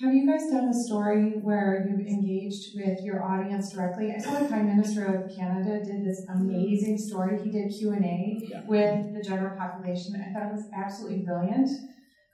Have 0.00 0.14
you 0.14 0.30
guys 0.30 0.48
done 0.48 0.68
a 0.68 0.74
story 0.74 1.40
where 1.42 1.84
you've 1.88 2.06
engaged 2.06 2.70
with 2.76 3.02
your 3.02 3.20
audience 3.24 3.72
directly? 3.72 4.14
I 4.14 4.18
saw 4.20 4.38
the 4.38 4.46
Prime 4.46 4.66
Minister 4.66 5.04
of 5.06 5.36
Canada 5.36 5.84
did 5.84 6.06
this 6.06 6.24
amazing 6.32 6.98
story. 6.98 7.42
He 7.42 7.50
did 7.50 7.72
Q 7.76 7.90
and 7.90 8.04
A 8.04 8.38
yeah. 8.48 8.60
with 8.64 9.12
the 9.12 9.22
general 9.28 9.58
population. 9.58 10.14
I 10.14 10.32
thought 10.32 10.50
it 10.50 10.54
was 10.54 10.66
absolutely 10.72 11.24
brilliant. 11.26 11.68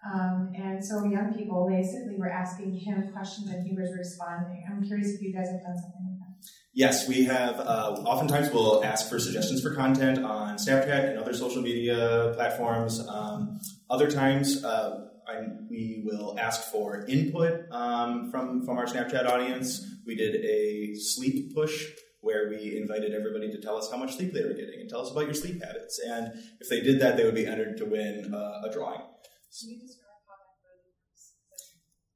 Um, 0.05 0.53
and 0.55 0.85
so 0.85 1.05
young 1.05 1.33
people 1.33 1.67
basically 1.67 2.17
were 2.19 2.29
asking 2.29 2.77
him 2.77 3.11
questions 3.15 3.49
and 3.49 3.67
he 3.67 3.75
was 3.75 3.91
responding. 3.97 4.63
I'm 4.69 4.85
curious 4.85 5.15
if 5.15 5.23
you 5.23 5.33
guys 5.33 5.49
have 5.49 5.63
done 5.63 5.79
something. 5.81 6.14
Yes, 6.73 7.09
we 7.09 7.25
have. 7.25 7.61
Uh, 7.61 8.03
oftentimes, 8.05 8.51
we'll 8.53 8.85
ask 8.85 9.09
for 9.09 9.21
suggestions 9.21 9.63
for 9.63 9.75
content 9.75 10.25
on 10.25 10.57
Snapchat 10.57 11.11
and 11.11 11.19
other 11.19 11.33
social 11.33 11.63
media 11.63 12.33
platforms. 12.35 13.07
Um, 13.09 13.61
other 13.89 14.11
times, 14.11 14.65
uh, 14.65 15.07
I, 15.29 15.43
we 15.71 16.03
will 16.05 16.37
ask 16.39 16.65
for 16.73 17.07
input 17.07 17.71
um, 17.71 18.31
from 18.33 18.67
from 18.67 18.77
our 18.77 18.87
Snapchat 18.87 19.31
audience. 19.31 19.87
We 20.05 20.17
did 20.17 20.45
a 20.45 20.97
sleep 20.97 21.55
push 21.55 21.87
where 22.21 22.49
we 22.49 22.77
invited 22.77 23.13
everybody 23.13 23.51
to 23.53 23.61
tell 23.61 23.77
us 23.77 23.91
how 23.91 23.97
much 23.97 24.17
sleep 24.17 24.33
they 24.33 24.43
were 24.43 24.55
getting 24.55 24.81
and 24.81 24.89
tell 24.89 25.01
us 25.01 25.11
about 25.11 25.27
your 25.27 25.35
sleep 25.35 25.63
habits. 25.63 26.01
And 26.05 26.33
if 26.59 26.69
they 26.69 26.81
did 26.81 27.01
that, 27.01 27.17
they 27.17 27.25
would 27.25 27.35
be 27.35 27.47
entered 27.47 27.77
to 27.77 27.85
win 27.85 28.35
uh, 28.35 28.69
a 28.69 28.73
drawing. 28.73 29.03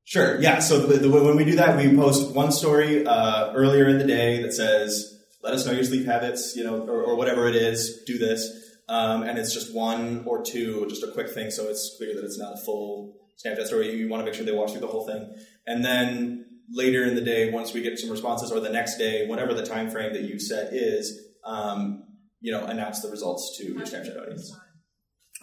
Sure. 0.08 0.40
Yeah. 0.40 0.60
So 0.60 0.86
the, 0.86 0.96
the, 0.96 1.10
when 1.10 1.36
we 1.36 1.44
do 1.44 1.56
that, 1.56 1.76
we 1.76 1.94
post 1.94 2.34
one 2.34 2.50
story 2.50 3.06
uh, 3.06 3.52
earlier 3.52 3.86
in 3.88 3.98
the 3.98 4.06
day 4.06 4.40
that 4.40 4.54
says, 4.54 5.22
"Let 5.42 5.52
us 5.52 5.66
know 5.66 5.72
your 5.72 5.84
sleep 5.84 6.06
habits," 6.06 6.56
you 6.56 6.64
know, 6.64 6.80
or, 6.80 7.02
or 7.02 7.14
whatever 7.14 7.46
it 7.46 7.54
is. 7.54 8.04
Do 8.06 8.16
this, 8.16 8.40
um, 8.88 9.22
and 9.22 9.38
it's 9.38 9.52
just 9.52 9.74
one 9.74 10.24
or 10.26 10.42
two, 10.42 10.86
just 10.88 11.02
a 11.02 11.12
quick 11.12 11.28
thing, 11.28 11.50
so 11.50 11.68
it's 11.68 11.94
clear 11.98 12.14
that 12.14 12.24
it's 12.24 12.38
not 12.38 12.54
a 12.54 12.56
full 12.56 13.18
Snapchat 13.44 13.66
story. 13.66 13.94
You 13.96 14.08
want 14.08 14.22
to 14.22 14.24
make 14.24 14.32
sure 14.32 14.46
they 14.46 14.52
watch 14.52 14.70
through 14.70 14.80
the 14.80 14.86
whole 14.86 15.06
thing, 15.06 15.30
and 15.66 15.84
then 15.84 16.46
later 16.70 17.04
in 17.04 17.14
the 17.14 17.20
day, 17.20 17.50
once 17.50 17.74
we 17.74 17.82
get 17.82 17.98
some 17.98 18.08
responses, 18.10 18.50
or 18.50 18.60
the 18.60 18.70
next 18.70 18.96
day, 18.96 19.26
whatever 19.26 19.52
the 19.52 19.66
time 19.66 19.90
frame 19.90 20.14
that 20.14 20.22
you 20.22 20.40
set 20.40 20.72
is, 20.72 21.20
um, 21.44 22.04
you 22.40 22.50
know, 22.50 22.64
announce 22.64 23.02
the 23.02 23.10
results 23.10 23.58
to 23.58 23.64
your 23.64 23.82
Snapchat 23.82 24.18
audience. 24.18 24.56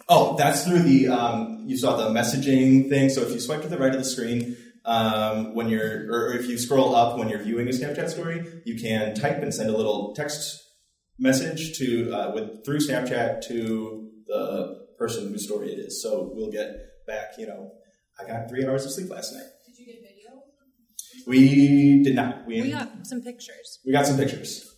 Oh, 0.08 0.36
that's 0.36 0.64
through 0.64 0.80
the, 0.80 1.08
um, 1.08 1.64
you 1.66 1.76
saw 1.76 1.96
the 1.96 2.10
messaging 2.10 2.88
thing. 2.88 3.08
So 3.10 3.22
if 3.22 3.32
you 3.32 3.40
swipe 3.40 3.62
to 3.62 3.68
the 3.68 3.78
right 3.78 3.92
of 3.92 3.98
the 3.98 4.04
screen, 4.04 4.56
um, 4.84 5.54
when 5.54 5.68
you're, 5.68 6.06
or 6.12 6.32
if 6.32 6.46
you 6.46 6.58
scroll 6.58 6.94
up 6.94 7.18
when 7.18 7.28
you're 7.28 7.42
viewing 7.42 7.66
a 7.66 7.72
Snapchat 7.72 8.10
story, 8.10 8.46
you 8.64 8.80
can 8.80 9.14
type 9.14 9.38
and 9.42 9.52
send 9.52 9.68
a 9.68 9.76
little 9.76 10.14
text 10.14 10.62
message 11.18 11.76
to, 11.78 12.12
uh, 12.12 12.32
with, 12.34 12.64
through 12.64 12.78
Snapchat 12.78 13.44
to 13.48 14.08
the 14.28 14.86
person 14.98 15.28
whose 15.28 15.44
story 15.44 15.72
it 15.72 15.78
is. 15.78 16.02
So 16.02 16.30
we'll 16.32 16.52
get 16.52 16.76
back, 17.06 17.32
you 17.38 17.46
know, 17.46 17.72
I 18.20 18.26
got 18.26 18.48
three 18.48 18.64
hours 18.64 18.84
of 18.84 18.92
sleep 18.92 19.10
last 19.10 19.32
night. 19.32 19.42
Did 19.66 19.78
you 19.78 19.86
get 19.86 20.02
video? 20.02 20.42
We 21.26 22.02
did 22.02 22.14
not. 22.14 22.46
We, 22.46 22.62
we 22.62 22.70
got 22.70 23.06
some 23.06 23.22
pictures. 23.22 23.80
We 23.84 23.92
got 23.92 24.06
some 24.06 24.16
pictures. 24.16 24.75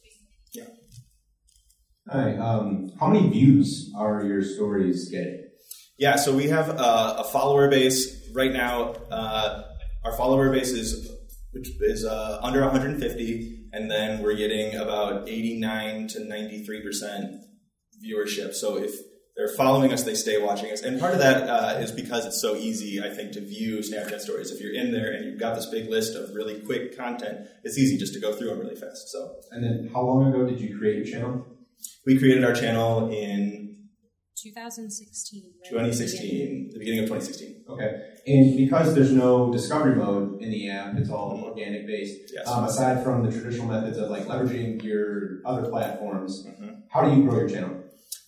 Hi. 2.11 2.37
Um, 2.39 2.91
how 2.99 3.09
many 3.09 3.29
views 3.29 3.93
are 3.95 4.25
your 4.25 4.43
stories 4.43 5.11
getting? 5.11 5.45
Yeah, 5.99 6.17
so 6.17 6.35
we 6.35 6.49
have 6.49 6.71
a, 6.71 7.17
a 7.19 7.25
follower 7.25 7.69
base 7.69 8.31
right 8.33 8.53
now. 8.53 8.95
Uh, 9.11 9.65
our 10.05 10.17
follower 10.17 10.51
base 10.51 10.71
is 10.71 11.11
is 11.55 12.05
uh, 12.07 12.39
under 12.43 12.63
150, 12.63 13.69
and 13.73 13.91
then 13.91 14.23
we're 14.23 14.37
getting 14.37 14.75
about 14.77 15.29
89 15.29 16.09
to 16.09 16.25
93 16.25 16.83
percent 16.83 17.35
viewership. 18.03 18.55
So 18.55 18.79
if 18.79 18.93
they're 19.37 19.55
following 19.55 19.93
us, 19.93 20.05
they 20.05 20.15
stay 20.15 20.41
watching 20.41 20.73
us, 20.73 20.81
and 20.83 20.99
part 20.99 21.13
of 21.13 21.19
that 21.19 21.47
uh, 21.47 21.79
is 21.79 21.93
because 21.93 22.25
it's 22.25 22.41
so 22.41 22.57
easy, 22.57 23.03
I 23.03 23.11
think, 23.11 23.33
to 23.33 23.41
view 23.41 23.81
Snapchat 23.81 24.21
stories. 24.21 24.51
If 24.51 24.63
you're 24.63 24.75
in 24.75 24.93
there 24.93 25.13
and 25.13 25.27
you've 25.27 25.41
got 25.41 25.57
this 25.57 25.67
big 25.67 25.91
list 25.91 26.17
of 26.17 26.35
really 26.35 26.61
quick 26.61 26.97
content, 26.97 27.49
it's 27.65 27.77
easy 27.77 27.99
just 27.99 28.15
to 28.15 28.21
go 28.21 28.33
through 28.33 28.49
them 28.49 28.61
really 28.61 28.77
fast. 28.77 29.11
So, 29.11 29.35
and 29.51 29.63
then 29.63 29.91
how 29.93 30.03
long 30.03 30.33
ago 30.33 30.47
did 30.47 30.59
you 30.59 30.79
create 30.79 30.97
your 30.97 31.05
channel? 31.05 31.58
We 32.07 32.19
created 32.19 32.45
our 32.45 32.55
channel 32.55 33.11
in 33.11 33.69
2016. 34.43 35.43
Right? 35.63 35.71
2016, 35.71 36.71
the 36.73 36.79
beginning 36.79 37.01
of 37.01 37.07
2016. 37.07 37.65
Okay. 37.69 38.09
And 38.27 38.57
because 38.57 38.95
there's 38.95 39.13
no 39.13 39.53
discovery 39.53 39.97
mode 39.97 40.41
in 40.41 40.51
the 40.51 40.71
app, 40.71 40.97
it's 40.97 41.11
all 41.11 41.43
organic 41.45 41.87
based. 41.87 42.33
Yes. 42.35 42.47
Um, 42.49 42.65
aside 42.65 43.03
from 43.03 43.25
the 43.25 43.33
traditional 43.33 43.67
methods 43.67 43.99
of 43.99 44.11
like 44.11 44.27
leveraging 44.27 44.83
your 44.83 45.41
other 45.45 45.69
platforms, 45.69 46.47
mm-hmm. 46.47 46.81
how 46.91 47.03
do 47.03 47.17
you 47.17 47.29
grow 47.29 47.41
your 47.41 47.49
channel? 47.49 47.85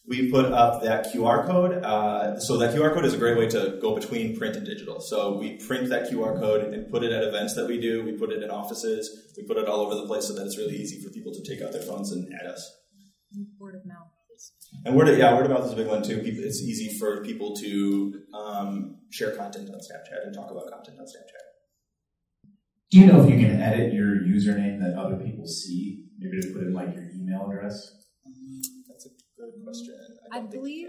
We 0.08 0.30
put 0.30 0.46
up 0.46 0.82
that 0.82 1.12
QR 1.12 1.46
code. 1.46 1.84
Uh, 1.84 2.40
so 2.40 2.56
that 2.58 2.74
QR 2.74 2.92
code 2.92 3.04
is 3.04 3.14
a 3.14 3.18
great 3.18 3.38
way 3.38 3.46
to 3.48 3.78
go 3.80 3.94
between 3.94 4.36
print 4.36 4.56
and 4.56 4.66
digital. 4.66 5.00
So 5.00 5.38
we 5.38 5.56
print 5.56 5.88
that 5.90 6.10
QR 6.10 6.40
code 6.40 6.64
and 6.64 6.90
put 6.90 7.04
it 7.04 7.12
at 7.12 7.22
events 7.22 7.54
that 7.54 7.68
we 7.68 7.80
do. 7.80 8.02
We 8.04 8.12
put 8.12 8.30
it 8.30 8.42
in 8.42 8.50
offices. 8.50 9.32
We 9.36 9.44
put 9.44 9.56
it 9.56 9.68
all 9.68 9.80
over 9.80 9.94
the 9.94 10.06
place 10.06 10.26
so 10.26 10.34
that 10.34 10.44
it's 10.46 10.58
really 10.58 10.76
easy 10.76 11.00
for 11.00 11.10
people 11.10 11.32
to 11.32 11.42
take 11.44 11.62
out 11.62 11.72
their 11.72 11.82
phones 11.82 12.10
and 12.10 12.28
add 12.40 12.46
us. 12.46 12.76
Word 13.58 13.76
of 13.76 13.86
mouth. 13.86 14.08
And 14.84 14.96
word 14.96 15.08
of, 15.08 15.18
yeah, 15.18 15.34
word 15.34 15.46
of 15.46 15.52
mouth 15.52 15.66
is 15.66 15.72
a 15.72 15.76
big 15.76 15.86
one 15.86 16.02
too. 16.02 16.18
People, 16.18 16.42
it's 16.44 16.62
easy 16.62 16.98
for 16.98 17.22
people 17.22 17.54
to 17.56 18.22
um, 18.32 18.96
share 19.10 19.36
content 19.36 19.68
on 19.68 19.76
Snapchat 19.76 20.24
and 20.24 20.34
talk 20.34 20.50
about 20.50 20.70
content 20.70 20.98
on 20.98 21.04
Snapchat. 21.04 22.50
Do 22.90 22.98
you 22.98 23.06
know 23.06 23.22
if 23.22 23.30
you 23.30 23.38
can 23.38 23.60
edit 23.60 23.92
your 23.92 24.16
username 24.16 24.80
that 24.80 24.98
other 24.98 25.16
people 25.16 25.46
see? 25.46 26.06
Maybe 26.18 26.40
to 26.40 26.52
put 26.52 26.62
in 26.62 26.72
like 26.72 26.94
your 26.94 27.04
email 27.14 27.48
address. 27.48 27.92
That's 28.88 29.06
a 29.06 29.10
good 29.38 29.62
question. 29.62 29.94
I, 30.32 30.38
I 30.38 30.40
believe 30.42 30.88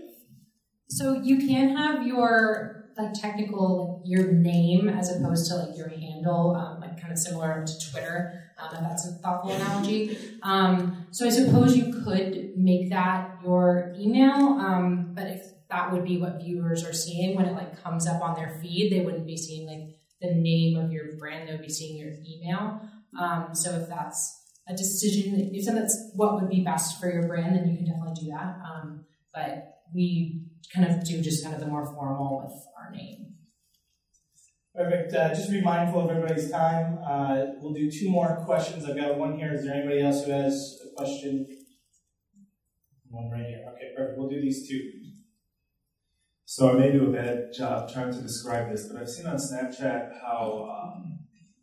so. 0.89 1.21
You 1.21 1.37
can 1.37 1.75
have 1.75 2.07
your 2.07 2.81
like 2.97 3.13
technical 3.13 4.01
your 4.05 4.31
name 4.31 4.89
as 4.89 5.15
opposed 5.15 5.49
to 5.49 5.57
like 5.57 5.77
your 5.77 5.89
handle, 5.89 6.55
um, 6.55 6.81
like 6.81 6.99
kind 6.99 7.13
of 7.13 7.19
similar 7.19 7.65
to 7.65 7.91
Twitter. 7.91 8.50
Um, 8.61 8.83
that's 8.83 9.07
a 9.07 9.13
thoughtful 9.13 9.51
analogy. 9.51 10.17
Um, 10.43 11.05
so 11.11 11.25
I 11.25 11.29
suppose 11.29 11.75
you 11.75 12.03
could 12.03 12.57
make 12.57 12.89
that 12.89 13.39
your 13.43 13.93
email, 13.97 14.59
um, 14.59 15.11
but 15.13 15.27
if 15.27 15.41
that 15.69 15.91
would 15.91 16.03
be 16.03 16.17
what 16.17 16.41
viewers 16.41 16.83
are 16.83 16.93
seeing 16.93 17.35
when 17.35 17.45
it 17.45 17.53
like 17.53 17.81
comes 17.81 18.07
up 18.07 18.21
on 18.21 18.35
their 18.35 18.59
feed, 18.61 18.91
they 18.91 19.03
wouldn't 19.05 19.25
be 19.25 19.37
seeing 19.37 19.67
like 19.67 19.95
the 20.21 20.33
name 20.33 20.77
of 20.77 20.91
your 20.91 21.17
brand; 21.17 21.47
they 21.47 21.53
would 21.53 21.61
be 21.61 21.69
seeing 21.69 21.97
your 21.97 22.13
email. 22.27 22.81
Um, 23.19 23.49
so 23.53 23.71
if 23.71 23.89
that's 23.89 24.41
a 24.67 24.75
decision, 24.75 25.51
if 25.53 25.65
that's 25.65 26.11
what 26.15 26.35
would 26.35 26.49
be 26.49 26.61
best 26.63 26.99
for 26.99 27.11
your 27.11 27.27
brand, 27.27 27.55
then 27.55 27.69
you 27.69 27.77
can 27.77 27.85
definitely 27.85 28.23
do 28.23 28.31
that. 28.31 28.57
Um, 28.65 29.05
but 29.33 29.79
we 29.93 30.45
kind 30.73 30.89
of 30.89 31.03
do 31.05 31.21
just 31.21 31.43
kind 31.43 31.55
of 31.55 31.61
the 31.61 31.67
more 31.67 31.85
formal 31.85 32.43
with 32.43 32.65
our 32.77 32.91
name. 32.91 33.30
Perfect. 34.73 35.13
Uh, 35.13 35.29
just 35.29 35.51
be 35.51 35.61
mindful 35.61 36.01
of 36.01 36.09
everybody's 36.09 36.49
time. 36.49 36.97
Uh, 37.05 37.43
we'll 37.59 37.73
do 37.73 37.91
two 37.91 38.09
more 38.09 38.41
questions. 38.45 38.85
I've 38.85 38.95
got 38.95 39.17
one 39.17 39.37
here. 39.37 39.53
Is 39.53 39.65
there 39.65 39.75
anybody 39.75 40.01
else 40.01 40.23
who 40.23 40.31
has 40.31 40.79
a 40.85 40.95
question? 40.95 41.45
One 43.09 43.29
right 43.29 43.45
here. 43.45 43.65
Okay, 43.73 43.91
perfect. 43.97 44.17
We'll 44.17 44.29
do 44.29 44.39
these 44.39 44.69
two. 44.69 44.79
So 46.45 46.71
I 46.71 46.79
may 46.79 46.91
do 46.91 47.07
a 47.07 47.11
bad 47.11 47.51
job 47.57 47.91
trying 47.91 48.13
to 48.13 48.21
describe 48.21 48.71
this, 48.71 48.87
but 48.87 49.01
I've 49.01 49.09
seen 49.09 49.25
on 49.27 49.35
Snapchat 49.35 50.11
how 50.21 50.67
um, 50.71 51.19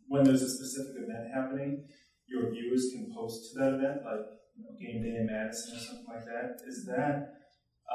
when 0.07 0.23
there's 0.23 0.43
a 0.43 0.49
specific 0.49 0.93
event 0.97 1.33
happening, 1.33 1.85
your 2.27 2.51
viewers 2.51 2.91
can 2.93 3.11
post 3.15 3.53
to 3.53 3.59
that 3.59 3.73
event, 3.73 4.01
like 4.05 4.25
you 4.55 4.63
know, 4.63 4.77
game 4.79 5.01
day 5.01 5.17
in 5.17 5.25
Madison 5.25 5.77
or 5.77 5.79
something 5.79 6.05
like 6.07 6.25
that. 6.25 6.61
Is 6.67 6.85
that 6.85 7.33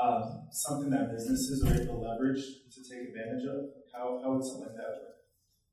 um, 0.01 0.49
something 0.51 0.91
that 0.91 1.11
businesses 1.13 1.65
are 1.65 1.75
able 1.75 2.01
to 2.01 2.09
leverage 2.09 2.43
to 2.73 2.83
take 2.83 3.09
advantage 3.09 3.45
of? 3.47 3.67
How, 3.93 4.21
how 4.23 4.33
would 4.33 4.45
something 4.45 4.67
like 4.67 4.77
that 4.77 4.89
work? 5.03 5.15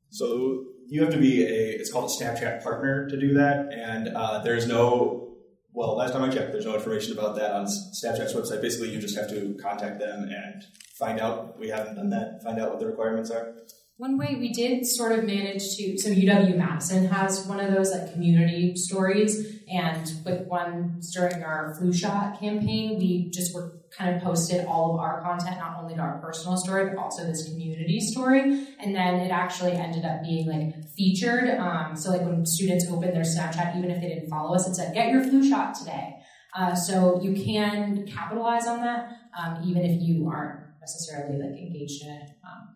So 0.09 0.65
you 0.87 1.01
have 1.03 1.13
to 1.13 1.19
be 1.19 1.43
a, 1.43 1.79
it's 1.79 1.91
called 1.91 2.11
a 2.11 2.23
Snapchat 2.23 2.63
partner 2.63 3.09
to 3.09 3.19
do 3.19 3.33
that. 3.35 3.71
And 3.73 4.09
uh, 4.09 4.43
there's 4.43 4.67
no, 4.67 5.37
well, 5.73 5.95
last 5.95 6.11
time 6.11 6.21
I 6.21 6.29
checked, 6.29 6.51
there's 6.51 6.65
no 6.65 6.75
information 6.75 7.13
about 7.17 7.35
that 7.37 7.53
on 7.53 7.65
Snapchat's 7.65 8.33
website. 8.33 8.61
Basically, 8.61 8.89
you 8.89 8.99
just 8.99 9.17
have 9.17 9.29
to 9.29 9.57
contact 9.61 9.99
them 9.99 10.23
and 10.23 10.63
find 10.99 11.19
out. 11.19 11.57
We 11.57 11.69
haven't 11.69 11.95
done 11.95 12.09
that, 12.09 12.43
find 12.43 12.59
out 12.59 12.71
what 12.71 12.79
the 12.79 12.87
requirements 12.87 13.31
are. 13.31 13.55
One 13.97 14.17
way 14.17 14.35
we 14.39 14.51
did 14.51 14.85
sort 14.85 15.17
of 15.17 15.25
manage 15.25 15.75
to, 15.77 15.97
so 15.97 16.09
UW 16.09 16.57
Madison 16.57 17.05
has 17.05 17.45
one 17.45 17.59
of 17.59 17.71
those 17.71 17.91
like 17.91 18.11
community 18.11 18.75
stories, 18.75 19.60
and 19.71 20.11
with 20.25 20.47
one 20.47 21.01
during 21.13 21.43
our 21.43 21.73
flu 21.75 21.93
shot 21.93 22.39
campaign, 22.39 22.97
we 22.97 23.29
just 23.29 23.55
were 23.55 23.79
kind 23.97 24.15
of 24.15 24.21
posted 24.21 24.65
all 24.65 24.93
of 24.93 24.99
our 24.99 25.21
content, 25.21 25.57
not 25.59 25.77
only 25.79 25.95
to 25.95 26.01
our 26.01 26.19
personal 26.19 26.57
story, 26.57 26.89
but 26.89 26.97
also 26.97 27.25
this 27.25 27.47
community 27.47 27.99
story. 27.99 28.67
And 28.79 28.93
then 28.93 29.15
it 29.15 29.31
actually 29.31 29.73
ended 29.73 30.03
up 30.03 30.23
being 30.23 30.47
like 30.47 30.89
featured. 30.89 31.49
Um, 31.57 31.95
so 31.95 32.11
like 32.11 32.21
when 32.21 32.45
students 32.45 32.85
open 32.89 33.13
their 33.13 33.23
Snapchat, 33.23 33.77
even 33.77 33.91
if 33.91 34.01
they 34.01 34.09
didn't 34.09 34.29
follow 34.29 34.55
us, 34.55 34.67
it 34.67 34.75
said, 34.75 34.93
get 34.93 35.09
your 35.09 35.23
flu 35.23 35.47
shot 35.47 35.73
today. 35.75 36.15
Uh, 36.53 36.75
so 36.75 37.21
you 37.21 37.33
can 37.33 38.05
capitalize 38.07 38.67
on 38.67 38.81
that, 38.81 39.09
um, 39.39 39.63
even 39.65 39.83
if 39.83 40.01
you 40.01 40.27
aren't 40.27 40.59
necessarily 40.81 41.37
like 41.37 41.57
engaged 41.57 42.03
in 42.03 42.09
it 42.09 42.29
um, 42.43 42.70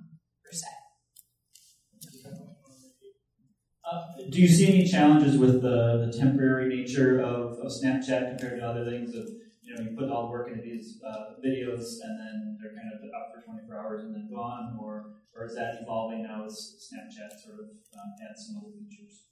do 4.29 4.41
you 4.41 4.47
see 4.47 4.67
any 4.67 4.87
challenges 4.87 5.37
with 5.37 5.61
the, 5.61 6.05
the 6.05 6.17
temporary 6.17 6.67
nature 6.75 7.19
of, 7.19 7.59
of 7.59 7.71
Snapchat 7.71 8.37
compared 8.37 8.59
to 8.59 8.65
other 8.65 8.85
things? 8.85 9.15
Of 9.15 9.27
you 9.61 9.75
know, 9.75 9.81
you 9.81 9.97
put 9.97 10.09
all 10.09 10.27
the 10.27 10.31
work 10.31 10.47
into 10.49 10.61
these 10.61 11.01
uh, 11.05 11.33
videos 11.43 11.99
and 12.03 12.19
then 12.19 12.57
they're 12.61 12.73
kind 12.73 12.91
of 12.93 13.01
up 13.15 13.33
for 13.33 13.41
24 13.41 13.79
hours 13.79 14.03
and 14.03 14.13
then 14.13 14.29
gone, 14.33 14.77
or 14.79 15.15
or 15.35 15.45
is 15.45 15.55
that 15.55 15.79
evolving 15.81 16.23
now 16.23 16.45
as 16.45 16.75
Snapchat 16.79 17.43
sort 17.43 17.59
of 17.59 17.65
um, 17.65 18.13
adds 18.29 18.47
some 18.47 18.57
other 18.57 18.71
features? 18.71 19.25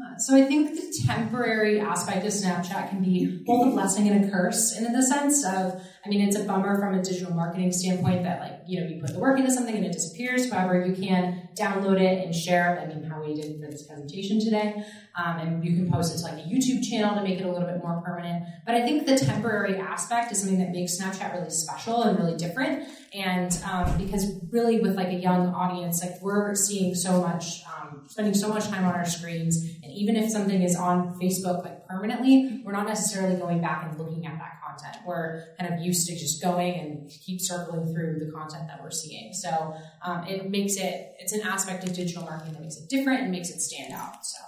Uh, 0.00 0.16
so 0.16 0.34
I 0.34 0.44
think 0.44 0.70
the 0.70 1.04
temporary 1.06 1.78
aspect 1.78 2.24
of 2.24 2.32
Snapchat 2.32 2.88
can 2.88 3.02
be 3.02 3.42
both 3.44 3.66
a 3.66 3.70
blessing 3.72 4.08
and 4.08 4.24
a 4.24 4.30
curse 4.30 4.74
in 4.78 4.90
the 4.90 5.02
sense 5.02 5.44
of, 5.44 5.82
I 6.04 6.08
mean, 6.08 6.22
it's 6.22 6.34
a 6.34 6.44
bummer 6.44 6.80
from 6.80 6.98
a 6.98 7.02
digital 7.02 7.34
marketing 7.34 7.72
standpoint 7.72 8.22
that 8.22 8.40
like, 8.40 8.60
you 8.66 8.80
know, 8.80 8.86
you 8.86 9.02
put 9.02 9.12
the 9.12 9.18
work 9.18 9.38
into 9.38 9.50
something 9.50 9.76
and 9.76 9.84
it 9.84 9.92
disappears. 9.92 10.50
However, 10.50 10.86
you 10.86 10.94
can 10.94 11.50
download 11.58 12.00
it 12.00 12.24
and 12.24 12.34
share 12.34 12.74
it. 12.74 12.80
I 12.80 12.86
mean, 12.86 13.04
did 13.28 13.60
for 13.60 13.70
this 13.70 13.86
presentation 13.86 14.40
today. 14.40 14.84
Um, 15.16 15.38
and 15.38 15.64
you 15.64 15.76
can 15.76 15.90
post 15.90 16.14
it 16.14 16.18
to 16.18 16.24
like 16.24 16.44
a 16.44 16.48
YouTube 16.48 16.82
channel 16.88 17.14
to 17.14 17.22
make 17.22 17.38
it 17.38 17.44
a 17.44 17.50
little 17.50 17.68
bit 17.68 17.82
more 17.82 18.02
permanent. 18.04 18.44
But 18.66 18.74
I 18.74 18.82
think 18.82 19.06
the 19.06 19.16
temporary 19.16 19.76
aspect 19.76 20.32
is 20.32 20.40
something 20.40 20.58
that 20.58 20.70
makes 20.70 21.00
Snapchat 21.00 21.32
really 21.34 21.50
special 21.50 22.02
and 22.02 22.18
really 22.18 22.36
different. 22.36 22.88
And 23.14 23.56
um, 23.70 23.98
because 23.98 24.40
really 24.50 24.80
with 24.80 24.96
like 24.96 25.08
a 25.08 25.20
young 25.20 25.48
audience, 25.48 26.02
like 26.02 26.20
we're 26.22 26.54
seeing 26.54 26.94
so 26.94 27.20
much, 27.20 27.62
um, 27.66 28.04
spending 28.08 28.34
so 28.34 28.48
much 28.48 28.68
time 28.68 28.84
on 28.84 28.94
our 28.94 29.04
screens. 29.04 29.62
And 29.82 29.92
even 29.92 30.16
if 30.16 30.30
something 30.30 30.62
is 30.62 30.76
on 30.76 31.18
Facebook 31.20 31.64
like 31.64 31.86
permanently, 31.86 32.62
we're 32.64 32.72
not 32.72 32.86
necessarily 32.86 33.36
going 33.36 33.60
back 33.60 33.86
and 33.88 33.98
looking 33.98 34.26
at 34.26 34.38
that 34.38 34.61
content. 34.72 35.04
We're 35.06 35.44
kind 35.58 35.72
of 35.72 35.80
used 35.80 36.06
to 36.08 36.14
just 36.14 36.42
going 36.42 36.74
and 36.78 37.10
keep 37.10 37.40
circling 37.40 37.92
through 37.92 38.18
the 38.24 38.30
content 38.32 38.68
that 38.68 38.82
we're 38.82 38.90
seeing. 38.90 39.32
So 39.32 39.74
um, 40.04 40.26
it 40.26 40.50
makes 40.50 40.76
it, 40.76 41.14
it's 41.18 41.32
an 41.32 41.42
aspect 41.42 41.84
of 41.84 41.92
digital 41.92 42.22
marketing 42.24 42.54
that 42.54 42.62
makes 42.62 42.76
it 42.76 42.88
different 42.88 43.22
and 43.22 43.30
makes 43.30 43.50
it 43.50 43.60
stand 43.60 43.92
out. 43.92 44.24
So. 44.24 44.38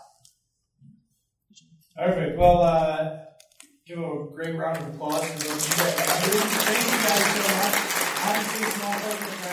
Perfect. 1.97 2.39
Well, 2.39 2.63
uh, 2.63 3.19
give 3.87 3.99
a 3.99 4.27
great 4.33 4.57
round 4.57 4.79
of 4.79 4.95
applause 4.95 5.21
those. 5.21 5.67
Thank 5.69 6.85
you 6.85 6.99
guys 7.07 7.47
so 7.47 8.89
much. 9.29 9.44